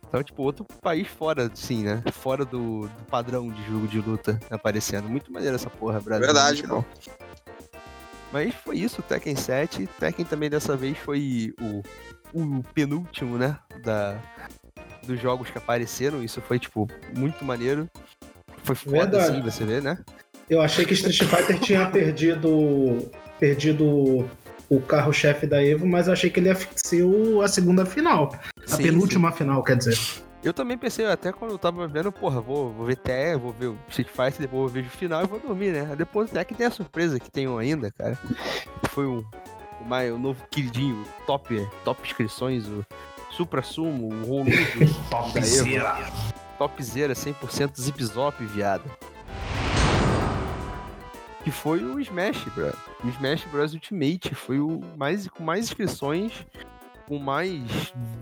Então, 0.07 0.21
tipo, 0.23 0.43
outro 0.43 0.65
país 0.81 1.07
fora, 1.07 1.49
sim, 1.53 1.83
né? 1.83 2.03
Fora 2.11 2.43
do, 2.43 2.81
do 2.81 3.05
padrão 3.09 3.49
de 3.49 3.63
jogo 3.65 3.87
de 3.87 4.01
luta 4.01 4.39
aparecendo. 4.49 5.07
Muito 5.07 5.31
maneiro 5.31 5.55
essa 5.55 5.69
porra, 5.69 6.01
brother. 6.01 6.25
Verdade, 6.25 6.67
Muito 6.67 6.75
bom. 6.75 6.85
Mas 8.31 8.53
foi 8.55 8.77
isso, 8.77 9.01
Tekken 9.01 9.35
7. 9.35 9.87
Tekken 9.99 10.25
também 10.25 10.49
dessa 10.49 10.75
vez 10.77 10.97
foi 10.97 11.53
o, 11.59 11.81
o 12.33 12.63
penúltimo, 12.73 13.37
né? 13.37 13.57
Da, 13.83 14.17
dos 15.03 15.19
jogos 15.19 15.49
que 15.49 15.57
apareceram. 15.57 16.23
Isso 16.23 16.41
foi, 16.41 16.59
tipo, 16.59 16.87
muito 17.15 17.43
maneiro. 17.43 17.89
Foi 18.63 18.75
foda, 18.75 18.97
Verdade. 18.97 19.31
assim, 19.31 19.41
você 19.41 19.65
vê, 19.65 19.81
né? 19.81 19.97
eu 20.51 20.61
achei 20.61 20.85
que 20.85 20.93
Street 20.93 21.23
Fighter 21.23 21.59
tinha 21.59 21.85
perdido. 21.89 23.09
Perdido 23.39 24.29
o 24.69 24.79
carro-chefe 24.79 25.45
da 25.45 25.61
Evo, 25.61 25.85
mas 25.85 26.07
eu 26.07 26.13
achei 26.13 26.29
que 26.29 26.39
ele 26.39 26.47
ia 26.47 26.57
ser 26.75 27.03
a 27.43 27.47
segunda 27.47 27.85
final. 27.85 28.33
A 28.65 28.75
Sim, 28.77 28.83
penúltima 28.83 29.31
final, 29.31 29.61
quer 29.63 29.75
dizer. 29.75 29.97
Eu 30.43 30.53
também 30.53 30.75
pensei, 30.75 31.05
até 31.05 31.31
quando 31.31 31.51
eu 31.51 31.57
tava 31.57 31.87
vendo, 31.87 32.11
porra, 32.11 32.41
vou, 32.41 32.71
vou 32.71 32.85
ver 32.85 32.97
TE, 32.97 33.37
vou 33.39 33.51
ver 33.53 33.67
o 33.67 33.77
Street 33.89 34.07
Fighter, 34.07 34.39
depois 34.39 34.63
eu 34.63 34.69
vejo 34.69 34.87
o 34.87 34.91
final 34.91 35.21
e 35.23 35.27
vou 35.27 35.39
dormir, 35.39 35.71
né? 35.71 35.95
Depois 35.95 36.31
até 36.31 36.43
que 36.43 36.55
tem 36.55 36.65
a 36.65 36.71
surpresa 36.71 37.19
que 37.19 37.29
tem 37.29 37.47
um 37.47 37.59
ainda, 37.59 37.91
cara. 37.91 38.17
Foi 38.89 39.05
o, 39.05 39.23
o, 39.79 39.85
mais, 39.85 40.11
o 40.11 40.17
novo 40.17 40.43
queridinho, 40.49 41.05
top, 41.27 41.67
top 41.85 42.01
inscrições, 42.07 42.67
o 42.67 42.83
Supra 43.29 43.61
Sumo, 43.61 44.07
o 44.07 44.25
Roludo, 44.25 44.51
Topzera. 45.11 46.11
topzera 46.57 47.13
100% 47.13 47.79
zip 47.79 48.03
zop, 48.03 48.43
viado. 48.43 48.83
Que 51.43 51.51
foi 51.51 51.83
o 51.83 51.99
Smash, 51.99 52.45
bro. 52.55 52.73
O 53.03 53.09
Smash 53.09 53.45
Bros 53.45 53.73
Ultimate 53.73 54.33
foi 54.33 54.59
o 54.59 54.81
mais 54.97 55.27
com 55.27 55.43
mais 55.43 55.65
inscrições, 55.65 56.45
com 57.11 57.19
mais 57.19 57.59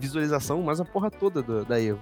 visualização, 0.00 0.60
mais 0.62 0.80
a 0.80 0.84
porra 0.84 1.12
toda 1.12 1.40
do- 1.40 1.64
da 1.64 1.80
Evo. 1.80 2.00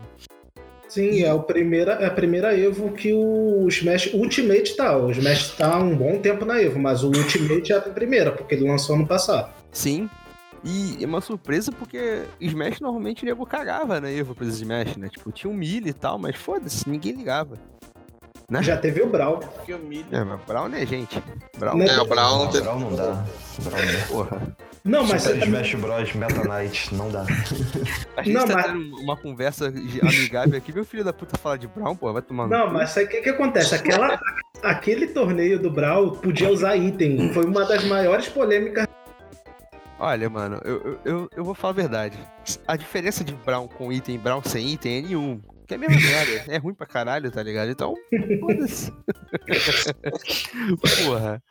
Sim, 0.88 1.22
é, 1.22 1.34
o 1.34 1.42
primeira, 1.42 1.92
é 1.92 2.06
a 2.06 2.10
primeira 2.10 2.58
Evo 2.58 2.92
que 2.92 3.12
o 3.12 3.68
Smash 3.68 4.14
Ultimate 4.14 4.74
tá. 4.74 4.96
O 4.96 5.10
Smash 5.10 5.50
tá 5.54 5.74
há 5.74 5.78
um 5.78 5.94
bom 5.94 6.18
tempo 6.18 6.46
na 6.46 6.58
Evo, 6.62 6.78
mas 6.78 7.04
o 7.04 7.08
Ultimate 7.08 7.72
é 7.74 7.76
a 7.76 7.80
primeira, 7.82 8.32
porque 8.32 8.54
ele 8.54 8.66
lançou 8.66 8.96
ano 8.96 9.06
passado. 9.06 9.52
Sim. 9.70 10.08
E 10.64 11.04
é 11.04 11.06
uma 11.06 11.20
surpresa 11.20 11.70
porque 11.70 12.22
Smash 12.40 12.80
normalmente 12.80 13.22
o 13.22 13.26
nego 13.26 13.44
cagava 13.44 14.00
na 14.00 14.10
Evo 14.10 14.34
pra 14.34 14.46
Smash, 14.46 14.96
né? 14.96 15.10
Tipo, 15.10 15.30
tinha 15.30 15.50
um 15.50 15.54
milho 15.54 15.88
e 15.88 15.92
tal, 15.92 16.18
mas 16.18 16.36
foda-se, 16.36 16.88
ninguém 16.88 17.12
ligava. 17.12 17.58
Né? 18.50 18.62
Já 18.62 18.78
teve 18.78 19.02
o. 19.02 19.10
Que 19.66 19.74
humilha. 19.74 20.06
É, 20.10 20.24
mas 20.24 20.40
Brown 20.46 20.72
é 20.74 20.86
gente. 20.86 21.22
Brown, 21.58 21.76
Né? 21.76 21.86
É, 21.86 22.00
o 22.00 22.06
Brown 22.06 22.38
Não, 22.44 22.50
teve- 22.50 22.64
Brawl 22.64 22.80
não 22.80 22.94
dá. 22.96 23.24
Brawl 23.60 23.84
não 23.84 23.92
dá. 23.92 24.06
porra. 24.08 24.56
Não, 24.84 25.04
mas 25.06 25.22
Super 25.22 25.42
Smash 25.42 25.74
Bros. 25.74 26.14
Meta 26.14 26.48
Knight, 26.48 26.94
não 26.94 27.10
dá. 27.10 27.26
A 28.16 28.22
gente 28.22 28.34
Não, 28.34 28.46
tá 28.46 28.54
mas- 28.54 28.66
tendo 28.66 28.96
uma 29.02 29.16
conversa 29.18 29.66
amigável 29.66 30.56
aqui, 30.56 30.72
meu 30.72 30.84
filho 30.84 31.04
da 31.04 31.12
puta 31.12 31.36
fala 31.36 31.58
de 31.58 31.66
Brown, 31.66 31.94
pô, 31.94 32.10
vai 32.10 32.22
tomar 32.22 32.44
no 32.44 32.50
Não, 32.56 32.72
mas 32.72 32.96
o 32.96 33.06
que, 33.06 33.20
que 33.20 33.28
acontece? 33.28 33.74
Aquela, 33.74 34.18
aquele 34.62 35.08
torneio 35.08 35.58
do 35.58 35.70
Brawl 35.70 36.12
podia 36.12 36.48
usar 36.50 36.74
item. 36.74 37.34
Foi 37.34 37.44
uma 37.44 37.66
das 37.66 37.84
maiores 37.84 38.28
polêmicas. 38.28 38.86
Olha, 39.98 40.30
mano, 40.30 40.58
eu, 40.64 40.76
eu, 40.82 40.98
eu, 41.04 41.30
eu 41.36 41.44
vou 41.44 41.54
falar 41.54 41.72
a 41.72 41.76
verdade. 41.76 42.18
A 42.66 42.76
diferença 42.76 43.22
de 43.22 43.34
Brown 43.34 43.68
com 43.68 43.92
item 43.92 44.14
e 44.14 44.18
Brown 44.18 44.40
sem 44.42 44.68
item 44.70 44.98
é 44.98 45.02
nenhum. 45.02 45.40
Que 45.68 45.74
é 45.74 45.76
a 45.76 45.80
mesma 45.80 46.00
merda. 46.00 46.44
É 46.48 46.56
ruim 46.56 46.72
pra 46.72 46.86
caralho, 46.86 47.30
tá 47.30 47.42
ligado? 47.42 47.70
Então, 47.70 47.94
foda-se. 48.40 48.90
Porra. 51.04 51.42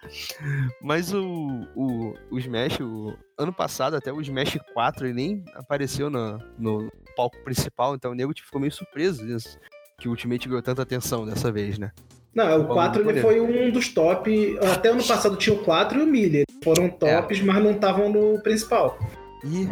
Mas 0.82 1.14
o, 1.14 1.68
o, 1.76 2.14
o 2.32 2.40
Smash, 2.40 2.80
o, 2.82 3.16
ano 3.38 3.54
passado, 3.54 3.96
até 3.96 4.12
o 4.12 4.20
Smash 4.20 4.58
4, 4.74 5.06
ele 5.06 5.14
nem 5.14 5.46
apareceu 5.54 6.10
no, 6.10 6.40
no 6.58 6.92
palco 7.16 7.38
principal, 7.44 7.94
então 7.94 8.12
o 8.12 8.16
nego 8.16 8.34
tipo, 8.34 8.48
ficou 8.48 8.60
meio 8.60 8.74
surpreso 8.74 9.24
nisso. 9.24 9.60
Que 10.00 10.08
o 10.08 10.12
Ultimate 10.12 10.48
ganhou 10.48 10.64
tanta 10.64 10.82
atenção 10.82 11.24
dessa 11.24 11.52
vez, 11.52 11.78
né? 11.78 11.92
Não, 12.34 12.62
o 12.62 12.68
4 12.68 13.08
ele 13.08 13.22
foi 13.22 13.40
um 13.40 13.72
dos 13.72 13.90
top. 13.90 14.58
Até 14.74 14.90
ano 14.90 15.04
passado 15.04 15.38
tinha 15.38 15.56
o 15.56 15.64
4 15.64 16.00
e 16.00 16.04
o 16.04 16.08
Millie. 16.08 16.44
Foram 16.64 16.90
tops, 16.90 17.40
é. 17.40 17.44
mas 17.44 17.64
não 17.64 17.72
estavam 17.72 18.12
no 18.12 18.42
principal. 18.42 18.98
E 19.44 19.68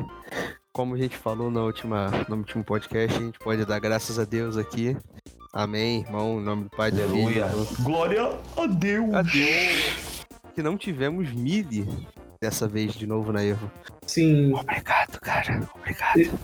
como 0.76 0.94
a 0.94 0.98
gente 0.98 1.16
falou 1.16 1.50
na 1.50 1.64
última, 1.64 2.12
no 2.28 2.36
último 2.36 2.62
podcast, 2.62 3.18
a 3.18 3.22
gente 3.22 3.40
pode 3.40 3.64
dar 3.64 3.80
graças 3.80 4.20
a 4.20 4.26
Deus 4.26 4.58
aqui. 4.58 4.98
Amém, 5.54 6.02
irmão, 6.02 6.38
em 6.38 6.44
nome 6.44 6.64
do 6.66 6.70
Pai 6.70 6.92
de 6.92 7.02
Aleluia. 7.02 7.48
Glória 7.80 8.38
a 8.58 8.68
Deus. 8.68 9.14
A 9.14 9.22
Deus. 9.22 10.26
Que 10.54 10.62
não 10.62 10.78
tivemos 10.78 11.32
Mili 11.32 11.88
dessa 12.42 12.68
vez 12.68 12.94
de 12.94 13.08
novo 13.08 13.32
na 13.32 13.42
Evo. 13.42 13.72
Sim. 14.06 14.54
Obrigado, 14.54 15.18
cara. 15.22 15.66
Obrigado. 15.76 16.38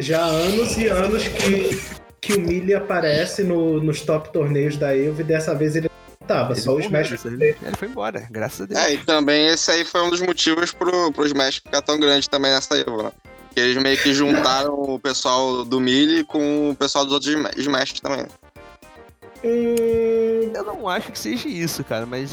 Já 0.00 0.24
há 0.24 0.28
anos 0.28 0.76
e 0.76 0.88
anos 0.88 1.28
que, 1.28 1.80
que 2.20 2.32
o 2.32 2.40
Mili 2.40 2.74
aparece 2.74 3.44
no, 3.44 3.80
nos 3.80 4.00
top 4.00 4.32
torneios 4.32 4.76
da 4.76 4.96
Evo 4.96 5.20
e 5.20 5.24
dessa 5.24 5.54
vez 5.54 5.76
ele 5.76 5.88
não 6.20 6.26
tava, 6.26 6.52
ele 6.52 6.60
só 6.60 6.74
o 6.74 6.80
Smash. 6.80 7.24
Ele, 7.24 7.56
ele 7.62 7.76
foi 7.76 7.86
embora, 7.86 8.26
graças 8.28 8.62
a 8.62 8.66
Deus. 8.66 8.80
É, 8.80 8.94
e 8.94 8.98
também 8.98 9.46
esse 9.46 9.70
aí 9.70 9.84
foi 9.84 10.02
um 10.02 10.10
dos 10.10 10.20
motivos 10.20 10.72
pro, 10.72 11.12
pro 11.12 11.26
Smash 11.26 11.58
ficar 11.58 11.80
tão 11.80 11.96
grande 12.00 12.28
também 12.28 12.50
nessa 12.50 12.76
Evo, 12.76 13.04
né? 13.04 13.12
Que 13.58 13.64
eles 13.64 13.82
meio 13.82 14.00
que 14.00 14.14
juntaram 14.14 14.72
o 14.72 15.00
pessoal 15.00 15.64
do 15.64 15.80
Melee 15.80 16.22
com 16.22 16.70
o 16.70 16.76
pessoal 16.76 17.04
dos 17.04 17.12
outros 17.12 17.34
Smash 17.56 17.98
também. 17.98 18.24
Hum, 19.42 20.52
eu 20.54 20.62
não 20.62 20.88
acho 20.88 21.10
que 21.10 21.18
seja 21.18 21.48
isso, 21.48 21.82
cara, 21.82 22.06
mas 22.06 22.30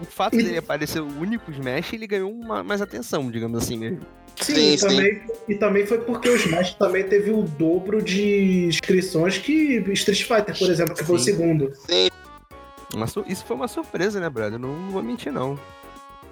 o 0.00 0.04
fato 0.04 0.36
dele 0.36 0.56
aparecer 0.56 1.00
o 1.00 1.08
único 1.18 1.50
Smash, 1.50 1.94
ele 1.94 2.06
ganhou 2.06 2.30
uma, 2.30 2.62
mais 2.62 2.80
atenção, 2.80 3.28
digamos 3.32 3.64
assim 3.64 3.76
mesmo. 3.76 4.02
Sim, 4.40 4.54
sim, 4.54 4.74
e, 4.74 4.78
também, 4.78 5.22
e 5.48 5.54
também 5.56 5.86
foi 5.86 5.98
porque 5.98 6.28
o 6.28 6.36
Smash 6.36 6.74
também 6.74 7.02
teve 7.02 7.32
o 7.32 7.42
dobro 7.42 8.00
de 8.00 8.66
inscrições 8.66 9.36
que 9.36 9.82
Street 9.88 10.22
Fighter, 10.22 10.56
por 10.56 10.70
exemplo, 10.70 10.94
que 10.94 11.00
sim. 11.00 11.06
foi 11.06 11.16
o 11.16 11.18
segundo. 11.18 11.72
Sim. 11.74 12.08
isso 13.26 13.44
foi 13.44 13.56
uma 13.56 13.66
surpresa, 13.66 14.20
né, 14.20 14.30
brother? 14.30 14.60
Não, 14.60 14.68
não 14.68 14.90
vou 14.92 15.02
mentir, 15.02 15.32
não. 15.32 15.58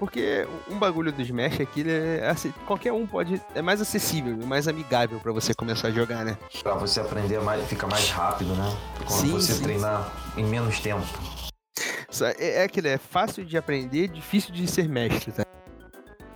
Porque 0.02 0.44
um 0.68 0.80
bagulho 0.80 1.12
do 1.12 1.22
Smash 1.22 1.60
aqui 1.60 1.88
é 1.88 2.28
assim, 2.28 2.52
qualquer 2.66 2.92
um 2.92 3.06
pode. 3.06 3.40
É 3.54 3.62
mais 3.62 3.80
acessível, 3.80 4.36
mais 4.44 4.66
amigável 4.66 5.20
para 5.20 5.30
você 5.30 5.54
começar 5.54 5.86
a 5.86 5.90
jogar, 5.92 6.24
né? 6.24 6.36
Pra 6.60 6.74
você 6.74 6.98
aprender 6.98 7.40
mais, 7.40 7.64
fica 7.68 7.86
mais 7.86 8.10
rápido, 8.10 8.52
né? 8.56 8.76
Quando 9.06 9.20
sim, 9.20 9.30
você 9.30 9.52
sim, 9.52 9.62
treinar 9.62 10.12
sim. 10.34 10.40
em 10.40 10.44
menos 10.44 10.80
tempo. 10.80 11.06
É, 12.36 12.62
é 12.62 12.64
aquilo, 12.64 12.88
é 12.88 12.98
fácil 12.98 13.44
de 13.44 13.56
aprender, 13.56 14.08
difícil 14.08 14.52
de 14.52 14.66
ser 14.66 14.88
mestre, 14.88 15.30
tá? 15.30 15.46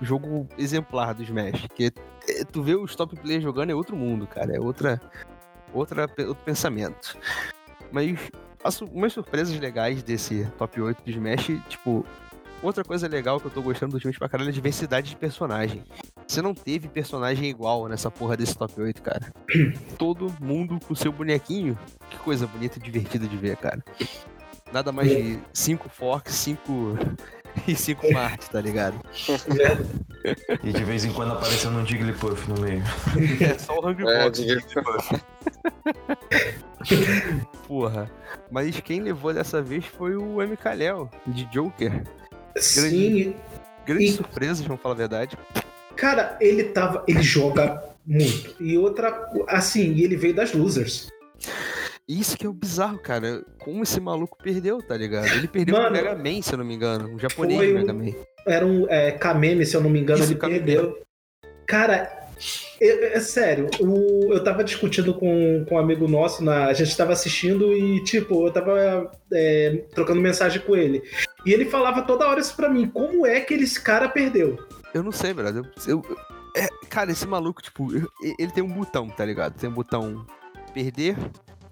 Jogo 0.01 0.49
exemplar 0.57 1.13
do 1.13 1.25
Smash. 1.25 1.67
Que 1.75 1.93
é, 2.29 2.45
tu 2.45 2.63
vê 2.63 2.77
os 2.77 2.95
top 2.95 3.17
players 3.17 3.43
jogando 3.43 3.71
é 3.71 3.75
outro 3.75 3.97
mundo, 3.97 4.29
cara. 4.29 4.55
É 4.55 4.61
outra, 4.61 5.01
outra, 5.75 6.03
outro 6.03 6.45
pensamento. 6.45 7.19
Mas 7.91 8.17
umas 8.93 9.13
surpresas 9.13 9.59
legais 9.59 10.05
desse 10.05 10.47
top 10.57 10.81
8 10.81 11.03
do 11.03 11.11
Smash, 11.11 11.47
tipo, 11.69 12.07
Outra 12.63 12.83
coisa 12.83 13.07
legal 13.07 13.39
que 13.39 13.47
eu 13.47 13.51
tô 13.51 13.61
gostando 13.63 13.93
dos 13.93 14.03
filmes 14.03 14.19
pra 14.19 14.29
caralho 14.29 14.49
é 14.49 14.51
a 14.51 14.55
diversidade 14.55 15.11
de 15.11 15.17
personagem. 15.17 15.85
Você 16.27 16.41
não 16.41 16.55
teve 16.55 16.89
personagem 16.89 17.49
igual 17.49 17.87
nessa 17.89 18.11
porra 18.11 18.37
desse 18.37 18.57
top 18.57 18.81
8, 18.81 19.03
cara. 19.03 19.33
Todo 19.99 20.35
mundo 20.41 20.79
com 20.85 20.95
seu 20.95 21.13
bonequinho. 21.13 21.79
Que 22.11 22.17
coisa 22.19 22.47
bonita 22.47 22.79
e 22.79 22.83
divertida 22.83 23.27
de 23.27 23.37
ver, 23.37 23.57
cara. 23.57 23.85
Nada 24.73 24.91
mais 24.91 25.09
de 25.09 25.39
5 25.53 25.89
Forks, 25.89 26.35
5 26.35 26.99
e 27.69 27.77
5 27.77 28.13
Marte, 28.13 28.51
tá 28.51 28.61
ligado? 28.61 28.99
e 30.65 30.73
de 30.73 30.85
vez 30.85 31.05
em 31.05 31.13
quando 31.13 31.35
aparecendo 31.35 31.79
um 31.79 31.87
Jigglypuff 31.87 32.49
no 32.51 32.61
meio. 32.61 32.83
É 33.41 33.59
só 33.59 33.79
o 33.79 33.89
Hungry 33.89 34.09
é, 34.09 34.35
Jigglypuff. 34.35 35.23
Porra. 37.69 38.11
Mas 38.51 38.81
quem 38.81 39.01
levou 39.01 39.33
dessa 39.33 39.63
vez 39.63 39.85
foi 39.85 40.17
o 40.17 40.43
M. 40.43 40.57
Kalel, 40.57 41.09
de 41.27 41.45
Joker. 41.47 42.03
Sim. 42.57 43.35
Grande 43.87 44.05
e... 44.05 44.13
surpresa, 44.13 44.65
vamos 44.65 44.83
falar 44.83 44.95
a 44.95 44.99
verdade. 44.99 45.39
Cara, 45.97 46.37
ele 46.41 46.65
tava. 46.65 47.05
Ele 47.07 47.23
joga 47.23 47.83
muito. 48.07 48.55
E 48.61 48.77
outra. 48.77 49.31
Assim, 49.49 49.99
ele 50.01 50.17
veio 50.17 50.35
das 50.35 50.53
losers. 50.53 51.09
Isso 52.09 52.37
que 52.37 52.47
é 52.47 52.49
o 52.49 52.53
bizarro, 52.53 52.99
cara. 52.99 53.45
Como 53.59 53.83
esse 53.83 54.01
maluco 54.01 54.39
perdeu, 54.41 54.81
tá 54.81 54.97
ligado? 54.97 55.27
Ele 55.27 55.49
perdeu 55.49 55.75
Mano, 55.75 55.89
o 55.89 55.93
Mega 55.93 56.15
Man, 56.15 56.43
se 56.43 56.53
eu 56.53 56.59
não 56.59 56.65
me 56.65 56.75
engano. 56.75 57.09
Um 57.09 57.19
japonês 57.19 57.71
um, 57.71 57.75
Mega 57.75 57.93
Man. 57.93 58.13
Era 58.47 58.65
um 58.65 58.87
é, 58.89 59.11
Kameme, 59.13 59.67
se 59.67 59.77
eu 59.77 59.81
não 59.81 59.91
me 59.91 59.99
engano, 59.99 60.23
Isso, 60.23 60.33
ele 60.33 60.39
Kameme. 60.39 60.61
perdeu. 60.61 60.99
Cara, 61.67 62.29
é, 62.81 63.17
é, 63.17 63.21
sério, 63.21 63.69
o, 63.81 64.33
eu 64.33 64.45
tava 64.45 64.63
discutindo 64.63 65.15
com, 65.15 65.65
com 65.69 65.75
um 65.75 65.79
amigo 65.79 66.07
nosso, 66.07 66.45
na, 66.45 66.67
a 66.67 66.73
gente 66.73 66.97
tava 66.97 67.13
assistindo 67.13 67.73
e, 67.73 68.05
tipo, 68.05 68.47
eu 68.47 68.53
tava 68.53 69.11
é, 69.33 69.83
trocando 69.95 70.21
mensagem 70.21 70.61
com 70.61 70.77
ele. 70.77 71.03
E 71.47 71.53
ele 71.53 71.67
falava 71.67 72.03
toda 72.03 72.27
hora 72.27 72.41
isso 72.41 72.57
pra 72.57 72.69
mim, 72.69 72.89
como 72.89 73.25
é 73.25 73.41
que 73.41 73.55
esse 73.55 73.81
cara 73.81 74.09
perdeu? 74.09 74.59
Eu 74.93 75.05
não 75.05 75.13
sei, 75.13 75.33
brother. 75.33 75.63
Eu, 75.87 76.03
eu, 76.03 76.17
é, 76.57 76.67
cara, 76.89 77.13
esse 77.13 77.25
maluco, 77.25 77.63
tipo, 77.63 77.89
ele 78.21 78.51
tem 78.51 78.65
um 78.65 78.73
botão, 78.73 79.09
tá 79.09 79.25
ligado? 79.25 79.55
Tem 79.55 79.71
um 79.71 79.73
botão 79.73 80.27
perder 80.75 81.17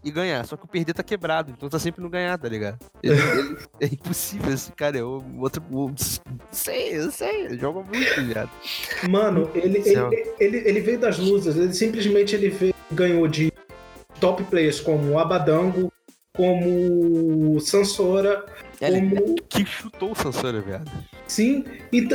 e 0.04 0.12
ganhar. 0.12 0.46
Só 0.46 0.56
que 0.56 0.64
o 0.64 0.68
perder 0.68 0.92
tá 0.92 1.02
quebrado, 1.02 1.50
então 1.50 1.68
tá 1.68 1.78
sempre 1.80 2.00
no 2.00 2.08
ganhar, 2.08 2.38
tá 2.38 2.48
ligado? 2.48 2.78
Ele, 3.02 3.16
ele, 3.18 3.58
é 3.80 3.86
impossível 3.86 4.54
esse 4.54 4.70
cara, 4.72 4.96
é 4.96 5.02
outro. 5.02 5.60
O, 5.72 5.90
sei, 6.52 6.96
eu 6.96 7.10
sei, 7.10 7.46
ele 7.46 7.58
joga 7.58 7.80
muito, 7.80 8.22
viado. 8.22 8.50
Mano, 9.10 9.50
ele, 9.56 9.82
ele, 9.84 10.34
ele, 10.38 10.56
ele, 10.68 10.80
veio 10.80 11.00
das 11.00 11.18
luzes, 11.18 11.56
ele 11.56 11.72
simplesmente 11.72 12.36
ele 12.36 12.50
veio, 12.50 12.74
ganhou 12.92 13.26
de 13.26 13.52
top 14.20 14.44
players 14.44 14.80
como 14.80 15.18
Abadango, 15.18 15.92
como 16.36 17.58
Sansora, 17.60 18.44
como. 18.78 19.34
Que 19.48 19.64
chutou 19.64 20.12
o 20.12 20.14
Sansora, 20.14 20.60
viado. 20.60 20.90
Sim, 21.26 21.64
e. 21.92 22.08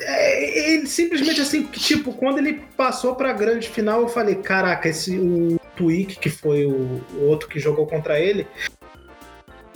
É, 0.00 0.72
ele 0.72 0.88
simplesmente 0.88 1.40
assim, 1.40 1.62
tipo, 1.66 2.12
quando 2.12 2.38
ele 2.38 2.64
passou 2.76 3.14
pra 3.14 3.32
grande 3.32 3.68
final, 3.68 4.00
eu 4.00 4.08
falei, 4.08 4.34
caraca, 4.34 4.88
esse 4.88 5.16
o 5.16 5.56
Twig, 5.76 6.16
que 6.16 6.28
foi 6.28 6.66
o, 6.66 7.00
o 7.12 7.26
outro 7.26 7.48
que 7.48 7.60
jogou 7.60 7.86
contra 7.86 8.18
ele, 8.18 8.44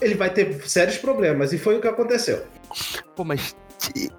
ele 0.01 0.15
vai 0.15 0.31
ter 0.31 0.61
sérios 0.69 0.99
problemas. 0.99 1.53
E 1.53 1.59
foi 1.59 1.77
o 1.77 1.81
que 1.81 1.87
aconteceu. 1.87 2.45
Pô, 3.15 3.25
mas 3.25 3.55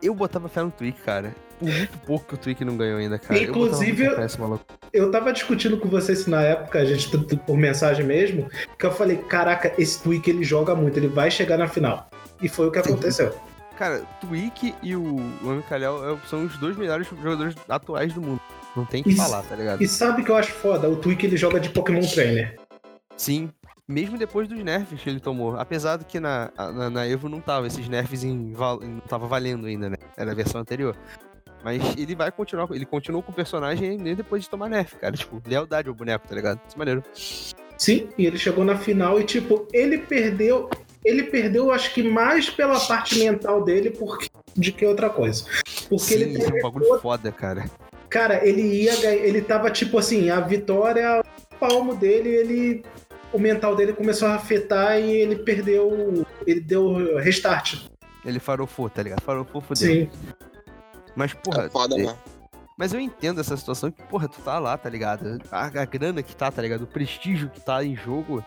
eu 0.01 0.13
botava 0.13 0.47
fé 0.47 0.63
no 0.63 0.71
Twig, 0.71 0.97
cara. 1.05 1.33
Por 1.59 1.67
muito 1.67 1.97
pouco 1.99 2.25
que 2.25 2.33
o 2.35 2.37
Twig 2.37 2.63
não 2.63 2.77
ganhou 2.77 2.99
ainda, 2.99 3.19
cara. 3.19 3.39
Inclusive, 3.41 4.05
eu, 4.05 4.13
eu, 4.13 4.59
eu 4.93 5.11
tava 5.11 5.33
discutindo 5.33 5.77
com 5.77 5.89
vocês 5.89 6.25
na 6.25 6.41
época, 6.41 6.79
a 6.79 6.85
gente 6.85 7.09
por 7.17 7.57
mensagem 7.57 8.05
mesmo, 8.05 8.49
que 8.77 8.85
eu 8.85 8.91
falei, 8.91 9.17
caraca, 9.17 9.73
esse 9.77 10.01
Twig 10.01 10.29
ele 10.29 10.43
joga 10.43 10.73
muito, 10.73 10.97
ele 10.97 11.09
vai 11.09 11.29
chegar 11.29 11.57
na 11.57 11.67
final. 11.67 12.09
E 12.41 12.47
foi 12.47 12.67
o 12.67 12.71
que 12.71 12.81
Sim. 12.81 12.93
aconteceu. 12.93 13.35
Cara, 13.77 14.01
Twig 14.21 14.73
e 14.81 14.95
o 14.95 15.17
Luan 15.41 15.61
Calhau 15.61 16.13
é, 16.13 16.17
são 16.27 16.45
os 16.45 16.57
dois 16.57 16.77
melhores 16.77 17.07
jogadores 17.07 17.55
atuais 17.67 18.13
do 18.13 18.21
mundo. 18.21 18.41
Não 18.75 18.85
tem 18.85 19.03
que 19.03 19.09
e, 19.09 19.15
falar, 19.15 19.41
tá 19.43 19.55
ligado? 19.55 19.81
E 19.81 19.87
sabe 19.87 20.21
o 20.21 20.25
que 20.25 20.31
eu 20.31 20.35
acho 20.37 20.51
foda? 20.51 20.89
O 20.89 20.95
Twig 20.95 21.25
ele 21.25 21.35
joga 21.35 21.59
de 21.59 21.69
Pokémon 21.69 22.01
Trainer. 22.01 22.57
Sim, 23.17 23.49
mesmo 23.89 24.19
depois 24.19 24.47
dos 24.47 24.63
nerfs 24.63 25.01
que 25.01 25.09
ele 25.09 25.19
tomou. 25.19 25.57
Apesar 25.57 25.97
do 25.97 26.05
que 26.05 26.19
na, 26.19 26.51
na, 26.55 26.89
na 26.91 27.07
Evo 27.07 27.27
não 27.27 27.41
tava, 27.41 27.65
esses 27.65 27.89
nerfs 27.89 28.23
em, 28.23 28.53
não 28.53 28.99
tava 28.99 29.25
valendo 29.25 29.65
ainda, 29.65 29.89
né? 29.89 29.97
Era 30.15 30.31
a 30.31 30.35
versão 30.35 30.61
anterior. 30.61 30.95
Mas 31.63 31.81
ele 31.97 32.15
vai 32.15 32.31
continuar, 32.31 32.67
ele 32.71 32.85
continuou 32.85 33.23
com 33.23 33.31
o 33.31 33.35
personagem 33.35 33.97
nem 33.97 34.15
depois 34.15 34.43
de 34.43 34.49
tomar 34.49 34.69
nerf, 34.69 34.95
cara. 34.95 35.17
Tipo, 35.17 35.41
lealdade 35.45 35.89
ao 35.89 35.95
boneco, 35.95 36.27
tá 36.27 36.35
ligado? 36.35 36.61
Isso 36.67 36.75
é 36.75 36.77
maneiro. 36.77 37.03
Sim, 37.77 38.09
e 38.17 38.25
ele 38.25 38.37
chegou 38.37 38.63
na 38.63 38.77
final 38.77 39.19
e, 39.19 39.23
tipo, 39.23 39.67
ele 39.73 39.97
perdeu 39.97 40.69
ele 41.03 41.23
perdeu, 41.23 41.71
acho 41.71 41.93
que 41.93 42.03
mais 42.03 42.49
pela 42.49 42.77
parte 42.79 43.17
mental 43.19 43.63
dele 43.63 43.89
porque, 43.89 44.27
de 44.53 44.71
que 44.71 44.85
outra 44.85 45.09
coisa. 45.09 45.45
Porque 45.87 46.03
Sim, 46.03 46.15
ele 46.15 46.43
é 46.43 46.47
um 46.47 46.61
bagulho 46.61 46.99
foda, 46.99 47.31
cara. 47.31 47.65
Cara, 48.09 48.45
ele 48.45 48.61
ia 48.61 48.93
ele 49.15 49.41
tava 49.41 49.71
tipo 49.71 49.97
assim, 49.97 50.29
a 50.29 50.41
vitória, 50.41 51.21
o 51.21 51.55
palmo 51.55 51.95
dele, 51.95 52.29
ele 52.29 52.83
o 53.33 53.39
mental 53.39 53.75
dele 53.75 53.93
começou 53.93 54.27
a 54.27 54.35
afetar 54.35 54.99
e 54.99 55.11
ele 55.11 55.37
perdeu, 55.37 56.25
ele 56.45 56.59
deu 56.59 57.17
restart. 57.17 57.75
Ele 58.25 58.39
farofou, 58.39 58.89
tá 58.89 59.01
ligado? 59.01 59.21
Farofou 59.21 59.61
dele. 59.77 60.09
Sim. 60.11 60.19
Mas, 61.15 61.33
porra. 61.33 61.65
É 61.65 61.69
foda, 61.69 61.95
né? 61.97 62.15
Mas 62.77 62.93
eu 62.93 62.99
entendo 62.99 63.41
essa 63.41 63.57
situação 63.57 63.91
que, 63.91 64.01
porra, 64.03 64.27
tu 64.29 64.39
tá 64.41 64.57
lá, 64.57 64.77
tá 64.77 64.89
ligado? 64.89 65.39
A, 65.51 65.65
a 65.65 65.85
grana 65.85 66.23
que 66.23 66.35
tá, 66.35 66.49
tá 66.49 66.61
ligado? 66.61 66.83
O 66.83 66.87
prestígio 66.87 67.49
que 67.49 67.59
tá 67.59 67.83
em 67.83 67.95
jogo 67.95 68.43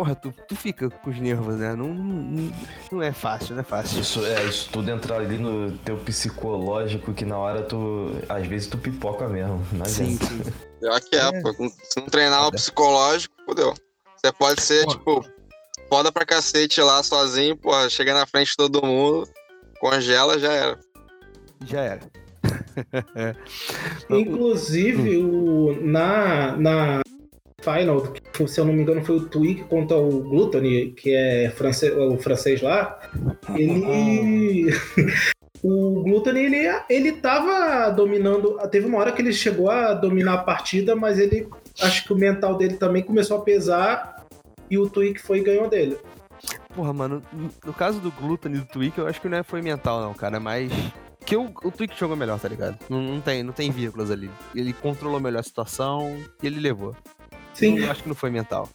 porra, 0.00 0.14
tu, 0.14 0.32
tu 0.48 0.56
fica 0.56 0.88
com 0.88 1.10
os 1.10 1.18
nervos, 1.18 1.56
né? 1.56 1.74
Não, 1.74 1.88
não, 1.92 2.52
não 2.90 3.02
é 3.02 3.12
fácil, 3.12 3.54
não 3.54 3.60
é 3.60 3.64
fácil. 3.64 4.00
Isso, 4.00 4.24
é, 4.24 4.44
isso 4.44 4.70
tudo 4.70 4.90
entra 4.90 5.16
ali 5.16 5.36
no 5.36 5.72
teu 5.78 5.96
psicológico 5.98 7.12
que 7.12 7.24
na 7.24 7.36
hora 7.36 7.62
tu. 7.62 8.12
Às 8.28 8.46
vezes 8.46 8.68
tu 8.68 8.78
pipoca 8.78 9.28
mesmo. 9.28 9.62
Não 9.72 9.84
Sim, 9.84 10.16
adianta. 10.16 10.26
sim. 10.26 10.52
Pior 10.80 11.00
que 11.00 11.16
é, 11.16 11.20
É. 11.20 11.42
pô. 11.42 11.52
Se 11.52 11.98
não 11.98 12.06
treinar 12.06 12.46
o 12.46 12.52
psicológico, 12.52 13.34
fodeu. 13.44 13.74
Você 14.20 14.32
pode 14.32 14.60
ser, 14.60 14.84
Pô. 14.84 14.90
tipo, 14.90 15.24
foda 15.88 16.12
pra 16.12 16.26
cacete 16.26 16.80
lá 16.80 17.02
sozinho, 17.02 17.56
pô, 17.56 17.70
chega 17.88 18.12
na 18.12 18.26
frente 18.26 18.50
de 18.50 18.56
todo 18.56 18.84
mundo, 18.84 19.28
congela, 19.80 20.38
já 20.38 20.52
era. 20.52 20.80
Já 21.64 21.80
era. 21.80 22.00
Inclusive, 24.10 25.16
o, 25.18 25.78
na, 25.82 26.56
na 26.56 27.00
Final, 27.62 28.02
que, 28.32 28.48
se 28.48 28.58
eu 28.58 28.64
não 28.64 28.72
me 28.72 28.82
engano, 28.82 29.04
foi 29.04 29.16
o 29.16 29.28
Twig 29.28 29.64
contra 29.64 29.96
o 29.96 30.22
Gluttony, 30.22 30.92
que 30.92 31.14
é 31.14 31.50
francês, 31.50 31.92
o 31.94 32.16
francês 32.16 32.62
lá. 32.62 32.98
Ele. 33.54 34.72
o 35.62 36.02
Gluttony, 36.02 36.40
ele, 36.40 36.82
ele 36.88 37.12
tava 37.12 37.90
dominando. 37.90 38.56
Teve 38.70 38.86
uma 38.86 38.98
hora 38.98 39.12
que 39.12 39.20
ele 39.20 39.32
chegou 39.32 39.70
a 39.70 39.92
dominar 39.92 40.34
a 40.34 40.42
partida, 40.42 40.96
mas 40.96 41.18
ele. 41.18 41.48
Acho 41.82 42.04
que 42.04 42.12
o 42.12 42.16
mental 42.16 42.56
dele 42.56 42.76
também 42.76 43.02
começou 43.02 43.38
a 43.38 43.42
pesar 43.42 44.24
e 44.70 44.78
o 44.78 44.88
Twig 44.88 45.18
foi 45.18 45.38
e 45.38 45.42
ganhou 45.44 45.68
dele. 45.68 45.98
Porra, 46.74 46.92
mano, 46.92 47.22
no 47.64 47.72
caso 47.72 47.98
do 48.00 48.10
Glutton 48.12 48.48
e 48.50 48.58
do 48.58 48.64
Twig, 48.64 48.96
eu 48.96 49.06
acho 49.06 49.20
que 49.20 49.28
não 49.28 49.38
é- 49.38 49.42
foi 49.42 49.60
mental, 49.60 50.00
não, 50.00 50.14
cara. 50.14 50.38
Mas. 50.38 50.70
Que 51.24 51.36
o, 51.36 51.52
o 51.62 51.70
Twig 51.70 51.92
jogou 51.98 52.16
melhor, 52.16 52.40
tá 52.40 52.48
ligado? 52.48 52.78
Não, 52.88 53.00
não 53.00 53.20
tem, 53.20 53.42
não 53.42 53.52
tem 53.52 53.70
vírgulas 53.70 54.10
ali. 54.10 54.30
Ele 54.54 54.72
controlou 54.72 55.20
melhor 55.20 55.40
a 55.40 55.42
situação 55.42 56.16
e 56.42 56.46
ele 56.46 56.58
levou. 56.58 56.96
Sim. 57.52 57.78
Eu 57.78 57.90
acho 57.90 58.02
que 58.02 58.08
não 58.08 58.16
foi 58.16 58.30
mental. 58.30 58.68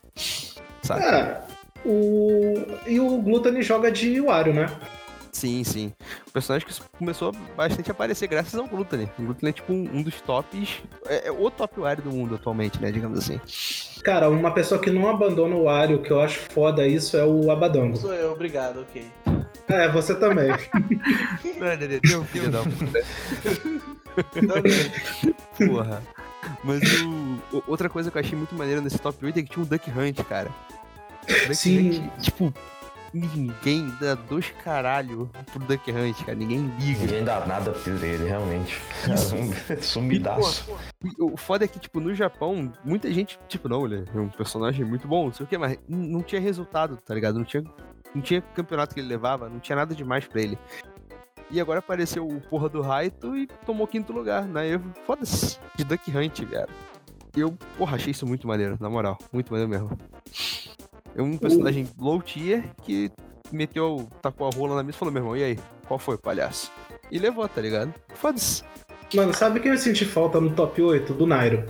Sabe? 0.84 1.04
É, 1.04 1.42
o... 1.84 2.54
E 2.86 3.00
o 3.00 3.18
Gluttony 3.22 3.62
joga 3.64 3.92
de 3.92 4.22
Wario, 4.22 4.54
né? 4.54 4.68
Sim, 5.36 5.66
sim. 5.66 5.92
O 6.26 6.32
personagem 6.32 6.66
que 6.66 6.74
começou 6.98 7.34
bastante 7.58 7.92
a 7.92 7.94
aparecer 7.94 8.26
graças 8.26 8.56
ao 8.58 8.66
Gluttony. 8.68 9.10
O 9.20 9.24
Gluttony 9.24 9.50
é 9.50 9.52
tipo 9.54 9.74
um, 9.74 9.90
um 9.98 10.02
dos 10.02 10.22
tops. 10.22 10.82
É, 11.08 11.28
é 11.28 11.32
o 11.32 11.52
top 11.52 11.82
Wario 11.82 12.06
do 12.06 12.10
mundo 12.10 12.36
atualmente, 12.36 12.82
né? 12.82 12.90
Digamos 12.90 13.20
assim. 13.20 13.38
Cara, 14.02 14.30
uma 14.30 14.52
pessoa 14.52 14.80
que 14.80 14.90
não 14.90 15.10
abandona 15.10 15.54
o 15.54 15.66
Wario, 15.66 16.02
que 16.02 16.10
eu 16.10 16.22
acho 16.22 16.40
foda 16.40 16.88
isso, 16.88 17.18
é 17.18 17.26
o 17.26 17.52
Abadango. 17.52 17.98
Sou 17.98 18.14
eu, 18.14 18.32
obrigado, 18.32 18.80
ok. 18.80 19.06
É, 19.68 19.90
você 19.90 20.16
também. 20.16 20.48
Deu 22.08 22.24
filho 22.24 22.50
da 22.50 22.60
puta. 22.64 23.04
Também. 24.32 25.68
Porra. 25.68 26.02
Mas 26.64 26.82
o, 27.02 27.58
o- 27.58 27.64
outra 27.68 27.90
coisa 27.90 28.10
que 28.10 28.18
eu 28.18 28.22
achei 28.22 28.38
muito 28.38 28.56
maneira 28.56 28.80
nesse 28.80 29.00
top 29.00 29.26
8 29.26 29.38
é 29.40 29.44
que 29.44 29.50
tinha 29.50 29.64
um 29.64 29.68
Duck 29.68 29.90
Hunt, 29.92 30.24
cara. 30.30 30.50
Duck 31.28 31.56
Sim. 31.56 31.90
Hunt, 32.08 32.22
tipo, 32.22 32.54
ninguém 33.16 33.94
dá 34.00 34.14
dois 34.16 34.52
caralho 34.64 35.30
pro 35.52 35.60
Duck 35.60 35.90
Hunt, 35.92 36.24
cara. 36.26 36.38
Ninguém 36.38 36.68
liga. 36.80 37.00
Ninguém 37.00 37.24
dá 37.24 37.46
nada 37.46 37.72
por 37.72 38.04
ele, 38.04 38.28
realmente. 38.28 38.78
Sumidaço. 39.82 40.76
E 41.04 41.24
O 41.24 41.38
foda 41.38 41.66
é 41.66 41.68
que, 41.68 41.80
tipo, 41.80 42.00
no 42.00 42.14
Japão, 42.14 42.72
muita 42.84 43.12
gente, 43.12 43.40
tipo, 43.48 43.70
não, 43.70 43.86
ele 43.86 44.06
é 44.14 44.20
um 44.20 44.30
personagem 44.30 44.84
muito 44.86 45.08
bom, 45.08 45.26
não 45.26 45.34
sei 45.34 45.46
o 45.46 45.50
que, 45.50 45.58
mas 45.58 45.80
não 45.88 46.22
tinha 46.22 46.42
resultado, 46.42 46.98
tá 46.98 47.14
ligado? 47.14 47.38
Não 47.38 47.46
tinha, 47.46 47.64
não 48.14 48.22
tinha 48.22 48.42
campeonato 48.42 48.94
que 48.94 49.00
ele 49.00 49.08
levava, 49.08 49.50
não 49.50 49.60
tinha 49.60 49.76
nada 49.76 49.96
demais 49.96 50.28
pra 50.28 50.42
ele. 50.42 50.60
E 51.50 51.62
agora 51.62 51.80
apareceu 51.80 52.28
o 52.28 52.42
porra 52.42 52.68
do 52.68 52.82
Raito 52.82 53.38
e 53.38 53.48
tomou 53.66 53.88
quinto 53.88 54.12
lugar 54.12 54.46
na 54.46 54.66
Evo. 54.66 54.92
Foda-se, 55.06 55.60
de 55.76 55.84
Duck 55.84 56.10
Hunt, 56.12 56.42
velho. 56.44 56.68
Eu, 57.36 57.52
porra, 57.78 57.96
achei 57.96 58.12
isso 58.12 58.26
muito 58.26 58.48
maneiro, 58.48 58.78
na 58.80 58.90
moral. 58.90 59.18
Muito 59.32 59.52
maneiro 59.52 59.70
mesmo. 59.70 59.98
É 61.16 61.22
um 61.22 61.38
personagem 61.38 61.88
low 61.98 62.22
tier 62.22 62.64
que 62.84 63.12
meteu, 63.52 64.08
tacou 64.22 64.48
a 64.48 64.56
rola 64.56 64.76
na 64.76 64.84
mesa 64.84 64.96
e 64.96 65.00
falou, 65.00 65.14
meu 65.14 65.22
irmão, 65.22 65.38
e 65.38 65.44
aí? 65.44 65.60
Qual 65.88 65.98
foi, 66.00 66.18
palhaço? 66.18 66.72
E 67.12 67.18
levou, 67.20 67.48
tá 67.48 67.62
ligado? 67.62 67.94
Foda-se. 68.16 68.64
Mano, 69.14 69.34
sabe 69.34 69.60
quem 69.60 69.72
eu 69.72 69.78
senti 69.78 70.04
falta 70.04 70.42
no 70.42 70.52
top 70.54 70.82
8? 70.82 71.14
Do 71.14 71.26
Nairo. 71.28 71.66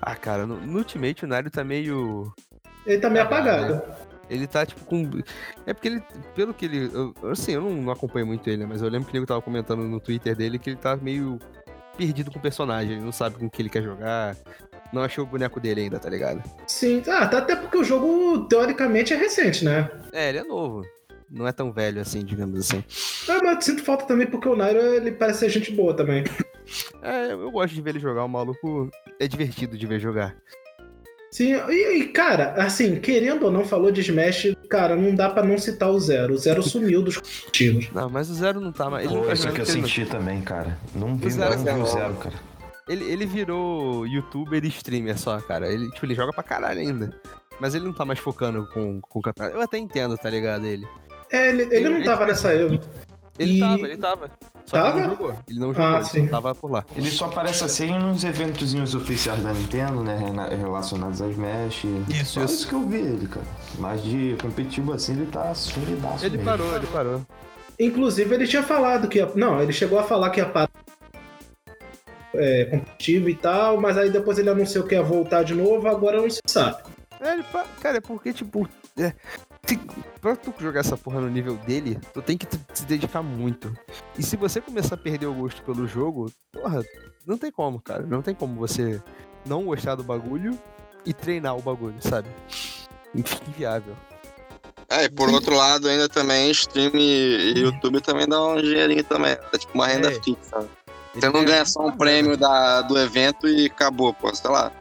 Ah, 0.00 0.14
cara, 0.14 0.46
no, 0.46 0.56
no 0.58 0.78
Ultimate 0.78 1.24
o 1.24 1.28
Nairo 1.28 1.50
tá 1.50 1.62
meio. 1.62 2.32
Ele 2.86 2.98
tá 2.98 3.10
meio 3.10 3.24
Apagado, 3.24 3.74
apagado. 3.74 4.10
Ele 4.30 4.46
tá, 4.46 4.64
tipo, 4.64 4.84
com. 4.84 5.10
É 5.66 5.74
porque 5.74 5.88
ele. 5.88 6.02
Pelo 6.34 6.54
que 6.54 6.64
ele. 6.64 6.88
eu- 6.94 7.12
assim, 7.30 7.52
eu 7.52 7.60
não, 7.60 7.70
não 7.72 7.92
acompanho 7.92 8.26
muito 8.26 8.48
ele, 8.48 8.58
né? 8.58 8.66
Mas 8.66 8.80
eu 8.80 8.88
lembro 8.88 9.06
que 9.06 9.12
o 9.12 9.14
nego 9.14 9.26
tava 9.26 9.42
comentando 9.42 9.82
no 9.82 10.00
Twitter 10.00 10.34
dele 10.36 10.58
que 10.58 10.70
ele 10.70 10.76
tá 10.76 10.96
meio 10.96 11.38
perdido 11.98 12.30
com 12.30 12.38
o 12.38 12.42
personagem. 12.42 12.92
Ele 12.92 13.04
não 13.04 13.12
sabe 13.12 13.36
com 13.36 13.46
o 13.46 13.50
que 13.50 13.60
ele 13.60 13.68
quer 13.68 13.82
jogar. 13.82 14.36
Não 14.92 15.02
achou 15.02 15.24
o 15.24 15.26
boneco 15.26 15.60
dele 15.60 15.82
ainda, 15.82 15.98
tá 15.98 16.08
ligado? 16.10 16.42
Sim, 16.66 17.02
ah, 17.08 17.26
tá 17.26 17.38
até 17.38 17.54
porque 17.56 17.76
o 17.78 17.84
jogo, 17.84 18.46
teoricamente, 18.48 19.12
é 19.12 19.16
recente, 19.16 19.64
né? 19.64 19.88
É, 20.12 20.28
ele 20.30 20.38
é 20.38 20.44
novo. 20.44 20.84
Não 21.30 21.46
é 21.46 21.52
tão 21.52 21.72
velho 21.72 22.00
assim, 22.00 22.24
digamos 22.24 22.58
assim. 22.58 22.82
Ah, 23.28 23.38
mas 23.44 23.54
eu 23.56 23.62
sinto 23.62 23.84
falta 23.84 24.04
também 24.04 24.26
porque 24.26 24.48
o 24.48 24.56
Nairo, 24.56 24.80
ele 24.80 25.12
parece 25.12 25.40
ser 25.40 25.48
gente 25.50 25.72
boa 25.72 25.94
também. 25.94 26.24
É, 27.02 27.32
eu 27.32 27.50
gosto 27.50 27.74
de 27.74 27.82
ver 27.82 27.90
ele 27.90 27.98
jogar. 27.98 28.24
O 28.24 28.28
maluco 28.28 28.88
é 29.18 29.26
divertido 29.26 29.76
de 29.76 29.86
ver 29.88 29.98
jogar. 29.98 30.36
Sim, 31.32 31.54
e, 31.68 31.98
e, 31.98 32.06
cara, 32.08 32.54
assim, 32.62 33.00
querendo 33.00 33.44
ou 33.46 33.50
não, 33.50 33.64
falou 33.64 33.90
de 33.90 34.00
Smash, 34.02 34.54
cara, 34.68 34.94
não 34.94 35.12
dá 35.14 35.28
pra 35.30 35.42
não 35.44 35.58
citar 35.58 35.90
o 35.90 35.98
Zero. 35.98 36.34
O 36.34 36.38
Zero 36.38 36.62
sumiu 36.62 37.02
dos 37.02 37.16
competitivos. 37.16 37.88
Não, 37.92 38.08
mas 38.08 38.30
o 38.30 38.34
Zero 38.34 38.60
não 38.60 38.70
tá 38.70 38.88
mais. 38.88 39.08
Pô, 39.08 39.32
isso 39.32 39.50
que 39.52 39.60
eu 39.60 39.66
não- 39.66 39.72
senti 39.72 40.04
também, 40.06 40.40
cara. 40.42 40.78
Não 40.94 41.16
vi, 41.16 41.30
Zero 41.30 41.56
não 41.56 41.64
vi 41.64 41.70
é 41.70 41.74
o 41.74 41.86
zero, 41.86 42.14
cara. 42.14 42.34
Ele, 42.90 43.04
ele 43.04 43.24
virou 43.26 44.06
youtuber 44.06 44.64
e 44.64 44.68
streamer 44.68 45.18
só, 45.18 45.38
cara. 45.40 45.72
Ele, 45.72 45.90
tipo, 45.92 46.04
ele 46.06 46.14
joga 46.14 46.32
pra 46.32 46.42
caralho 46.42 46.80
ainda. 46.80 47.14
Mas 47.60 47.74
ele 47.74 47.84
não 47.84 47.92
tá 47.92 48.04
mais 48.04 48.18
focando 48.18 48.66
com, 48.72 49.00
com 49.00 49.18
o 49.18 49.22
campeonato. 49.22 49.56
Eu 49.56 49.62
até 49.62 49.78
entendo, 49.78 50.16
tá 50.18 50.28
ligado? 50.28 50.66
Ele. 50.66 50.86
É, 51.30 51.48
ele, 51.50 51.62
ele 51.74 51.88
não 51.88 52.02
tava 52.02 52.26
nessa 52.26 52.52
Evo. 52.52 52.80
Ele 53.38 53.56
E- 53.56 53.60
tava, 53.60 53.80
ele 53.86 53.96
tava. 53.96 54.30
Só 54.66 54.76
que 54.76 54.82
Tava? 54.82 54.98
ele 54.98 55.06
não 55.06 55.10
jogou. 55.16 55.34
Ele 55.48 55.58
não 55.60 55.68
jogou, 55.72 55.84
Ah, 55.86 55.96
ele 55.96 56.04
sim. 56.04 56.24
só 56.26 56.30
tava 56.30 56.54
por 56.54 56.70
lá. 56.70 56.84
Ele 56.94 57.10
só 57.10 57.24
aparece 57.26 57.64
assim 57.64 57.98
nos 57.98 58.22
eventozinhos 58.24 58.94
oficiais 58.94 59.42
da 59.42 59.52
Nintendo, 59.52 60.02
né? 60.04 60.18
Relacionados 60.60 61.20
a 61.22 61.28
Smash. 61.28 61.84
Isso, 62.08 62.24
Só 62.34 62.44
isso. 62.44 62.54
isso 62.54 62.68
que 62.68 62.74
eu 62.74 62.86
vi 62.86 62.96
ele, 62.98 63.26
cara. 63.28 63.46
Mas 63.78 64.02
de 64.02 64.36
competitivo 64.42 64.92
assim, 64.92 65.12
ele 65.12 65.26
tá 65.26 65.54
sumidaço 65.54 66.24
Ele 66.24 66.36
mesmo. 66.36 66.50
parou, 66.50 66.76
ele 66.76 66.86
parou. 66.88 67.22
Inclusive, 67.78 68.34
ele 68.34 68.46
tinha 68.46 68.62
falado 68.62 69.08
que 69.08 69.18
ia. 69.18 69.30
Não, 69.34 69.60
ele 69.62 69.72
chegou 69.72 69.98
a 69.98 70.02
falar 70.02 70.30
que 70.30 70.40
ia 70.40 70.46
parar 70.46 70.68
é, 72.34 72.64
competitivo 72.66 73.28
e 73.28 73.34
tal, 73.34 73.80
mas 73.80 73.96
aí 73.98 74.10
depois 74.10 74.38
ele 74.38 74.50
anunciou 74.50 74.84
que 74.84 74.94
ia 74.94 75.02
voltar 75.02 75.42
de 75.42 75.54
novo, 75.54 75.88
agora 75.88 76.20
não 76.20 76.30
se 76.30 76.40
sabe. 76.46 76.82
É, 77.20 77.32
ele. 77.34 77.44
Cara, 77.80 77.98
é 77.98 78.00
porque, 78.00 78.32
tipo. 78.32 78.68
É... 78.98 79.12
se- 79.66 79.78
Pra 80.20 80.36
tu 80.36 80.52
jogar 80.60 80.80
essa 80.80 80.96
porra 80.98 81.18
no 81.20 81.28
nível 81.30 81.56
dele, 81.56 81.98
tu 82.12 82.20
tem 82.20 82.36
que 82.36 82.46
se 82.74 82.84
dedicar 82.84 83.22
muito. 83.22 83.74
E 84.18 84.22
se 84.22 84.36
você 84.36 84.60
começar 84.60 84.94
a 84.94 84.98
perder 84.98 85.26
o 85.26 85.32
gosto 85.34 85.62
pelo 85.62 85.86
jogo, 85.86 86.30
porra, 86.52 86.82
não 87.26 87.38
tem 87.38 87.50
como, 87.50 87.80
cara. 87.80 88.02
Não 88.06 88.20
tem 88.20 88.34
como 88.34 88.54
você 88.56 89.00
não 89.46 89.64
gostar 89.64 89.94
do 89.94 90.02
bagulho 90.02 90.58
e 91.06 91.14
treinar 91.14 91.56
o 91.56 91.62
bagulho, 91.62 91.94
sabe? 92.00 92.28
Fica 92.48 93.44
inviável. 93.48 93.96
É, 94.90 95.04
e 95.04 95.08
por 95.08 95.30
outro 95.30 95.54
lado, 95.54 95.88
ainda 95.88 96.08
também, 96.08 96.50
stream 96.50 96.90
e, 96.94 97.52
e 97.54 97.60
YouTube 97.60 98.00
também 98.02 98.26
dá 98.28 98.42
um 98.44 98.56
dinheirinho 98.60 99.04
também. 99.04 99.32
É 99.52 99.56
tipo 99.58 99.72
uma 99.74 99.86
renda 99.86 100.10
É. 100.12 100.20
fixa. 100.22 100.68
Ele 101.12 101.20
Você 101.20 101.28
não 101.28 101.44
ganha 101.44 101.64
só 101.64 101.86
um 101.86 101.96
prêmio 101.96 102.36
da, 102.36 102.82
do 102.82 102.98
evento 102.98 103.48
e 103.48 103.66
acabou, 103.66 104.14
pô, 104.14 104.34
sei 104.34 104.50
lá. 104.50 104.72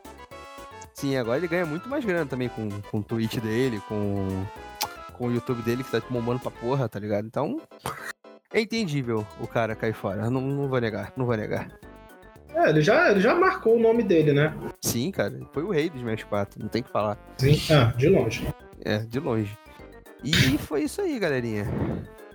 Sim, 0.94 1.16
agora 1.18 1.38
ele 1.38 1.48
ganha 1.48 1.66
muito 1.66 1.88
mais 1.88 2.04
grana 2.04 2.26
também 2.26 2.50
com, 2.50 2.70
com 2.82 3.00
o 3.00 3.04
Twitch 3.04 3.38
dele, 3.38 3.82
com, 3.88 4.46
com 5.14 5.28
o 5.28 5.32
YouTube 5.32 5.62
dele 5.62 5.84
que 5.84 5.92
tá 5.92 6.02
bombando 6.10 6.40
pra 6.40 6.52
porra, 6.52 6.90
tá 6.90 7.00
ligado? 7.00 7.26
Então. 7.26 7.60
É 8.52 8.60
entendível 8.60 9.28
o 9.40 9.46
cara 9.46 9.76
cair 9.76 9.94
fora. 9.94 10.28
Não, 10.28 10.42
não 10.42 10.68
vou 10.68 10.82
negar, 10.82 11.14
não 11.16 11.24
vou 11.24 11.38
negar. 11.38 11.70
É, 12.56 12.70
ele 12.70 12.82
já, 12.82 13.12
ele 13.12 13.22
já 13.22 13.36
marcou 13.36 13.76
o 13.76 13.80
nome 13.80 14.02
dele, 14.02 14.34
né? 14.34 14.52
Sim, 14.82 15.12
cara, 15.12 15.40
foi 15.54 15.62
o 15.62 15.70
rei 15.70 15.88
do 15.88 15.98
Smash 15.98 16.24
4, 16.24 16.60
não 16.60 16.68
tem 16.68 16.82
o 16.82 16.86
que 16.86 16.92
falar. 16.92 17.16
Sim. 17.38 17.60
Ah, 17.72 17.94
de 17.96 18.10
longe. 18.10 18.48
É, 18.84 18.98
de 18.98 19.20
longe. 19.20 19.56
E 20.24 20.58
foi 20.58 20.84
isso 20.84 21.00
aí, 21.00 21.20
galerinha. 21.20 21.66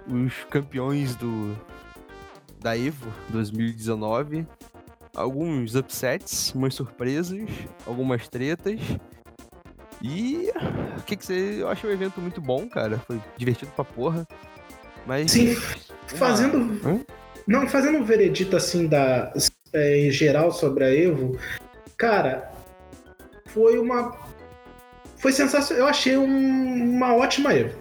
Os 0.07 0.33
campeões 0.51 1.17
do 1.17 1.57
da 2.65 2.77
Evo 2.77 3.13
2019. 3.29 4.47
Alguns 5.15 5.75
upsets, 5.77 6.53
umas 6.55 6.75
surpresas, 6.75 7.47
algumas 7.87 8.27
tretas. 8.27 8.81
E 10.03 10.51
o 10.99 11.03
que 11.03 11.17
que 11.17 11.25
você. 11.25 11.59
Eu 11.61 11.69
achei 11.69 11.89
o 11.89 11.93
evento 11.93 12.21
muito 12.21 12.41
bom, 12.41 12.67
cara. 12.69 12.99
Foi 13.07 13.21
divertido 13.37 13.71
pra 13.77 13.85
porra. 13.85 14.27
Mas. 15.07 15.31
Sim, 15.31 15.55
fazendo. 16.07 17.05
Não, 17.47 17.69
fazendo 17.69 17.99
um 17.99 18.05
veredito 18.05 18.57
assim 18.57 18.87
da, 18.89 19.33
é, 19.73 20.07
em 20.07 20.11
geral 20.11 20.51
sobre 20.51 20.85
a 20.85 20.91
Evo, 20.93 21.39
cara, 21.97 22.51
foi 23.47 23.79
uma. 23.79 24.17
Foi 25.19 25.31
sensacional. 25.33 25.85
Eu 25.85 25.89
achei 25.89 26.17
um- 26.17 26.97
uma 26.97 27.15
ótima 27.15 27.53
Evo. 27.55 27.79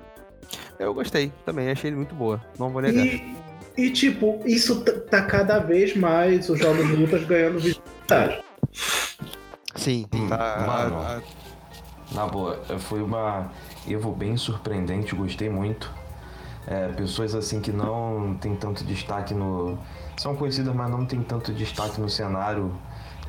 Eu 0.77 0.93
gostei 0.93 1.31
também, 1.45 1.69
achei 1.71 1.89
ele 1.89 1.97
muito 1.97 2.13
boa. 2.13 2.41
Não 2.59 2.69
vou 2.69 2.81
negar. 2.81 3.05
E, 3.05 3.35
e, 3.77 3.89
tipo, 3.91 4.41
isso 4.45 4.81
tá 5.09 5.21
cada 5.23 5.59
vez 5.59 5.95
mais 5.95 6.49
os 6.49 6.59
jogos 6.59 6.85
de 6.87 6.95
lutas 6.95 7.23
ganhando 7.25 7.59
visibilidade. 7.59 8.43
Sim, 9.75 10.05
Hum, 10.13 10.27
tá. 10.29 10.63
mano. 10.67 10.97
a- 10.99 11.17
a- 11.17 11.21
Na 12.13 12.27
boa, 12.27 12.61
foi 12.79 13.01
uma 13.01 13.49
Evo 13.87 14.11
bem 14.11 14.37
surpreendente, 14.37 15.15
gostei 15.15 15.49
muito. 15.49 15.91
É, 16.67 16.87
pessoas 16.89 17.33
assim 17.35 17.59
que 17.59 17.71
não 17.71 18.37
tem 18.39 18.55
tanto 18.55 18.83
destaque 18.85 19.33
no. 19.33 19.77
São 20.15 20.35
conhecidas, 20.35 20.73
mas 20.75 20.89
não 20.91 21.05
tem 21.05 21.21
tanto 21.23 21.51
destaque 21.51 21.99
no 21.99 22.07
cenário, 22.09 22.71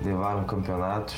levaram 0.02 0.44
campeonatos. 0.44 1.16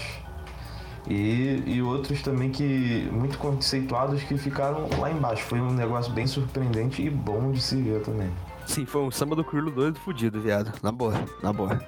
E, 1.08 1.62
e 1.66 1.82
outros 1.82 2.22
também 2.22 2.50
que. 2.50 3.08
muito 3.12 3.36
conceituados 3.38 4.22
que 4.22 4.38
ficaram 4.38 4.88
lá 4.98 5.10
embaixo. 5.10 5.42
Foi 5.44 5.60
um 5.60 5.72
negócio 5.72 6.12
bem 6.12 6.26
surpreendente 6.26 7.02
e 7.02 7.10
bom 7.10 7.50
de 7.52 7.60
se 7.60 7.76
ver 7.82 8.00
também. 8.02 8.30
Sim, 8.66 8.84
foi 8.84 9.00
um 9.02 9.10
samba 9.10 9.34
do 9.36 9.44
Krilo 9.44 9.70
doido 9.70 9.98
fudido, 10.00 10.40
viado. 10.40 10.72
Na 10.82 10.92
boa, 10.92 11.14
na 11.42 11.52
boa. 11.52 11.80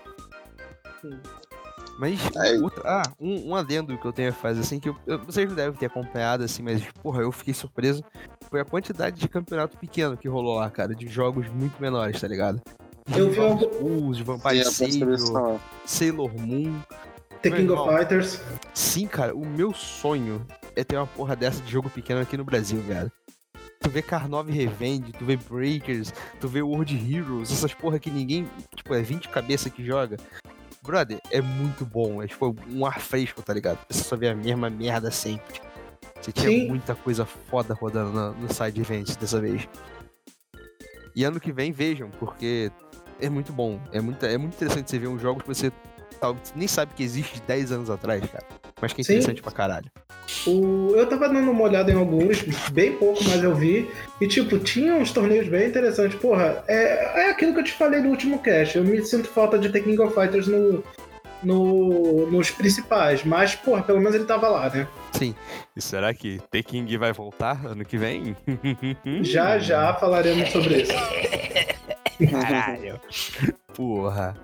Mas, 1.99 2.21
Aí. 2.37 2.59
outra- 2.63 2.83
ah, 2.87 3.03
um, 3.21 3.51
um 3.51 3.57
adendo 3.57 3.99
que 3.99 4.07
eu 4.07 4.13
tenho 4.13 4.29
a 4.31 4.33
fazer, 4.33 4.61
assim, 4.61 4.79
que 4.79 4.89
eu, 4.89 4.97
eu- 5.07 5.19
vocês 5.25 5.49
não 5.49 5.57
devem 5.57 5.77
ter 5.77 5.87
acompanhado, 5.87 6.45
assim, 6.45 6.63
mas, 6.63 6.81
porra, 7.03 7.23
eu 7.23 7.33
fiquei 7.33 7.53
surpreso. 7.53 8.05
Foi 8.49 8.61
a 8.61 8.65
quantidade 8.65 9.19
de 9.21 9.29
campeonato 9.29 9.77
pequeno 9.77 10.17
que 10.17 10.29
rolou 10.29 10.57
lá, 10.57 10.71
cara, 10.71 10.95
de 10.95 11.09
jogos 11.09 11.49
muito 11.49 11.81
menores, 11.83 12.21
tá 12.21 12.29
ligado? 12.29 12.63
Eu 13.15 13.31
vi 13.31 14.13
de 14.13 14.19
Sim, 14.19 14.23
Vampire 14.23 14.65
Savior. 14.65 15.61
Sailor 15.85 16.31
Moon. 16.39 16.79
The 17.43 17.51
King 17.51 17.71
of. 17.73 17.97
Fighters. 17.97 18.41
Sim, 18.75 19.07
cara, 19.07 19.35
o 19.35 19.45
meu 19.45 19.73
sonho 19.75 20.45
é 20.77 20.85
ter 20.85 20.97
uma 20.97 21.07
porra 21.07 21.35
dessa 21.35 21.61
de 21.63 21.71
jogo 21.71 21.89
pequeno 21.91 22.21
aqui 22.21 22.37
no 22.37 22.45
Brasil, 22.45 22.81
velho. 22.83 23.11
Tu 23.81 23.91
vê 23.91 24.03
Carnov 24.03 24.51
Revenge, 24.51 25.13
tu 25.13 25.25
vê 25.25 25.37
Breakers, 25.37 26.13
tu 26.41 26.49
vê 26.49 26.61
World 26.63 26.95
Heroes, 27.15 27.51
essas 27.51 27.73
porra 27.73 27.99
que 27.99 28.11
ninguém, 28.11 28.49
tipo, 28.75 28.93
é 28.95 29.01
20 29.03 29.29
cabeça 29.29 29.71
que 29.71 29.85
joga. 29.85 30.17
Brother, 30.83 31.21
é 31.31 31.41
muito 31.41 31.85
bom, 31.87 32.23
é 32.23 32.27
tipo 32.27 32.55
um 32.71 32.85
ar 32.85 32.99
fresco, 33.01 33.43
tá 33.43 33.53
ligado? 33.55 33.79
Você 33.89 34.03
só 34.05 34.17
vê 34.17 34.29
a 34.29 34.35
mesma 34.35 34.69
merda 34.69 35.11
sempre. 35.11 35.61
Você 36.21 36.33
tinha 36.33 36.49
Sim. 36.49 36.67
muita 36.69 36.95
coisa 36.95 37.25
foda 37.25 37.73
rodando 37.75 38.13
na- 38.13 38.31
no 38.33 38.53
side 38.53 38.81
events 38.81 39.15
dessa 39.17 39.41
vez. 39.41 39.69
E 41.15 41.25
ano 41.25 41.39
que 41.39 41.53
vem, 41.53 41.71
vejam, 41.73 42.11
porque 42.19 42.71
é 43.21 43.29
muito 43.29 43.53
bom. 43.53 43.81
É 43.93 44.01
muito, 44.01 44.25
é 44.27 44.37
muito 44.39 44.55
interessante 44.55 44.91
você 44.91 44.99
ver 44.99 45.09
um 45.09 45.19
jogo 45.19 45.41
que 45.41 45.47
você 45.49 45.71
tal- 46.21 46.37
nem 46.57 46.67
sabe 46.67 46.95
que 46.95 47.03
existe 47.03 47.35
de 47.35 47.43
10 47.43 47.71
anos 47.71 47.91
atrás, 47.91 48.23
cara. 48.31 48.47
Mas 48.81 48.93
que 48.93 49.01
é 49.01 49.05
Sim. 49.05 49.13
interessante 49.15 49.43
pra 49.43 49.53
caralho. 49.53 49.91
O... 50.47 50.95
Eu 50.95 51.07
tava 51.07 51.29
dando 51.29 51.51
uma 51.51 51.63
olhada 51.63 51.91
em 51.91 51.95
alguns, 51.97 52.43
bem 52.71 52.93
pouco, 52.93 53.23
mas 53.25 53.43
eu 53.43 53.55
vi. 53.55 53.91
E, 54.21 54.27
tipo, 54.29 54.59
tinha 54.59 54.95
uns 54.95 55.11
torneios 55.11 55.49
bem 55.49 55.69
interessantes. 55.69 56.19
Porra, 56.19 56.63
é, 56.69 57.23
é 57.23 57.31
aquilo 57.31 57.55
que 57.55 57.61
eu 57.61 57.65
te 57.65 57.73
falei 57.73 58.01
no 58.01 58.11
último 58.11 58.39
cast. 58.41 58.77
Eu 58.77 58.85
me 58.85 59.05
sinto 59.05 59.29
falta 59.29 59.59
de 59.59 59.71
The 59.71 59.81
King 59.81 60.01
of 60.01 60.15
Fighters 60.15 60.47
no, 60.47 60.85
no, 61.43 62.31
nos 62.31 62.51
principais. 62.51 63.25
Mas, 63.25 63.55
porra, 63.55 63.83
pelo 63.83 63.99
menos 63.99 64.15
ele 64.15 64.25
tava 64.25 64.49
lá, 64.49 64.69
né? 64.71 64.87
Sim. 65.13 65.35
E 65.77 65.81
será 65.81 66.13
que 66.13 66.41
The 66.51 66.63
King 66.63 66.97
vai 66.97 67.13
voltar 67.13 67.67
ano 67.67 67.85
que 67.85 67.97
vem? 67.97 68.37
Já 69.23 69.59
já 69.59 69.95
falaremos 69.95 70.51
sobre 70.51 70.83
isso. 70.83 70.93
Caralho. 72.31 73.01
Porra. 73.75 74.37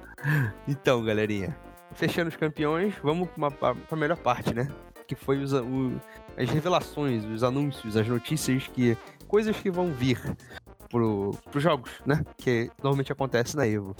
Então, 0.66 1.04
galerinha. 1.04 1.63
Fechando 1.94 2.28
os 2.28 2.36
campeões, 2.36 2.94
vamos 3.02 3.28
pra, 3.28 3.38
uma, 3.38 3.50
pa- 3.50 3.74
pra 3.74 3.96
melhor 3.96 4.16
parte, 4.16 4.52
né? 4.54 4.68
Que 5.06 5.14
foi 5.14 5.38
os, 5.42 5.54
a- 5.54 5.62
o- 5.62 6.00
as 6.36 6.50
revelações, 6.50 7.24
os 7.24 7.42
anúncios, 7.44 7.96
as 7.96 8.06
notícias 8.08 8.66
que. 8.68 8.96
coisas 9.28 9.56
que 9.56 9.70
vão 9.70 9.92
vir 9.92 10.20
pro, 10.88 11.36
pros 11.50 11.62
jogos, 11.62 11.90
né? 12.04 12.22
Que 12.38 12.70
normalmente 12.82 13.12
acontece 13.12 13.56
na 13.56 13.66
Evo. 13.66 13.94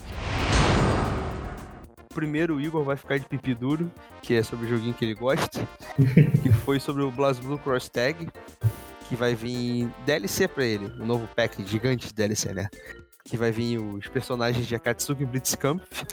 Primeiro 2.14 2.56
o 2.56 2.60
Igor 2.60 2.84
vai 2.84 2.96
ficar 2.96 3.18
de 3.18 3.26
pipi 3.26 3.54
duro, 3.54 3.90
que 4.22 4.34
é 4.34 4.42
sobre 4.42 4.66
o 4.66 4.68
joguinho 4.68 4.94
que 4.94 5.04
ele 5.04 5.14
gosta. 5.14 5.66
que 6.42 6.52
foi 6.64 6.78
sobre 6.78 7.02
o 7.02 7.10
BlazBlue 7.10 7.58
Cross 7.58 7.88
Tag, 7.88 8.28
que 9.08 9.16
vai 9.16 9.34
vir 9.34 9.88
DLC 10.06 10.46
pra 10.46 10.64
ele, 10.64 10.86
um 11.00 11.06
novo 11.06 11.26
pack 11.34 11.64
gigante 11.66 12.08
de 12.08 12.14
DLC, 12.14 12.52
né? 12.54 12.68
Que 13.24 13.36
vai 13.36 13.50
vir 13.50 13.78
os 13.78 14.06
personagens 14.06 14.64
de 14.66 14.74
Akatsuki 14.76 15.24
Blitzkampf, 15.24 16.04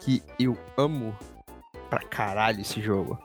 que 0.00 0.22
eu 0.38 0.56
amo 0.76 1.16
pra 1.88 2.00
caralho 2.00 2.60
esse 2.60 2.80
jogo. 2.80 3.18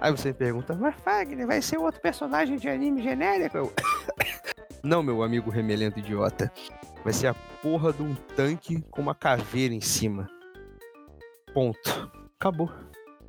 Aí 0.00 0.10
você 0.10 0.32
pergunta, 0.32 0.74
mas 0.74 0.94
Fagner, 0.96 1.46
vai 1.46 1.62
ser 1.62 1.78
outro 1.78 2.00
personagem 2.00 2.56
de 2.56 2.68
anime 2.68 3.02
genérico? 3.02 3.56
Eu, 3.56 3.72
Não, 4.82 5.02
meu 5.02 5.22
amigo 5.22 5.50
remelento 5.50 5.98
idiota. 5.98 6.52
Vai 7.02 7.12
ser 7.12 7.28
a 7.28 7.34
porra 7.34 7.92
de 7.92 8.02
um 8.02 8.14
tanque 8.14 8.82
com 8.90 9.00
uma 9.00 9.14
caveira 9.14 9.72
em 9.72 9.80
cima. 9.80 10.28
Ponto. 11.54 12.10
Acabou. 12.38 12.70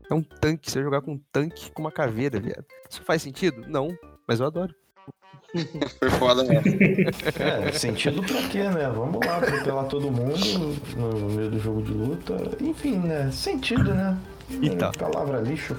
É 0.09 0.13
um 0.13 0.21
tanque, 0.21 0.69
você 0.69 0.79
vai 0.79 0.83
jogar 0.83 1.01
com 1.01 1.13
um 1.13 1.21
tanque 1.31 1.71
com 1.71 1.81
uma 1.81 1.91
caveira, 1.91 2.39
viado. 2.39 2.65
Isso 2.89 3.01
faz 3.03 3.21
sentido? 3.21 3.65
Não, 3.67 3.97
mas 4.27 4.39
eu 4.39 4.45
adoro. 4.45 4.75
Foi 5.99 6.09
foda 6.11 6.43
mesmo. 6.43 6.63
É, 7.39 7.71
sentido 7.71 8.21
pra 8.23 8.41
quê, 8.49 8.63
né? 8.63 8.89
Vamos 8.93 9.25
lá, 9.25 9.37
atropelar 9.37 9.85
todo 9.85 10.11
mundo 10.11 10.35
no, 10.97 11.29
meio 11.31 11.49
do 11.51 11.59
jogo 11.59 11.81
de 11.81 11.91
luta. 11.93 12.35
Enfim, 12.61 12.97
né? 12.97 13.31
Sentido, 13.31 13.93
né? 13.93 14.17
Então. 14.49 14.91
Palavra 14.91 15.39
lixo. 15.41 15.75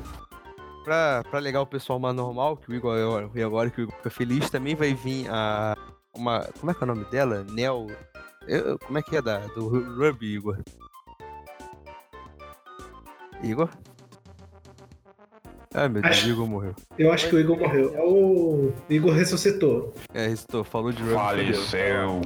Pra, 0.85 1.23
pra 1.31 1.39
legar 1.41 1.61
o 1.63 1.67
pessoal 1.67 1.99
mais 1.99 2.15
normal, 2.15 2.57
que 2.57 2.71
o 2.71 2.75
Igor 2.75 2.97
agora, 2.97 3.31
e 3.35 3.43
agora 3.43 3.71
que 3.71 3.81
o 3.81 3.85
Igor 3.85 3.97
fica 3.97 4.11
feliz, 4.11 4.49
também 4.51 4.75
vai 4.75 4.95
vir 4.95 5.27
a. 5.31 5.77
Uma. 6.15 6.41
Como 6.59 6.71
é 6.71 6.75
que 6.75 6.83
é 6.83 6.85
o 6.85 6.87
nome 6.87 7.05
dela? 7.11 7.45
Nel. 7.51 7.87
eu- 8.47 8.79
como 8.79 8.97
é 8.99 9.03
que 9.03 9.17
é 9.17 9.21
da, 9.23 9.39
do 9.39 9.69
Ru- 9.69 9.97
Ruby, 9.99 10.35
Igor? 10.37 10.59
Igor? 13.43 13.69
Ai 15.75 15.89
meu 15.89 16.01
Deus, 16.03 16.17
Acho- 16.17 16.27
o 16.27 16.31
Igor 16.31 16.47
morreu. 16.49 16.75
Eu 16.99 17.13
acho 17.13 17.29
que 17.29 17.37
o 17.37 17.41
Igor 17.41 17.59
morreu. 17.59 17.95
É 17.95 18.01
o 18.03 18.73
Igor 18.89 19.13
ressuscitou. 19.13 19.93
É, 20.15 20.27
estou, 20.27 20.65
falou 20.65 20.93
de 20.93 21.03
Ruby. 21.03 21.15
fodeu. 21.15 21.25
Faleceu. 21.55 22.21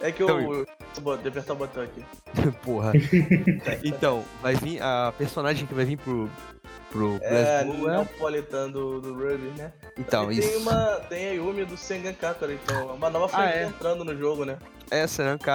É 0.00 0.12
que 0.12 0.22
Então, 0.22 0.40
eu. 0.52 0.66
Vou 1.00 1.14
apertar 1.14 1.54
o 1.54 1.56
botão 1.56 1.82
aqui. 1.82 2.04
Porra. 2.62 2.92
Então, 3.82 4.22
vai 4.40 4.54
vir 4.54 4.80
a 4.82 5.12
personagem 5.16 5.66
que 5.66 5.74
vai 5.74 5.84
vir 5.84 5.96
pro. 5.98 6.28
pro 6.90 7.18
É, 7.22 7.64
BlazBlue 7.64 7.88
é- 7.88 7.90
Neapolitano 7.92 8.72
do, 8.72 9.00
do 9.00 9.14
Ruby, 9.14 9.52
né? 9.58 9.72
Então, 9.98 10.30
e 10.30 10.38
isso. 10.38 10.48
tem, 10.48 10.58
uma, 10.58 10.76
tem 11.08 11.28
a 11.30 11.32
Yumi 11.32 11.64
do 11.64 11.76
Sengan 11.76 12.12
Kakura, 12.12 12.52
então 12.52 12.90
é 12.90 12.92
uma 12.92 13.10
nova 13.10 13.24
Ah, 13.26 13.28
frente 13.42 13.56
é? 13.58 13.64
entrando 13.64 14.04
no 14.04 14.16
jogo, 14.16 14.44
né? 14.44 14.58
É 14.90 15.02
a 15.02 15.08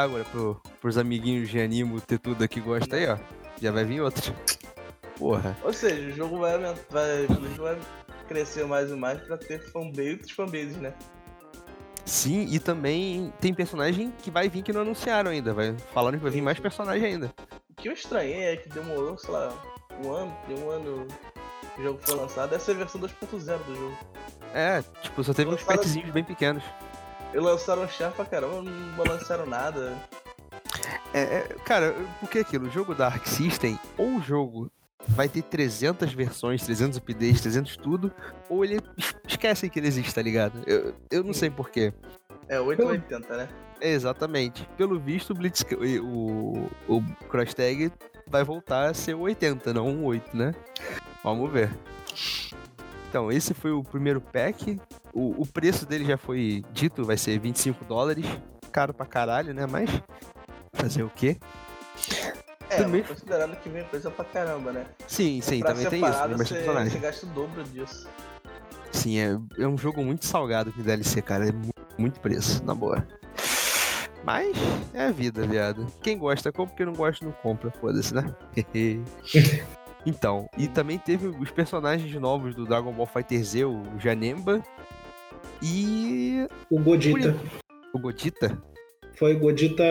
agora 0.04 0.26
pro, 0.32 0.60
pros 0.82 0.98
amiguinhos 0.98 1.48
de 1.50 1.60
animo 1.60 2.02
ter 2.02 2.18
tudo 2.18 2.44
aqui 2.44 2.60
gosta 2.60 2.96
aí, 2.96 3.08
ó. 3.08 3.18
Já 3.62 3.72
vai 3.72 3.86
vir 3.86 4.02
outra. 4.02 4.34
Porra. 5.18 5.58
Ou 5.64 5.74
seja, 5.74 6.10
o 6.10 6.12
jogo 6.12 6.38
vai, 6.40 6.58
vai, 6.90 7.26
o 7.26 7.28
jogo 7.56 7.64
vai 7.64 7.78
crescer 8.28 8.66
mais 8.66 8.92
e 8.92 8.96
mais 8.96 9.20
pra 9.22 9.38
ter 9.38 9.60
fanbase 9.72 10.12
outros 10.12 10.32
fanbases, 10.32 10.78
né? 10.78 10.94
Sim, 12.06 12.48
e 12.50 12.60
também 12.60 13.34
tem 13.42 13.54
personagem 13.54 14.14
que 14.22 14.32
vai 14.32 14.48
vir 14.48 14.62
que 14.64 14.72
não 14.72 14.82
anunciaram 14.82 15.32
ainda. 15.32 15.54
Vai 15.54 15.76
falando 15.94 16.16
que 16.18 16.24
vai 16.24 16.32
vir 16.32 16.42
mais 16.42 16.60
personagem 16.60 17.06
ainda. 17.06 17.34
O 17.70 17.76
que 17.82 17.90
eu 17.90 17.94
estranhei 17.94 18.44
é 18.46 18.56
que 18.58 18.70
demorou, 18.70 19.18
sei 19.18 19.32
lá, 19.32 19.54
um 20.04 20.12
ano, 20.12 20.38
tem 20.48 20.58
um 20.64 20.70
ano 20.70 21.08
que 21.76 21.82
o 21.82 21.84
jogo 21.84 22.00
foi 22.02 22.16
lançado. 22.16 22.54
Essa 22.56 22.72
é 22.72 22.76
a 22.76 22.78
versão 22.78 23.02
2.0 23.02 23.58
do 23.66 23.76
jogo. 23.76 23.98
É, 24.54 24.82
tipo, 25.02 25.24
só 25.24 25.34
teve 25.34 25.50
uns 25.52 25.60
Lançaram- 25.62 25.80
petzinhos 25.82 26.10
bem 26.12 26.24
pequenos. 26.24 26.64
E 27.34 27.38
lançaram 27.40 27.84
um 27.84 27.88
char 27.90 28.12
pra 28.14 28.24
caramba, 28.26 28.62
não 28.62 28.96
balançaram 28.96 29.46
nada. 29.46 29.94
É, 31.14 31.20
é, 31.22 31.42
cara, 31.66 31.94
porque 32.22 32.40
aquilo, 32.40 32.68
o 32.68 32.72
jogo 32.72 32.96
da 32.96 33.08
Arc 33.08 33.28
System, 33.28 33.78
ou 33.98 34.16
o 34.16 34.22
jogo 34.22 34.72
vai 35.10 35.28
ter 35.30 35.42
300 35.44 36.14
versões, 36.14 36.64
300 36.64 36.98
updates, 36.98 37.42
300 37.42 37.78
tudo, 37.78 38.12
ou 38.50 38.64
ele 38.64 38.80
es- 38.98 39.16
esquecem 39.28 39.70
que 39.70 39.80
ele 39.80 39.88
existe, 39.88 40.14
tá 40.14 40.22
ligado? 40.22 40.62
Eu, 40.68 40.94
eu 41.12 41.24
não 41.24 41.34
sei 41.34 41.50
porquê. 41.50 41.94
É, 42.48 42.60
880, 42.60 43.38
né? 43.38 43.50
É, 43.82 43.92
exatamente. 43.92 44.68
Pelo 44.78 45.00
visto, 45.00 45.32
o 45.32 45.36
Blitz, 45.36 45.64
o, 46.02 46.68
o 46.88 47.02
Cross 47.30 47.54
Tag 47.54 47.92
vai 48.28 48.44
voltar 48.44 48.90
a 48.90 48.94
ser 48.94 49.16
o 49.16 49.20
80, 49.22 49.74
não 49.74 49.88
um 49.90 50.06
8, 50.06 50.36
né? 50.36 50.54
Vamos 51.24 51.52
ver. 51.52 51.70
Então, 53.10 53.32
esse 53.32 53.54
foi 53.54 53.72
o 53.72 53.84
primeiro 53.84 54.20
pack. 54.20 54.80
O, 55.14 55.42
o 55.42 55.46
preço 55.46 55.86
dele 55.86 56.06
já 56.06 56.18
foi 56.18 56.64
dito, 56.74 57.04
vai 57.06 57.18
ser 57.18 57.40
25 57.40 57.86
dólares. 57.86 58.26
Caro 58.72 58.94
pra 58.94 59.06
caralho, 59.06 59.54
né? 59.54 59.66
Mas 59.66 59.90
fazer 60.74 61.04
o 61.04 61.10
quê? 61.10 61.38
É, 62.70 62.78
Também- 62.78 63.02
mas 63.02 63.10
considerando 63.10 63.56
que 63.58 63.70
vem 63.70 63.84
coisa 63.86 64.12
pra 64.12 64.26
caramba, 64.26 64.72
né? 64.74 64.86
Sim, 65.08 65.40
sim, 65.42 65.60
pra 65.62 65.74
também 65.74 65.90
tem 65.90 66.02
isso. 66.04 66.28
você, 66.38 66.54
personagem. 66.56 66.90
você 66.92 67.00
gasta 67.00 67.26
o 67.26 67.30
dobro 67.30 67.64
disso. 67.64 68.08
Sim, 68.92 69.20
é, 69.20 69.38
é 69.60 69.68
um 69.68 69.78
jogo 69.78 70.04
muito 70.04 70.26
salgado 70.26 70.72
de 70.72 70.82
DLC, 70.84 71.22
cara. 71.22 71.48
É 71.48 71.52
mu- 71.52 71.72
muito 71.98 72.20
preço, 72.20 72.64
na 72.66 72.74
boa. 72.76 73.08
Mas 74.24 74.58
é 74.94 75.06
a 75.06 75.12
vida, 75.12 75.46
viado. 75.48 75.88
Quem 76.02 76.18
gosta 76.18 76.52
compra, 76.52 76.76
quem 76.76 76.86
não 76.86 76.94
gosta 76.94 77.24
não 77.24 77.32
compra. 77.32 77.72
Foda-se, 77.72 78.14
né? 78.14 78.26
então, 80.06 80.50
e 80.58 80.68
também 80.68 80.98
teve 80.98 81.28
os 81.28 81.50
personagens 81.52 82.14
novos 82.20 82.54
do 82.56 82.66
Dragon 82.66 82.92
Ball 82.92 83.06
Fighter 83.08 83.44
Z, 83.44 83.66
o 83.66 83.84
Janemba 84.00 84.62
e 85.62 86.48
O 86.70 86.80
Godita. 86.80 87.36
o 87.94 88.00
Godita. 88.00 88.62
Foi 89.18 89.34
Godita. 89.36 89.84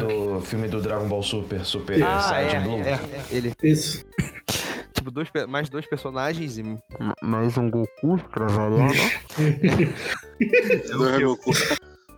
Do 0.00 0.40
filme 0.40 0.66
do 0.68 0.80
Dragon 0.80 1.06
Ball 1.06 1.22
Super, 1.22 1.64
Super 1.64 2.02
Ah, 2.02 2.20
Saiyajin 2.20 2.56
é, 2.56 2.60
Blue. 2.60 2.78
é, 2.80 2.98
ele. 3.30 3.52
Isso. 3.62 4.04
Tipo, 4.94 5.10
dois, 5.10 5.28
mais 5.48 5.68
dois 5.68 5.86
personagens 5.86 6.56
e 6.58 6.64
mais 7.22 7.56
um 7.58 7.70
Goku 7.70 8.18
pra 8.32 8.46
variar, 8.46 8.90
né? 8.90 9.92
Do 11.20 11.26
Goku. 11.26 11.50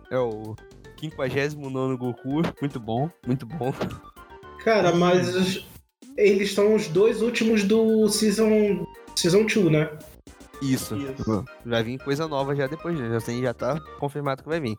É 0.09 0.17
o 0.17 0.55
59 0.99 1.97
Goku. 1.97 2.41
Muito 2.61 2.79
bom, 2.79 3.09
muito 3.27 3.45
bom. 3.45 3.73
Cara, 4.63 4.93
mas 4.93 5.63
eles 6.17 6.53
são 6.53 6.73
os 6.73 6.87
dois 6.87 7.21
últimos 7.21 7.63
do 7.63 8.07
Season, 8.09 8.87
season 9.15 9.45
2, 9.45 9.71
né? 9.71 9.89
Isso. 10.61 10.95
Isso. 10.97 11.45
Vai 11.65 11.83
vir 11.83 11.99
coisa 11.99 12.27
nova 12.27 12.55
já 12.55 12.67
depois, 12.67 12.97
né? 12.97 13.09
Já, 13.09 13.21
tem, 13.21 13.41
já 13.41 13.53
tá 13.53 13.79
confirmado 13.99 14.43
que 14.43 14.49
vai 14.49 14.59
vir. 14.59 14.75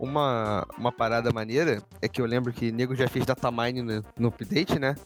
Uma, 0.00 0.66
uma 0.78 0.90
parada 0.90 1.30
maneira 1.30 1.82
é 2.00 2.08
que 2.08 2.22
eu 2.22 2.26
lembro 2.26 2.52
que 2.54 2.72
nego 2.72 2.96
já 2.96 3.06
fez 3.06 3.26
datamine 3.26 3.82
no, 3.82 4.02
no 4.18 4.28
update, 4.28 4.78
né? 4.78 4.96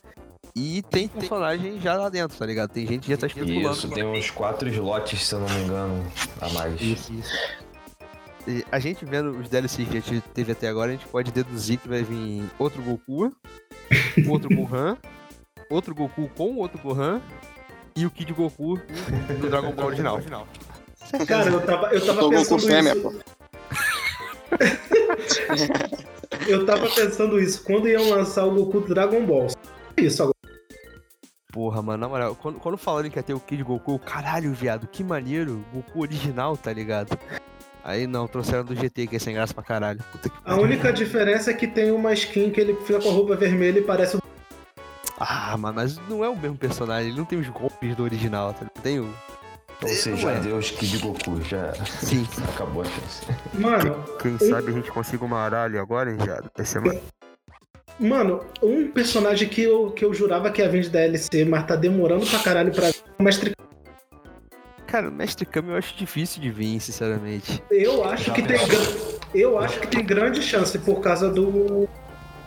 E 0.55 0.83
tem 0.83 1.09
personagem 1.09 1.81
já 1.81 1.97
lá 1.97 2.09
dentro, 2.09 2.39
tá 2.39 2.47
ligado? 2.47 2.71
Tem 2.71 2.87
gente 2.87 3.03
que 3.03 3.11
já 3.11 3.17
tá 3.17 3.27
especulando. 3.27 3.77
Isso, 3.77 3.89
tem 3.91 4.05
uns 4.05 4.31
quatro 4.31 4.69
slots, 4.69 5.27
se 5.27 5.35
eu 5.35 5.41
não 5.41 5.49
me 5.49 5.65
engano, 5.65 6.07
a 6.41 6.49
mais. 6.51 6.81
Isso, 6.81 7.13
isso. 7.13 7.37
E 8.47 8.65
a 8.71 8.79
gente 8.79 9.05
vendo 9.05 9.31
os 9.31 9.49
DLCs 9.49 9.89
que 9.89 9.99
a 9.99 10.01
gente 10.01 10.21
teve 10.33 10.53
até 10.53 10.69
agora, 10.69 10.91
a 10.91 10.95
gente 10.95 11.07
pode 11.07 11.33
deduzir 11.33 11.79
que 11.79 11.89
vai 11.89 12.05
vir 12.05 12.49
outro 12.57 12.81
Goku, 12.83 13.35
outro 14.29 14.55
Gohan, 14.55 14.97
outro 15.69 15.93
Goku 15.93 16.31
com 16.37 16.55
outro 16.57 16.79
Gohan 16.79 17.21
e 17.97 18.07
o 18.07 18.11
Kid 18.11 18.33
Goku 18.33 18.77
do 19.41 19.51
Dragon 19.51 19.73
Ball 19.73 19.87
original. 19.87 20.21
Cara, 21.27 21.51
eu 21.51 21.61
tava, 21.63 21.87
eu 21.89 22.07
tava 22.07 22.21
Tô 22.21 22.31
Goku 22.31 22.39
pensando 22.39 22.61
fêmea, 22.61 22.95
isso. 22.95 23.21
eu 26.47 26.65
tava 26.67 26.89
pensando 26.89 27.41
isso. 27.41 27.63
Quando 27.63 27.89
iam 27.89 28.11
lançar 28.11 28.45
o 28.45 28.55
Goku 28.55 28.81
Dragon 28.81 29.25
Ball. 29.25 29.49
Isso 29.97 30.23
agora. 30.23 30.35
Porra, 31.53 31.81
mano, 31.83 31.99
na 31.99 32.09
moral, 32.09 32.35
quando, 32.35 32.59
quando 32.59 32.77
falaram 32.77 33.09
que 33.09 33.17
ia 33.17 33.23
ter 33.23 33.33
o 33.33 33.39
Kid 33.39 33.63
Goku, 33.63 33.93
eu, 33.93 33.99
caralho, 34.01 34.53
viado, 34.53 34.89
que 34.89 35.05
maneiro, 35.05 35.65
Goku 35.73 36.01
original, 36.01 36.57
tá 36.57 36.73
ligado? 36.73 37.17
Aí 37.85 38.07
não, 38.07 38.27
trouxeram 38.27 38.65
do 38.65 38.75
GT, 38.75 39.07
que 39.07 39.17
é 39.17 39.19
sem 39.19 39.35
graça 39.35 39.55
pra 39.55 39.63
caralho. 39.63 40.03
A 40.45 40.57
única 40.57 40.93
diferença 40.93 41.51
é 41.51 41.55
que 41.55 41.69
tem 41.69 41.93
uma 41.93 42.13
skin 42.15 42.51
que 42.51 42.61
ele 42.61 42.75
fica 42.75 42.99
com 42.99 43.11
a 43.11 43.13
roupa 43.13 43.37
vermelha 43.37 43.79
e 43.79 43.83
parece 43.83 44.17
o. 44.17 44.23
Ah, 45.17 45.57
mano, 45.57 45.77
mas 45.77 45.97
não 46.09 46.25
é 46.25 46.29
o 46.29 46.37
mesmo 46.37 46.57
personagem, 46.57 47.11
ele 47.11 47.19
não 47.19 47.25
tem 47.25 47.39
os 47.39 47.49
golpes 47.49 47.95
do 47.95 48.03
original, 48.03 48.53
tá 48.53 48.61
ligado? 48.61 48.83
Tem 48.83 48.99
o. 48.99 49.15
Ou 49.83 49.89
seja, 49.89 50.27
Ué. 50.27 50.41
Deus 50.41 50.71
Kid 50.71 50.99
Goku, 50.99 51.41
já 51.43 51.73
Sim. 51.85 52.27
acabou 52.55 52.83
a 52.83 52.85
chance. 52.85 53.23
Mano, 53.55 54.05
Quem 54.21 54.39
sabe 54.39 54.71
a 54.71 54.73
gente 54.75 54.91
consiga 54.91 55.25
uma 55.25 55.39
aralho 55.41 55.81
agora, 55.81 56.11
hein, 56.11 56.17
viado? 56.17 56.51
Vai 56.57 56.65
ser 56.67 56.81
ma- 56.81 56.95
mano, 57.99 58.41
um 58.63 58.91
personagem 58.91 59.49
que 59.49 59.63
eu, 59.63 59.91
que 59.91 60.05
eu 60.05 60.15
jurava 60.15 60.51
que 60.51 60.63
ia 60.63 60.69
vir 60.69 60.83
de 60.83 60.91
DLC, 60.91 61.45
mas 61.45 61.67
tá 61.67 61.77
demorando 61.77 62.27
pra 62.27 62.39
caralho 62.39 62.73
pra 62.73 62.89
vir, 62.89 62.95
é 62.97 63.23
o 63.23 63.25
Mestre 63.25 63.53
Cara, 64.87 65.09
o 65.09 65.13
Mestre 65.13 65.45
Kami 65.45 65.71
eu 65.71 65.77
acho 65.77 65.97
difícil 65.97 66.41
de 66.41 66.51
vir, 66.51 66.79
sinceramente. 66.81 67.61
Eu 67.71 68.05
acho 68.05 68.33
que 68.33 68.43
tem. 68.43 68.59
Eu 69.35 69.59
acho 69.59 69.81
que 69.81 69.89
tem 69.89 70.05
grande 70.05 70.41
chance 70.41 70.79
por 70.79 71.01
causa 71.01 71.29
do, 71.29 71.89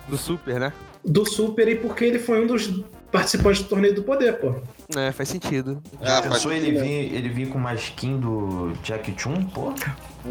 Do 0.07 0.17
Super, 0.17 0.57
né? 0.59 0.71
do 1.03 1.25
Super 1.25 1.67
e 1.67 1.75
porque 1.75 2.05
ele 2.05 2.19
foi 2.19 2.41
um 2.41 2.47
dos 2.47 2.67
participantes 3.11 3.61
do 3.63 3.69
torneio 3.69 3.95
do 3.95 4.03
poder, 4.03 4.39
pô. 4.39 4.55
É, 4.97 5.11
faz 5.11 5.29
sentido. 5.29 5.81
Já 6.01 6.19
Ah, 6.19 6.21
faz 6.23 6.33
pensou 6.35 6.51
ele 6.51 6.71
vir, 6.79 7.13
ele 7.13 7.29
vir 7.29 7.49
com 7.49 7.57
uma 7.57 7.73
skin 7.75 8.19
do 8.19 8.73
Jack 8.83 9.13
Chun? 9.17 9.43
Pô, 9.45 9.73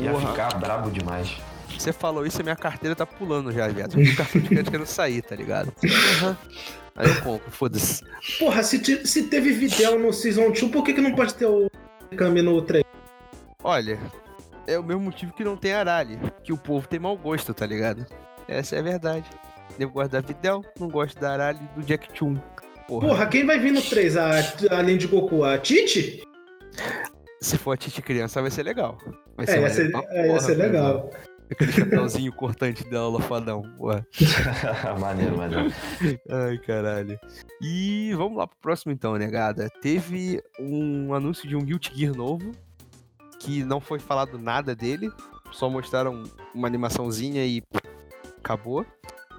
ia 0.01 0.11
Porra. 0.12 0.29
ficar 0.31 0.55
brabo 0.59 0.91
demais. 0.91 1.37
Você 1.79 1.93
falou 1.93 2.24
isso 2.27 2.41
e 2.41 2.43
minha 2.45 2.57
carteira 2.57 2.95
tá 2.97 3.05
pulando 3.05 3.53
já, 3.53 3.68
viado. 3.68 3.95
O 3.99 4.16
cartão 4.16 4.41
de 4.41 4.49
crédito 4.49 4.70
querendo 4.70 4.87
sair, 4.87 5.20
tá 5.22 5.35
ligado? 5.37 5.72
Aham. 6.22 6.37
Aí 6.97 7.09
eu 7.09 7.20
compro, 7.22 7.51
foda-se. 7.51 8.03
Porra, 8.39 8.62
se, 8.62 8.79
te- 8.79 9.07
se 9.07 9.24
teve 9.24 9.53
Videl 9.53 9.99
no 9.99 10.12
Season 10.12 10.47
2, 10.49 10.62
por 10.70 10.83
que, 10.83 10.95
que 10.95 11.01
não 11.03 11.14
pode 11.14 11.35
ter 11.35 11.45
o 11.45 11.70
Kami 12.16 12.41
no 12.41 12.62
3? 12.62 12.83
Olha, 13.62 13.99
é 14.66 14.79
o 14.79 14.83
mesmo 14.83 15.03
motivo 15.03 15.33
que 15.35 15.45
não 15.45 15.57
tem 15.57 15.74
Arali. 15.74 16.18
Que 16.43 16.53
o 16.53 16.57
povo 16.57 16.89
tem 16.89 16.99
mau 16.99 17.16
gosto, 17.16 17.53
tá 17.53 17.66
ligado? 17.66 18.07
Essa 18.49 18.77
é 18.77 18.79
a 18.79 18.83
verdade. 18.83 19.27
Eu 19.79 19.91
gosto 19.91 20.12
da 20.12 20.20
Videl, 20.22 20.64
não 20.81 20.89
gosto 20.89 21.18
da 21.20 21.33
Arali 21.33 21.61
e 21.77 21.81
do 21.81 21.85
Jack 21.87 22.09
Chun. 22.14 22.37
Porra, 22.89 23.09
Porra, 23.09 23.26
quem 23.26 23.45
vai 23.45 23.59
vir 23.59 23.72
no 23.72 23.82
3? 23.82 24.16
A, 24.16 24.30
além 24.70 24.97
de 24.97 25.07
Goku? 25.07 25.45
A 25.45 25.59
Titi? 25.59 26.22
se 27.41 27.59
for 27.59 27.72
a 27.72 27.76
Titi 27.76 28.03
criança 28.03 28.41
vai 28.41 28.51
ser 28.51 28.62
legal. 28.64 28.99
Vai 29.37 29.47
É, 29.47 29.53
ia 29.53 29.61
maneiro 29.61 29.74
ser, 29.74 29.91
pra 29.91 30.03
é, 30.09 30.22
ia 30.22 30.26
porra, 30.28 30.41
ser 30.41 30.55
legal. 30.55 31.11
Aquele 31.49 31.72
chapéuzinho 31.72 32.32
cortante 32.32 32.82
dela, 32.89 33.09
lafadão. 33.09 33.62
Porra. 33.78 34.05
maneiro, 34.99 35.37
maneiro. 35.37 35.72
Ai, 36.28 36.59
caralho. 36.59 37.18
E 37.62 38.12
vamos 38.14 38.37
lá 38.37 38.47
pro 38.49 38.59
próximo 38.61 38.91
então, 38.91 39.14
negada. 39.16 39.68
Teve 39.80 40.43
um 40.59 41.14
anúncio 41.14 41.49
de 41.49 41.55
um 41.55 41.64
Guilty 41.64 41.93
Gear 41.95 42.14
novo, 42.16 42.51
que 43.39 43.62
não 43.62 43.80
foi 43.80 44.01
falado 44.01 44.39
nada 44.39 44.74
dele, 44.74 45.09
só 45.53 45.70
mostraram 45.70 46.24
uma 46.53 46.66
animaçãozinha 46.66 47.47
e 47.47 47.62
acabou. 48.39 48.84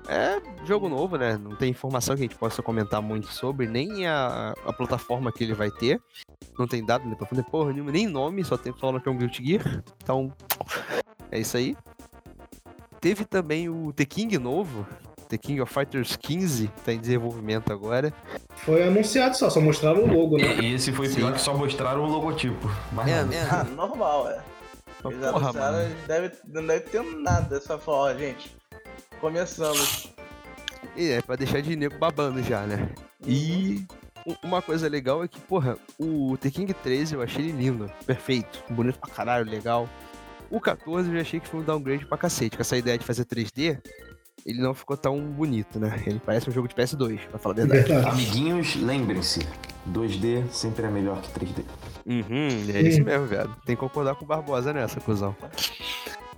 É 0.08 0.42
jogo 0.66 0.88
novo, 0.88 1.18
né? 1.18 1.38
Não 1.38 1.56
tem 1.56 1.70
informação 1.70 2.16
que 2.16 2.22
a 2.22 2.26
gente 2.26 2.38
possa 2.38 2.62
comentar 2.64 3.02
muito 3.02 3.28
sobre, 3.28 3.68
nem 3.68 4.08
a, 4.08 4.54
a 4.66 4.74
plataforma 4.74 5.32
que 5.32 5.44
ele 5.44 5.54
vai 5.54 5.70
ter. 5.70 6.02
Não 6.58 6.68
tem 6.68 6.84
dado, 6.84 7.06
nem 7.06 7.16
pra 7.16 7.28
fazer 7.28 7.44
porra 7.44 7.74
nenhuma, 7.74 7.92
nem 7.92 8.08
nome, 8.08 8.44
só 8.44 8.58
tem 8.58 8.74
falando 8.74 9.02
que 9.02 9.10
é 9.10 9.12
um 9.12 9.18
Guilty 9.18 9.46
Gear. 9.46 9.84
Então, 10.02 10.32
é 11.32 11.40
isso 11.40 11.58
aí. 11.58 11.76
Teve 13.02 13.26
também 13.26 13.70
o 13.70 13.94
The 13.94 14.06
King 14.06 14.38
novo, 14.38 14.88
The 15.28 15.38
King 15.38 15.62
of 15.62 15.72
Fighters 15.72 16.16
15, 16.16 16.68
tá 16.84 16.94
em 16.94 17.00
desenvolvimento 17.00 17.72
agora. 17.72 18.14
Foi 18.56 18.84
anunciado 18.84 19.38
só, 19.38 19.50
só 19.50 19.60
mostraram 19.60 20.04
o 20.04 20.08
logo, 20.08 20.38
né? 20.38 20.60
E 20.62 20.74
esse 20.74 20.92
foi 20.92 21.08
Sim. 21.08 21.16
pior 21.18 21.34
que 21.34 21.42
só 21.42 21.54
mostraram 21.56 22.04
o 22.04 22.08
logotipo. 22.08 22.70
Mas 22.92 23.08
É, 23.08 23.20
é. 23.20 23.64
Normal, 23.76 24.30
é. 24.30 24.42
Eles 25.06 25.20
porra, 25.20 25.50
anunciaram, 25.50 25.90
deve, 26.08 26.32
não 26.48 26.66
deve 26.66 26.80
ter 26.82 27.04
nada. 27.04 27.62
Só 27.62 27.78
falar, 27.78 27.98
ó, 27.98 28.14
gente, 28.18 28.56
começamos. 29.18 30.12
E 30.96 31.10
é 31.10 31.22
pra 31.22 31.36
deixar 31.36 31.62
de 31.62 31.76
nego 31.76 31.98
babando 31.98 32.42
já, 32.44 32.62
né? 32.66 32.90
E 33.26 33.86
u- 34.26 34.36
uma 34.44 34.62
coisa 34.62 34.88
legal 34.88 35.24
é 35.24 35.28
que, 35.28 35.40
porra, 35.40 35.78
o 36.00 36.38
The 36.40 36.50
King 36.50 36.74
13 36.74 37.16
eu 37.16 37.22
achei 37.22 37.46
ele 37.46 37.52
lindo, 37.64 37.92
perfeito, 38.06 38.64
bonito 38.70 39.00
pra 39.00 39.10
caralho, 39.10 39.50
legal. 39.50 39.88
O 40.50 40.60
14 40.62 41.10
eu 41.10 41.16
já 41.16 41.22
achei 41.22 41.40
que 41.40 41.48
foi 41.48 41.60
um 41.60 41.64
downgrade 41.64 42.06
pra 42.06 42.18
cacete, 42.18 42.56
com 42.56 42.62
essa 42.62 42.78
ideia 42.78 42.98
de 42.98 43.06
fazer 43.06 43.26
3D, 43.26 43.80
ele 44.46 44.62
não 44.62 44.74
ficou 44.74 44.96
tão 44.96 45.20
bonito, 45.20 45.78
né? 45.80 46.02
Ele 46.08 46.22
parece 46.26 46.50
um 46.50 46.54
jogo 46.54 46.68
de 46.68 46.74
PS2, 46.76 47.20
pra 47.28 47.38
falar 47.38 47.54
a 47.54 47.58
verdade. 47.58 47.84
Verdade. 47.84 48.10
Amiguinhos, 48.16 48.76
lembrem-se: 48.76 49.40
2D 49.92 50.48
sempre 50.50 50.86
é 50.86 50.90
melhor 50.90 51.22
que 51.22 51.30
3D. 51.38 51.64
Uhum, 52.06 52.74
é 52.74 52.82
isso 52.82 53.04
mesmo, 53.04 53.26
velho. 53.28 53.54
Tem 53.66 53.76
que 53.76 53.80
concordar 53.82 54.16
com 54.16 54.24
o 54.24 54.28
Barbosa 54.28 54.72
nessa, 54.72 55.02
cuzão. 55.02 55.36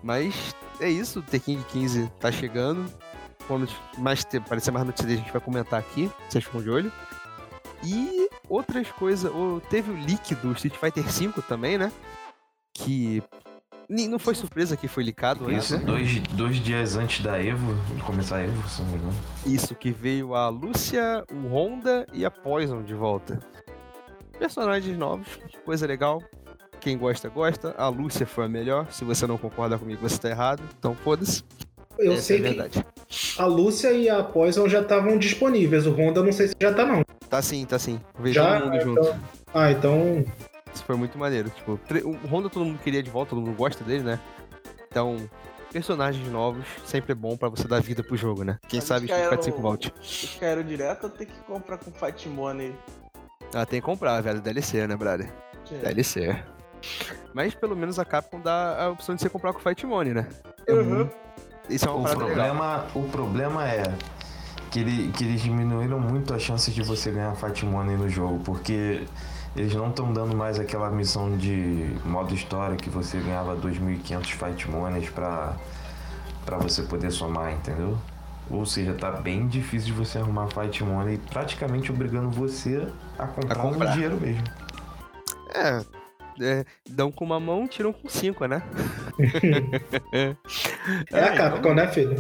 Mas 0.02 0.56
é 0.80 0.90
isso, 0.90 1.20
o 1.20 1.22
The 1.22 1.40
King 1.40 1.64
15 1.72 2.12
tá 2.20 2.32
chegando. 2.32 2.92
Quando 3.48 3.68
mais 3.98 4.24
ter, 4.24 4.38
aparecer 4.38 4.72
mais 4.72 4.86
notícias, 4.86 5.14
a 5.14 5.16
gente 5.16 5.32
vai 5.32 5.42
comentar 5.42 5.80
aqui. 5.80 6.10
Vocês 6.30 6.44
ficam 6.44 6.62
de 6.62 6.70
olho. 6.70 6.92
E 7.84 8.30
outras 8.48 8.92
coisas. 8.92 9.32
Teve 9.70 9.92
o 9.92 9.96
leak 9.96 10.36
do 10.36 10.52
Street 10.54 10.76
Fighter 10.76 11.04
V 11.04 11.42
também, 11.48 11.78
né? 11.78 11.92
Que. 12.74 13.24
Não 13.90 14.20
foi 14.20 14.36
surpresa 14.36 14.78
que 14.78 14.88
foi 14.88 15.04
antes, 15.04 15.64
Isso, 15.66 15.78
né? 15.80 15.84
dois, 15.84 16.20
dois 16.20 16.58
dias 16.58 16.96
antes 16.96 17.24
da 17.24 17.44
Evo, 17.44 17.76
começar 18.06 18.36
a 18.36 18.44
Evo, 18.44 18.70
se 18.70 18.84
não 18.84 18.90
me 18.92 18.98
engano. 18.98 19.16
Isso, 19.48 19.74
que 19.74 19.90
veio 19.90 20.36
a 20.36 20.48
Lúcia, 20.48 21.26
o 21.34 21.48
Honda 21.48 22.06
e 22.14 22.24
a 22.24 22.30
Poison 22.30 22.84
de 22.84 22.94
volta. 22.94 23.40
Personagens 24.38 24.96
novos, 24.96 25.40
coisa 25.66 25.88
legal. 25.88 26.22
Quem 26.80 26.98
gosta, 26.98 27.30
gosta. 27.30 27.76
A 27.78 27.88
Lúcia 27.90 28.26
foi 28.26 28.46
a 28.46 28.48
melhor. 28.50 28.88
Se 28.92 29.04
você 29.04 29.28
não 29.28 29.38
concorda 29.38 29.78
comigo, 29.78 30.00
você 30.02 30.18
tá 30.18 30.30
errado. 30.30 30.64
Então 30.78 30.96
foda-se. 30.96 31.44
Eu 31.98 32.14
Essa 32.14 32.22
sei 32.22 32.38
é 32.38 32.40
a 32.40 32.44
que 32.44 32.50
verdade. 32.58 32.86
a 33.38 33.46
Lúcia 33.46 33.92
e 33.92 34.10
a 34.10 34.24
Poison 34.24 34.70
já 34.70 34.80
estavam 34.82 35.18
disponíveis. 35.18 35.86
O 35.86 35.92
Honda 35.92 36.24
não 36.24 36.32
sei 36.32 36.48
se 36.48 36.56
já 36.60 36.74
tá, 36.74 36.86
não. 36.86 37.04
Tá 37.30 37.42
sim, 37.42 37.66
tá 37.66 37.78
sim. 37.78 38.00
Veio 38.18 38.34
Já? 38.36 38.60
todo 38.62 38.72
mundo 38.72 38.76
Então- 38.78 39.04
junto. 39.04 39.20
Ah, 39.54 39.72
então. 39.72 40.26
Isso 40.74 40.84
foi 40.86 40.96
muito 40.96 41.18
maneiro. 41.18 41.50
Tipo, 41.50 41.78
o 42.06 42.28
Honda 42.28 42.50
todo 42.50 42.64
mundo 42.64 42.80
queria 42.82 43.04
de 43.04 43.10
volta, 43.10 43.32
todo 43.32 43.42
mundo 43.42 43.56
gosta 43.58 43.84
dele, 43.84 44.04
né? 44.04 44.20
Então, 44.90 45.18
personagens 45.74 46.26
novos 46.32 46.66
sempre 46.86 47.12
é 47.12 47.16
bom 47.16 47.36
pra 47.36 47.50
você 47.50 47.68
dar 47.68 47.82
vida 47.82 48.02
pro 48.04 48.16
jogo, 48.16 48.44
né? 48.44 48.58
Quem 48.70 48.80
Mas 48.80 48.88
sabe 48.88 49.06
Street 49.06 49.24
Fighter 49.30 49.44
5 49.44 49.62
volte. 49.62 49.94
Os 50.02 50.38
caras 50.40 50.66
direto 50.66 51.04
ou 51.04 51.10
tem 51.10 51.28
que 51.28 51.40
comprar 51.42 51.78
com 51.78 51.92
Fight 51.92 52.30
Money? 52.30 52.74
Ah, 53.54 53.66
tem 53.66 53.82
que 53.82 53.86
comprar, 53.86 54.22
velho. 54.22 54.40
DLC, 54.42 54.88
né, 54.88 54.96
brother? 54.96 55.30
É. 55.72 55.78
DLC. 55.80 56.42
Mas 57.34 57.54
pelo 57.54 57.76
menos 57.76 58.00
a 58.00 58.06
Capcom 58.06 58.40
dá 58.40 58.86
a 58.86 58.90
opção 58.90 59.16
de 59.16 59.22
você 59.22 59.30
comprar 59.30 59.54
com 59.54 59.60
Fight 59.60 59.86
Money, 59.86 60.14
né? 60.14 60.28
Uhum. 60.68 61.10
Isso 61.70 61.86
é 61.86 61.90
uma 61.92 62.00
O 62.00 62.04
parada 62.04 62.26
legal. 62.26 62.36
problema, 62.36 62.86
o 62.96 63.04
problema 63.10 63.68
é 63.68 63.84
que, 64.72 64.80
ele, 64.80 65.12
que 65.12 65.24
eles 65.24 65.42
diminuíram 65.42 66.00
muito 66.00 66.34
as 66.34 66.42
chances 66.42 66.74
de 66.74 66.82
você 66.82 67.12
ganhar 67.12 67.36
Fight 67.36 67.66
Money 67.66 67.96
no 67.98 68.10
jogo, 68.10 68.40
porque 68.44 69.06
eles 69.56 69.74
não 69.76 69.90
estão 69.90 70.12
dando 70.14 70.36
mais 70.36 70.60
aquela 70.60 70.90
missão 70.90 71.36
de 71.38 71.96
modo 72.06 72.34
história 72.34 72.76
que 72.76 72.90
você 72.90 73.18
ganhava 73.20 73.56
2.500 73.56 74.26
Fight 74.32 74.70
Monies 74.70 75.10
pra, 75.10 75.54
pra 76.46 76.58
você 76.58 76.84
poder 76.84 77.12
somar, 77.12 77.52
entendeu? 77.54 77.98
Ou 78.50 78.66
seja, 78.66 78.94
tá 78.96 79.12
bem 79.12 79.48
difícil 79.48 79.94
de 79.94 79.94
você 79.94 80.18
arrumar 80.18 80.48
Fight 80.48 80.84
Money, 80.84 81.20
praticamente 81.30 81.92
obrigando 81.92 82.30
você 82.32 82.88
a 83.18 83.28
comprar, 83.28 83.54
A 83.54 83.62
comprar. 83.62 83.88
no 83.90 83.94
dinheiro 83.94 84.20
mesmo. 84.20 84.44
É, 85.54 85.84
é, 86.40 86.66
dão 86.90 87.12
com 87.12 87.24
uma 87.26 87.40
mão, 87.40 87.68
tiram 87.68 87.92
com 87.94 88.08
cinco, 88.10 88.46
né? 88.46 88.62
É 91.12 91.24
a 91.24 91.34
então, 91.34 91.36
Capcom, 91.38 91.74
né, 91.74 91.88
filho? 91.88 92.16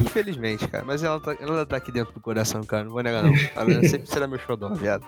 Infelizmente, 0.00 0.66
cara. 0.68 0.84
Mas 0.84 1.02
ela 1.02 1.20
tá, 1.20 1.36
ela 1.40 1.66
tá 1.66 1.76
aqui 1.76 1.92
dentro 1.92 2.12
do 2.12 2.20
coração, 2.20 2.62
cara. 2.64 2.84
Não 2.84 2.92
vou 2.92 3.02
negar, 3.02 3.22
não. 3.22 3.32
Ela 3.54 3.88
sempre 3.88 4.06
será 4.06 4.26
meu 4.26 4.38
xodó, 4.38 4.68
viado. 4.74 5.06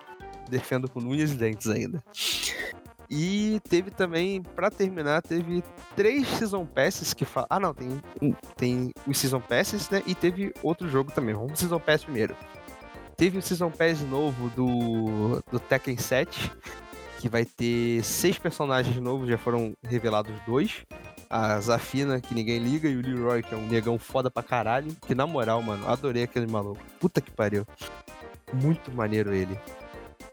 Defendo 0.49 0.89
com 0.89 1.01
unhas 1.01 1.33
e 1.33 1.35
dentes 1.35 1.69
ainda. 1.69 2.03
E 3.11 3.59
teve 3.69 3.91
também, 3.91 4.43
pra 4.43 4.71
terminar, 4.71 5.23
teve 5.23 5.63
três 5.97 6.27
Season 6.29 6.67
Passes 6.67 7.15
que 7.15 7.25
falam. 7.25 7.47
Ah, 7.51 7.59
não, 7.61 7.73
tem, 7.73 7.89
um- 8.21 8.33
tem 8.57 8.93
os 9.07 9.17
Season 9.19 9.41
Passes, 9.41 9.89
né? 9.89 10.03
E 10.07 10.15
teve 10.15 10.53
outro 10.63 10.89
jogo 10.89 11.11
também. 11.13 11.35
Vamos 11.35 11.53
pro 11.53 11.61
Season 11.61 11.79
Pass 11.81 12.05
primeiro. 12.05 12.37
Teve 13.17 13.39
o 13.39 13.43
Season 13.43 13.71
Pass 13.71 14.01
novo 14.03 14.49
do, 14.51 15.43
do 15.51 15.59
Tekken 15.59 15.97
7, 15.97 16.53
que 17.19 17.29
vai 17.29 17.45
ter 17.45 18.03
seis 18.03 18.39
personagens 18.39 18.97
novos, 18.97 19.29
já 19.29 19.37
foram 19.37 19.75
revelados 19.83 20.35
dois. 20.47 20.87
A 21.29 21.61
Zafina, 21.61 22.21
que 22.21 22.35
ninguém 22.35 22.59
liga, 22.59 22.89
e 22.89 22.97
o 22.97 23.03
Leroy, 23.03 23.43
que 23.43 23.53
é 23.53 23.57
um 23.57 23.67
negão 23.67 23.99
foda 23.99 24.31
pra 24.31 24.43
caralho. 24.43 24.97
Que 25.07 25.15
na 25.15 25.27
moral, 25.27 25.61
mano, 25.61 25.87
adorei 25.87 26.23
aquele 26.23 26.47
maluco. 26.47 26.81
Puta 26.99 27.21
que 27.21 27.31
pariu. 27.31 27.67
Muito 28.55 28.91
maneiro 28.93 29.35
ele. 29.35 29.59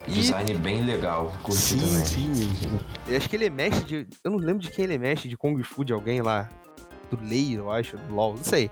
E 0.07 0.11
Design 0.11 0.53
bem 0.55 0.85
legal, 0.85 1.33
curti 1.41 1.59
Sim, 1.59 2.05
sim. 2.05 2.79
Eu 3.07 3.17
acho 3.17 3.27
que 3.27 3.35
ele 3.35 3.45
é 3.45 3.49
mestre 3.49 3.83
de. 3.83 4.07
Eu 4.23 4.31
não 4.31 4.37
lembro 4.37 4.61
de 4.61 4.69
quem 4.69 4.85
ele 4.85 4.93
é 4.93 4.97
mestre, 4.97 5.27
de 5.27 5.35
Kung 5.35 5.61
Fu 5.63 5.83
de 5.83 5.91
alguém 5.91 6.21
lá. 6.21 6.47
Do 7.09 7.19
Lei, 7.23 7.57
eu 7.57 7.71
acho, 7.71 7.97
do 7.97 8.13
LOL, 8.13 8.35
não 8.35 8.43
sei. 8.43 8.71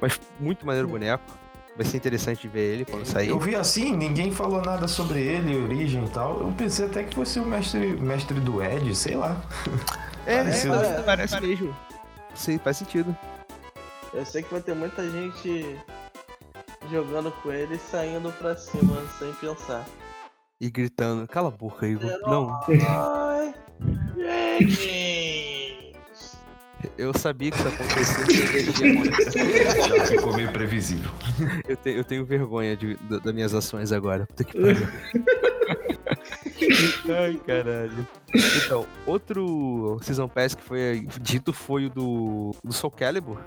Mas 0.00 0.20
muito 0.38 0.64
maneiro 0.66 0.86
o 0.86 0.90
boneco. 0.90 1.24
Vai 1.76 1.84
ser 1.84 1.96
interessante 1.96 2.46
ver 2.46 2.74
ele 2.74 2.84
quando 2.84 3.04
sair. 3.04 3.30
Eu 3.30 3.38
vi 3.38 3.56
assim, 3.56 3.96
ninguém 3.96 4.30
falou 4.30 4.62
nada 4.62 4.86
sobre 4.86 5.20
ele, 5.20 5.56
origem 5.56 6.04
e 6.04 6.08
tal. 6.08 6.40
Eu 6.40 6.52
pensei 6.52 6.86
até 6.86 7.02
que 7.02 7.14
fosse 7.14 7.40
o 7.40 7.44
mestre, 7.44 7.96
mestre 7.96 8.38
do 8.38 8.62
Ed, 8.62 8.94
sei 8.94 9.16
lá. 9.16 9.40
É, 10.26 10.42
parece, 10.42 11.02
parece 11.04 11.40
mesmo. 11.42 11.76
Sim, 12.34 12.56
faz 12.56 12.78
sentido. 12.78 13.14
Eu 14.14 14.24
sei 14.24 14.42
que 14.42 14.50
vai 14.50 14.62
ter 14.62 14.74
muita 14.74 15.06
gente 15.10 15.78
jogando 16.90 17.30
com 17.30 17.52
ele 17.52 17.74
e 17.74 17.78
saindo 17.78 18.32
pra 18.32 18.56
cima 18.56 19.02
sem 19.18 19.30
pensar. 19.34 19.84
E 20.58 20.70
gritando, 20.70 21.28
cala 21.28 21.48
a 21.48 21.50
boca, 21.50 21.86
Igor. 21.86 22.10
Não, 22.26 22.58
Ai! 22.88 23.54
eu 26.98 27.12
sabia 27.16 27.50
que 27.50 27.58
isso 27.58 27.68
acontecia. 27.68 28.24
Já 29.88 30.06
ficou 30.06 30.34
meio 30.34 30.50
previsível. 30.52 31.10
Eu, 31.68 31.76
te- 31.76 31.90
eu 31.90 32.04
tenho 32.04 32.24
vergonha 32.24 32.76
de, 32.76 32.94
da- 33.08 33.18
das 33.18 33.34
minhas 33.34 33.54
ações 33.54 33.92
agora. 33.92 34.26
Puta 34.26 34.44
que 34.44 34.52
pariu. 34.58 34.84
Ai, 37.08 37.40
caralho. 37.46 38.06
Então, 38.64 38.86
outro 39.06 39.98
Season 40.02 40.28
Pass 40.28 40.54
que 40.54 40.62
foi 40.62 41.06
dito 41.20 41.52
foi 41.52 41.86
o 41.86 41.90
do, 41.90 42.54
do 42.62 42.72
Soul 42.72 42.90
Calibur. 42.90 43.38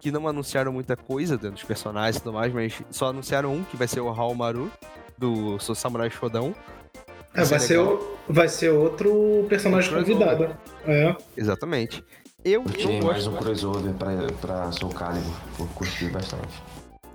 Que 0.00 0.10
não 0.10 0.28
anunciaram 0.28 0.72
muita 0.72 0.96
coisa 0.96 1.36
dentro 1.36 1.52
dos 1.56 1.64
personagens 1.64 2.16
e 2.16 2.20
tudo 2.22 2.32
mais, 2.34 2.52
mas 2.52 2.74
só 2.90 3.08
anunciaram 3.08 3.52
um, 3.54 3.64
que 3.64 3.76
vai 3.76 3.88
ser 3.88 4.00
o 4.00 4.08
Haomaru, 4.08 4.70
do 5.18 5.58
Sou 5.58 5.74
Samurai 5.74 6.10
Shodown. 6.10 6.54
É, 7.34 7.44
vai, 7.44 7.58
ser, 7.58 7.78
vai 8.28 8.48
ser 8.48 8.70
outro 8.70 9.44
personagem 9.48 9.92
Outro 9.94 10.12
convidado. 10.14 10.56
É. 10.86 11.14
Exatamente. 11.36 12.02
Eu 12.46 12.62
não 12.62 13.08
mais 13.08 13.26
um 13.26 13.34
crossover 13.34 13.92
pra, 13.94 14.12
pra 14.40 14.70
Soul 14.70 14.92
Calibur. 14.92 15.34
Eu 15.58 15.66
curti 15.74 16.08
bastante. 16.08 16.62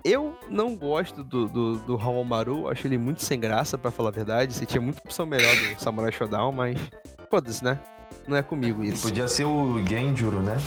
Eu 0.03 0.37
não 0.49 0.75
gosto 0.75 1.23
do, 1.23 1.47
do, 1.47 1.77
do 1.77 1.95
Haomaru, 1.95 2.67
acho 2.67 2.85
ele 2.85 2.97
muito 2.97 3.23
sem 3.23 3.39
graça, 3.39 3.77
pra 3.77 3.91
falar 3.91 4.09
a 4.09 4.11
verdade. 4.11 4.53
Você 4.53 4.65
tinha 4.65 4.81
muita 4.81 4.99
opção 4.99 5.25
melhor 5.25 5.55
do 5.55 5.81
Samurai 5.81 6.11
Shodown, 6.11 6.51
mas. 6.51 6.77
Foda-se, 7.29 7.63
né? 7.63 7.79
Não 8.27 8.35
é 8.35 8.43
comigo 8.43 8.83
isso. 8.83 9.07
Podia 9.07 9.25
ser 9.29 9.45
o 9.45 9.81
Genjuro, 9.87 10.41
né? 10.41 10.57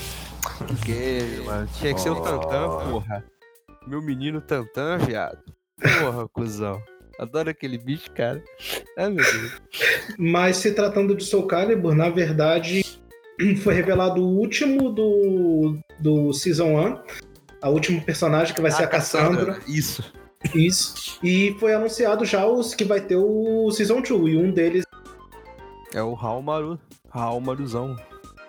Porque, 0.56 1.18
mano, 1.44 1.68
tinha 1.78 1.92
que 1.92 2.00
ser 2.00 2.08
o 2.08 2.22
Tantan, 2.22 2.90
porra. 2.90 3.22
Meu 3.86 4.00
menino 4.00 4.40
Tantan, 4.40 4.96
viado. 4.96 5.44
Porra, 6.00 6.26
cuzão. 6.28 6.80
Adoro 7.18 7.50
aquele 7.50 7.76
bicho, 7.76 8.10
cara. 8.12 8.42
Ai, 8.96 9.10
meu 9.10 9.24
Deus. 9.30 9.60
Mas 10.18 10.56
se 10.56 10.72
tratando 10.72 11.14
de 11.14 11.22
Soul 11.22 11.46
Calibur, 11.46 11.94
na 11.94 12.08
verdade, 12.08 12.82
foi 13.62 13.74
revelado 13.74 14.22
o 14.22 14.38
último 14.38 14.90
do, 14.90 15.78
do 15.98 16.32
Season 16.32 16.76
1. 16.78 16.98
A 17.62 17.68
última 17.68 18.00
personagem 18.02 18.54
que 18.54 18.60
vai 18.60 18.70
ser 18.70 18.84
a 18.84 18.86
Cassandra. 18.86 19.58
Isso. 19.66 20.04
Isso. 20.54 21.18
E 21.22 21.56
foi 21.58 21.72
anunciado 21.74 22.24
já 22.24 22.46
os 22.46 22.74
que 22.74 22.84
vai 22.84 23.00
ter 23.00 23.16
o 23.16 23.70
Season 23.70 24.02
2. 24.02 24.34
E 24.34 24.36
um 24.36 24.50
deles 24.52 24.84
É 25.94 26.02
o 26.02 26.14
Haomaru. 26.14 26.78
Haomaruzão. 27.10 27.96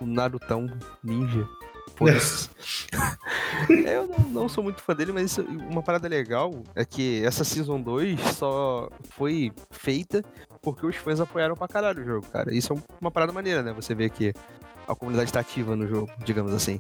O 0.02 0.06
Narutão 0.06 0.68
Ninja. 1.04 1.48
Eu 3.88 4.06
não, 4.08 4.20
não 4.30 4.50
sou 4.50 4.62
muito 4.62 4.82
fã 4.82 4.94
dele, 4.94 5.14
mas 5.14 5.32
isso- 5.32 5.44
uma 5.72 5.82
parada 5.82 6.08
legal 6.10 6.52
é 6.76 6.84
que 6.84 7.24
essa 7.24 7.46
Season 7.46 7.80
2 7.80 8.20
só 8.36 8.90
foi 9.12 9.52
feita 9.72 10.22
porque 10.62 10.86
os 10.86 10.96
fãs 10.98 11.22
apoiaram 11.22 11.56
pra 11.56 11.68
caralho 11.70 12.02
o 12.02 12.06
jogo, 12.06 12.28
cara. 12.28 12.54
Isso 12.54 12.74
é 12.74 12.78
uma 13.00 13.12
parada 13.12 13.32
maneira, 13.32 13.64
né? 13.64 13.72
Você 13.74 13.96
vê 13.96 14.10
que 14.10 14.34
a 14.88 14.96
comunidade 14.96 15.32
tá 15.32 15.40
ativa 15.40 15.76
no 15.76 15.88
jogo, 15.88 16.10
digamos 16.26 16.54
assim. 16.54 16.80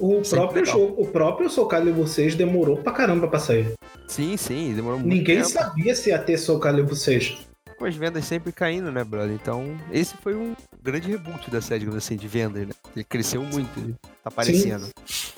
O 0.00 0.22
Sempre 0.24 0.30
próprio 0.30 0.62
legal. 0.62 0.78
jogo, 0.78 1.02
o 1.02 1.06
próprio 1.08 1.50
Soul 1.50 1.66
Calibur 1.66 2.06
6 2.06 2.36
demorou 2.36 2.76
pra 2.76 2.92
caramba 2.92 3.26
pra 3.26 3.38
sair. 3.40 3.72
Sim, 4.06 4.36
sim, 4.36 4.72
demorou 4.74 4.98
muito 4.98 5.12
Ninguém 5.12 5.38
tempo. 5.38 5.48
sabia 5.48 5.94
se 5.94 6.10
ia 6.10 6.18
ter 6.18 6.38
Soul 6.38 6.60
Calibur 6.60 6.94
6. 6.94 7.38
com 7.76 7.84
as 7.84 7.96
vendas 7.96 8.24
sempre 8.24 8.52
caindo, 8.52 8.92
né, 8.92 9.02
brother? 9.02 9.32
Então, 9.34 9.76
esse 9.92 10.16
foi 10.18 10.34
um 10.36 10.54
grande 10.82 11.08
reboot 11.10 11.50
da 11.50 11.60
série, 11.60 11.80
digamos 11.80 12.04
assim, 12.04 12.16
de 12.16 12.28
vendas, 12.28 12.66
né? 12.66 12.72
Ele 12.94 13.04
cresceu 13.04 13.42
muito, 13.42 13.92
tá 14.22 14.28
aparecendo. 14.30 14.88
Isso 15.06 15.34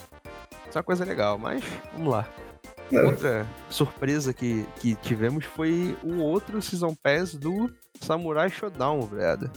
é 0.75 0.77
uma 0.77 0.83
coisa 0.85 1.05
legal, 1.07 1.39
mas 1.39 1.63
vamos 1.93 2.13
lá. 2.13 2.29
É. 2.93 3.01
Outra 3.03 3.47
surpresa 3.71 4.33
que, 4.35 4.67
que 4.81 4.95
tivemos 4.97 5.45
foi 5.45 5.97
o 6.03 6.19
outro 6.19 6.61
Season 6.61 6.95
Pass 7.03 7.35
do 7.35 7.71
Samurai 8.01 8.51
Shodown, 8.51 9.07
brother. 9.07 9.49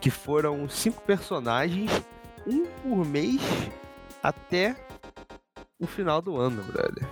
Que 0.00 0.10
foram 0.10 0.68
cinco 0.68 1.02
personagens, 1.02 1.90
um 2.46 2.64
por 2.82 3.04
mês, 3.04 3.40
até 4.22 4.76
o 5.78 5.86
final 5.86 6.22
do 6.22 6.36
ano, 6.36 6.62
brother. 6.62 7.06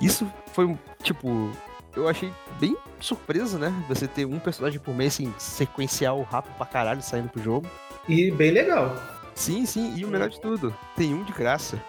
Isso 0.00 0.30
foi, 0.52 0.64
um, 0.64 0.76
tipo, 1.02 1.50
eu 1.94 2.08
achei 2.08 2.32
bem 2.58 2.76
surpresa, 3.00 3.58
né? 3.58 3.72
Você 3.88 4.08
ter 4.08 4.24
um 4.24 4.38
personagem 4.38 4.80
por 4.80 4.94
mês, 4.94 5.14
assim, 5.14 5.32
sequencial 5.38 6.20
rápido 6.22 6.54
pra 6.56 6.66
caralho 6.66 7.02
saindo 7.02 7.28
pro 7.28 7.42
jogo. 7.42 7.68
E 8.08 8.30
bem 8.30 8.50
legal. 8.50 8.94
Sim, 9.34 9.64
sim, 9.66 9.94
e 9.96 10.04
o 10.04 10.08
melhor 10.08 10.28
de 10.28 10.40
tudo, 10.40 10.74
tem 10.96 11.14
um 11.14 11.22
de 11.22 11.32
graça. 11.32 11.80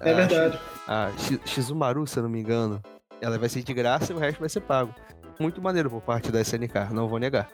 É 0.00 0.10
Ah, 0.10 0.14
verdade. 0.14 0.60
a 0.86 1.10
Shi- 1.16 1.40
Shizumaru, 1.46 2.06
se 2.06 2.18
eu 2.18 2.22
não 2.24 2.30
me 2.30 2.40
engano, 2.40 2.82
ela 3.20 3.38
vai 3.38 3.48
ser 3.48 3.62
de 3.62 3.72
graça 3.72 4.12
e 4.12 4.16
o 4.16 4.18
resto 4.18 4.40
vai 4.40 4.48
ser 4.48 4.60
pago. 4.60 4.94
Muito 5.40 5.62
maneiro 5.62 5.88
por 5.88 6.02
parte 6.02 6.30
da 6.30 6.40
SNK, 6.40 6.92
não 6.92 7.08
vou 7.08 7.18
negar. 7.18 7.48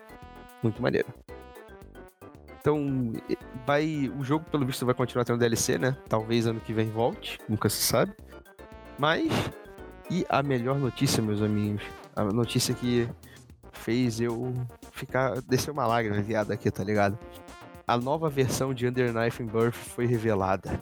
Muito 0.61 0.81
maneiro. 0.81 1.07
Então, 2.61 3.11
vai. 3.65 4.11
O 4.17 4.23
jogo, 4.23 4.45
pelo 4.49 4.65
visto, 4.65 4.85
vai 4.85 4.93
continuar 4.93 5.25
tendo 5.25 5.39
DLC, 5.39 5.79
né? 5.79 5.97
Talvez 6.07 6.45
ano 6.45 6.59
que 6.59 6.71
vem 6.71 6.89
volte, 6.89 7.39
nunca 7.49 7.67
se 7.67 7.81
sabe. 7.81 8.13
Mas. 8.97 9.31
E 10.09 10.25
a 10.29 10.43
melhor 10.43 10.77
notícia, 10.77 11.23
meus 11.23 11.41
amigos. 11.41 11.83
A 12.15 12.23
notícia 12.25 12.75
que 12.75 13.09
fez 13.71 14.21
eu 14.21 14.53
ficar. 14.91 15.41
descer 15.41 15.71
uma 15.71 15.87
lágrima 15.87 16.21
viada 16.21 16.53
aqui, 16.53 16.69
tá 16.69 16.83
ligado? 16.83 17.17
A 17.87 17.97
nova 17.97 18.29
versão 18.29 18.73
de 18.73 18.87
Under 18.87 19.11
Knife 19.11 19.41
and 19.41 19.47
Birth 19.47 19.73
foi 19.73 20.05
revelada. 20.05 20.79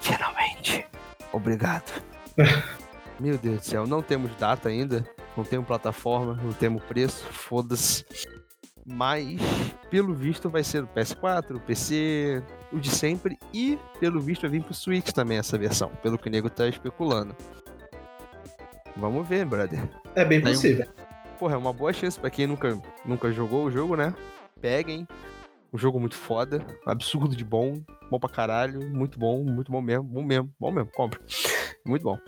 Finalmente. 0.00 0.86
Obrigado. 1.32 2.02
Meu 3.18 3.36
Deus 3.38 3.60
do 3.60 3.64
céu, 3.64 3.86
não 3.86 4.02
temos 4.02 4.34
data 4.36 4.68
ainda, 4.68 5.04
não 5.36 5.44
temos 5.44 5.66
plataforma, 5.66 6.38
não 6.42 6.52
temos 6.52 6.82
preço, 6.84 7.24
foda-se. 7.26 8.04
Mas, 8.84 9.38
pelo 9.90 10.12
visto, 10.14 10.50
vai 10.50 10.64
ser 10.64 10.82
o 10.82 10.88
PS4, 10.88 11.56
o 11.56 11.60
PC, 11.60 12.42
o 12.72 12.80
de 12.80 12.90
sempre, 12.90 13.38
e 13.52 13.78
pelo 14.00 14.20
visto 14.20 14.42
vai 14.42 14.50
vir 14.50 14.64
pro 14.64 14.74
Switch 14.74 15.10
também 15.12 15.38
essa 15.38 15.56
versão, 15.56 15.88
pelo 16.02 16.18
que 16.18 16.28
o 16.28 16.32
nego 16.32 16.50
tá 16.50 16.66
especulando. 16.68 17.34
Vamos 18.96 19.26
ver, 19.26 19.44
brother. 19.46 19.88
É 20.14 20.24
bem 20.24 20.40
um- 20.40 20.42
possível. 20.42 20.86
Porra, 21.38 21.54
é 21.54 21.58
uma 21.58 21.72
boa 21.72 21.92
chance 21.92 22.18
pra 22.18 22.30
quem 22.30 22.46
nunca, 22.46 22.80
nunca 23.04 23.32
jogou 23.32 23.64
o 23.66 23.70
jogo, 23.70 23.96
né? 23.96 24.14
Peguem. 24.60 25.06
Um 25.72 25.78
jogo 25.78 25.98
muito 25.98 26.14
foda, 26.16 26.64
absurdo 26.86 27.34
de 27.34 27.44
bom, 27.44 27.82
bom 28.10 28.18
pra 28.20 28.28
caralho, 28.28 28.86
muito 28.90 29.18
bom, 29.18 29.42
muito 29.42 29.72
bom 29.72 29.80
mesmo, 29.80 30.04
bom 30.04 30.22
mesmo, 30.22 30.52
bom 30.60 30.70
mesmo, 30.70 30.90
compra. 30.92 31.18
Muito 31.86 32.02
bom. 32.02 32.18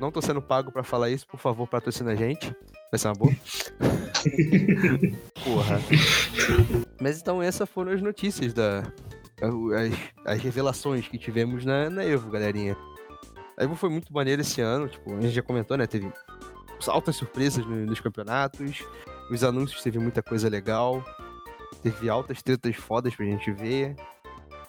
Não 0.00 0.12
tô 0.12 0.22
sendo 0.22 0.40
pago 0.40 0.70
pra 0.70 0.84
falar 0.84 1.10
isso, 1.10 1.26
por 1.26 1.40
favor, 1.40 1.66
patrocina 1.66 2.12
a 2.12 2.14
gente. 2.14 2.54
Vai 2.90 2.98
ser 2.98 3.08
uma 3.08 3.14
boa. 3.14 3.32
Porra. 5.44 5.80
Mas 7.00 7.20
então 7.20 7.42
essas 7.42 7.68
foram 7.68 7.92
as 7.92 8.00
notícias 8.02 8.52
da. 8.54 8.82
As, 9.40 10.34
as 10.36 10.42
revelações 10.42 11.06
que 11.06 11.18
tivemos 11.18 11.64
na, 11.64 11.88
na 11.90 12.04
Evo, 12.04 12.30
galerinha. 12.30 12.76
A 13.58 13.64
Evo 13.64 13.76
foi 13.76 13.90
muito 13.90 14.12
maneiro 14.12 14.40
esse 14.42 14.60
ano, 14.60 14.88
tipo, 14.88 15.14
a 15.16 15.20
gente 15.20 15.34
já 15.34 15.42
comentou, 15.42 15.76
né? 15.76 15.86
Teve 15.86 16.10
altas 16.86 17.16
surpresas 17.16 17.64
no- 17.66 17.86
nos 17.86 18.00
campeonatos, 18.00 18.84
os 19.30 19.44
anúncios 19.44 19.82
teve 19.82 19.98
muita 19.98 20.22
coisa 20.22 20.48
legal, 20.48 21.04
teve 21.82 22.08
altas 22.08 22.42
tretas 22.42 22.76
fodas 22.76 23.14
pra 23.14 23.26
gente 23.26 23.50
ver. 23.52 23.94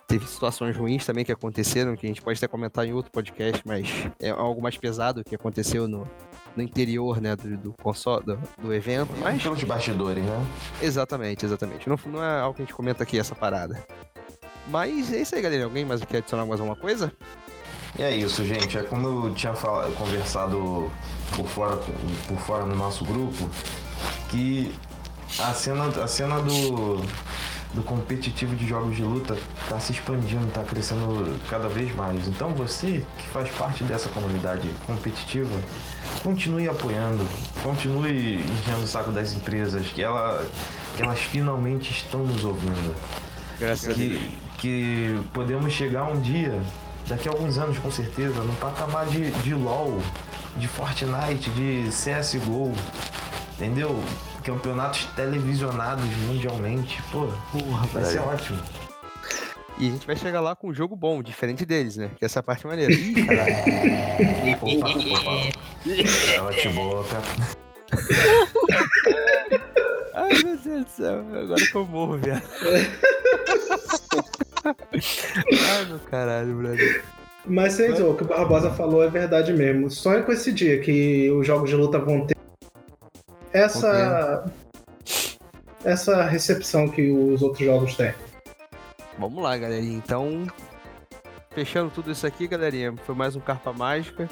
Teve 0.09 0.25
situações 0.25 0.75
ruins 0.75 1.05
também 1.05 1.23
que 1.23 1.31
aconteceram, 1.31 1.95
que 1.95 2.03
a 2.07 2.09
gente 2.09 2.19
pode 2.19 2.37
até 2.37 2.47
comentar 2.47 2.83
em 2.83 2.91
outro 2.93 3.11
podcast, 3.11 3.61
mas 3.63 3.87
é 4.19 4.31
algo 4.31 4.59
mais 4.59 4.75
pesado 4.75 5.23
que 5.23 5.35
aconteceu 5.35 5.87
no, 5.87 6.07
no 6.55 6.63
interior, 6.63 7.21
né, 7.21 7.35
do, 7.35 7.55
do 7.55 7.73
console, 7.73 8.25
do, 8.25 8.39
do 8.59 8.73
evento. 8.73 9.11
Mas 9.21 9.41
Pelos 9.43 9.63
bastidores, 9.63 10.23
né? 10.23 10.45
Exatamente, 10.81 11.45
exatamente. 11.45 11.87
Não, 11.87 11.95
não 12.07 12.23
é 12.23 12.39
algo 12.39 12.55
que 12.55 12.63
a 12.63 12.65
gente 12.65 12.73
comenta 12.73 13.03
aqui, 13.03 13.19
essa 13.19 13.35
parada. 13.35 13.85
Mas 14.67 15.13
é 15.13 15.21
isso 15.21 15.35
aí, 15.35 15.43
galera. 15.43 15.65
Alguém 15.65 15.85
mais 15.85 16.03
quer 16.03 16.17
adicionar 16.17 16.43
mais 16.43 16.59
alguma 16.59 16.75
coisa? 16.75 17.11
E 17.97 18.01
é 18.01 18.15
isso, 18.15 18.43
gente. 18.43 18.79
É 18.79 18.83
como 18.83 19.27
eu 19.27 19.33
tinha 19.35 19.53
fala- 19.53 19.91
conversado 19.91 20.91
por 21.35 21.45
fora, 21.45 21.77
por 22.27 22.37
fora 22.39 22.65
no 22.65 22.75
nosso 22.75 23.05
grupo, 23.05 23.47
que 24.29 24.73
a 25.37 25.53
cena, 25.53 25.85
a 25.85 26.07
cena 26.07 26.41
do, 26.41 26.97
do 27.73 27.83
competitivo 27.83 28.55
de 28.55 28.67
jogos 28.67 28.95
de 28.95 29.03
luta 29.03 29.37
tá 29.67 29.79
se 29.79 29.91
expandindo, 29.91 30.47
tá 30.47 30.63
crescendo 30.63 31.39
cada 31.49 31.67
vez 31.67 31.93
mais. 31.95 32.27
Então 32.27 32.49
você 32.49 33.05
que 33.17 33.27
faz 33.27 33.49
parte 33.51 33.83
dessa 33.83 34.09
comunidade 34.09 34.69
competitiva, 34.87 35.55
continue 36.23 36.67
apoiando, 36.67 37.25
continue 37.61 38.37
enchendo 38.37 38.83
o 38.83 38.87
saco 38.87 39.11
das 39.11 39.33
empresas, 39.33 39.87
que, 39.87 40.01
ela, 40.01 40.43
que 40.95 41.03
elas 41.03 41.19
finalmente 41.19 41.91
estão 41.91 42.23
nos 42.23 42.43
ouvindo 42.43 42.95
Graças 43.59 43.93
que, 43.93 44.37
que 44.57 45.19
podemos 45.31 45.71
chegar 45.71 46.05
um 46.11 46.19
dia, 46.19 46.59
daqui 47.07 47.29
a 47.29 47.31
alguns 47.31 47.57
anos 47.57 47.77
com 47.77 47.91
certeza, 47.91 48.41
no 48.41 48.53
patamar 48.53 49.05
de, 49.05 49.29
de 49.43 49.53
LOL, 49.53 50.01
de 50.57 50.67
Fortnite, 50.67 51.49
de 51.51 51.89
CSGO, 51.89 52.73
entendeu? 53.53 54.01
Campeonatos 54.43 55.05
televisionados 55.15 56.05
mundialmente. 56.27 57.01
Pô, 57.11 57.27
Porra, 57.51 57.87
vai 57.87 58.03
ser 58.05 58.19
ótimo. 58.19 58.59
E 59.77 59.87
a 59.87 59.91
gente 59.91 60.05
vai 60.05 60.15
chegar 60.15 60.41
lá 60.41 60.55
com 60.55 60.69
um 60.69 60.73
jogo 60.73 60.95
bom, 60.95 61.23
diferente 61.23 61.65
deles, 61.65 61.95
né? 61.95 62.11
Que 62.17 62.25
essa 62.25 62.39
é 62.39 62.41
parte 62.41 62.67
maneira. 62.67 62.91
Ih, 62.91 63.25
caralho. 63.25 63.55
Opa, 64.61 64.89
opa. 64.89 65.31
Ela 66.35 66.53
te 66.53 66.67
boca. 66.69 67.17
Ai, 70.13 70.33
meu 70.43 70.57
Deus 70.57 70.85
do 70.85 70.89
céu. 70.89 71.25
Agora 71.33 71.65
que 71.65 71.75
eu 71.75 71.85
morro, 71.85 72.17
viado. 72.17 72.43
Ai, 74.65 75.85
meu 75.85 75.99
caralho, 76.11 76.55
brother. 76.55 77.03
Mas 77.45 77.73
vocês, 77.73 77.99
o 78.01 78.13
que 78.15 78.23
o 78.23 78.27
Barbosa 78.27 78.71
falou 78.71 79.01
é 79.01 79.09
verdade 79.09 79.53
mesmo. 79.53 79.89
Sonho 79.89 80.23
com 80.23 80.31
esse 80.33 80.51
dia 80.51 80.81
que 80.81 81.31
os 81.31 81.47
jogos 81.47 81.69
de 81.69 81.75
luta 81.75 81.97
vão 81.97 82.27
ter 82.27 82.35
essa 83.53 84.45
essa 85.83 86.23
recepção 86.23 86.89
que 86.89 87.09
os 87.11 87.41
outros 87.41 87.65
jogos 87.65 87.95
têm. 87.95 88.13
Vamos 89.17 89.41
lá, 89.43 89.57
galerinha. 89.57 89.97
Então, 89.97 90.45
fechando 91.51 91.89
tudo 91.91 92.11
isso 92.11 92.25
aqui, 92.27 92.47
galerinha, 92.47 92.93
foi 93.05 93.15
mais 93.15 93.35
um 93.35 93.39
Carpa 93.39 93.71
Mágica. 93.73 94.27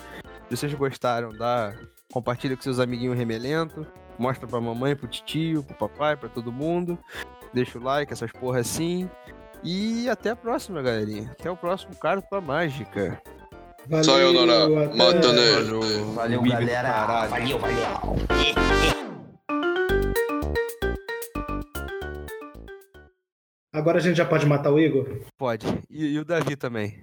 Se 0.49 0.55
vocês 0.57 0.73
gostaram, 0.73 1.31
dá, 1.37 1.73
compartilha 2.11 2.55
com 2.55 2.61
seus 2.61 2.79
amiguinhos 2.79 3.17
remelento, 3.17 3.85
mostra 4.17 4.47
pra 4.47 4.61
mamãe, 4.61 4.95
pro 4.95 5.07
tio, 5.07 5.63
pro 5.63 5.75
papai, 5.75 6.15
pra 6.15 6.29
todo 6.29 6.51
mundo. 6.51 6.97
Deixa 7.53 7.77
o 7.77 7.83
like, 7.83 8.11
essas 8.11 8.31
porra 8.31 8.59
assim. 8.59 9.09
E 9.63 10.07
até 10.09 10.29
a 10.31 10.35
próxima, 10.35 10.81
galerinha. 10.81 11.31
Até 11.37 11.49
o 11.49 11.57
próximo 11.57 11.95
Carpa 11.95 12.39
Mágica. 12.39 13.21
Valeu, 13.89 14.03
Só 14.03 14.19
eu, 14.19 14.33
Nora. 14.33 14.85
até- 14.85 14.95
Matando 14.95 15.39
ele. 15.39 16.03
Valeu, 16.13 16.41
do 16.41 16.49
galera. 16.49 17.25
Valeu, 17.27 17.57
valeu. 17.59 18.97
Agora 23.77 23.99
a 23.99 24.01
gente 24.01 24.17
já 24.17 24.25
pode 24.25 24.43
matar 24.47 24.71
o 24.71 24.79
Igor? 24.79 25.07
Pode. 25.37 25.67
E, 25.87 26.15
e 26.15 26.19
o 26.19 26.25
Davi 26.25 26.55
também. 26.55 26.99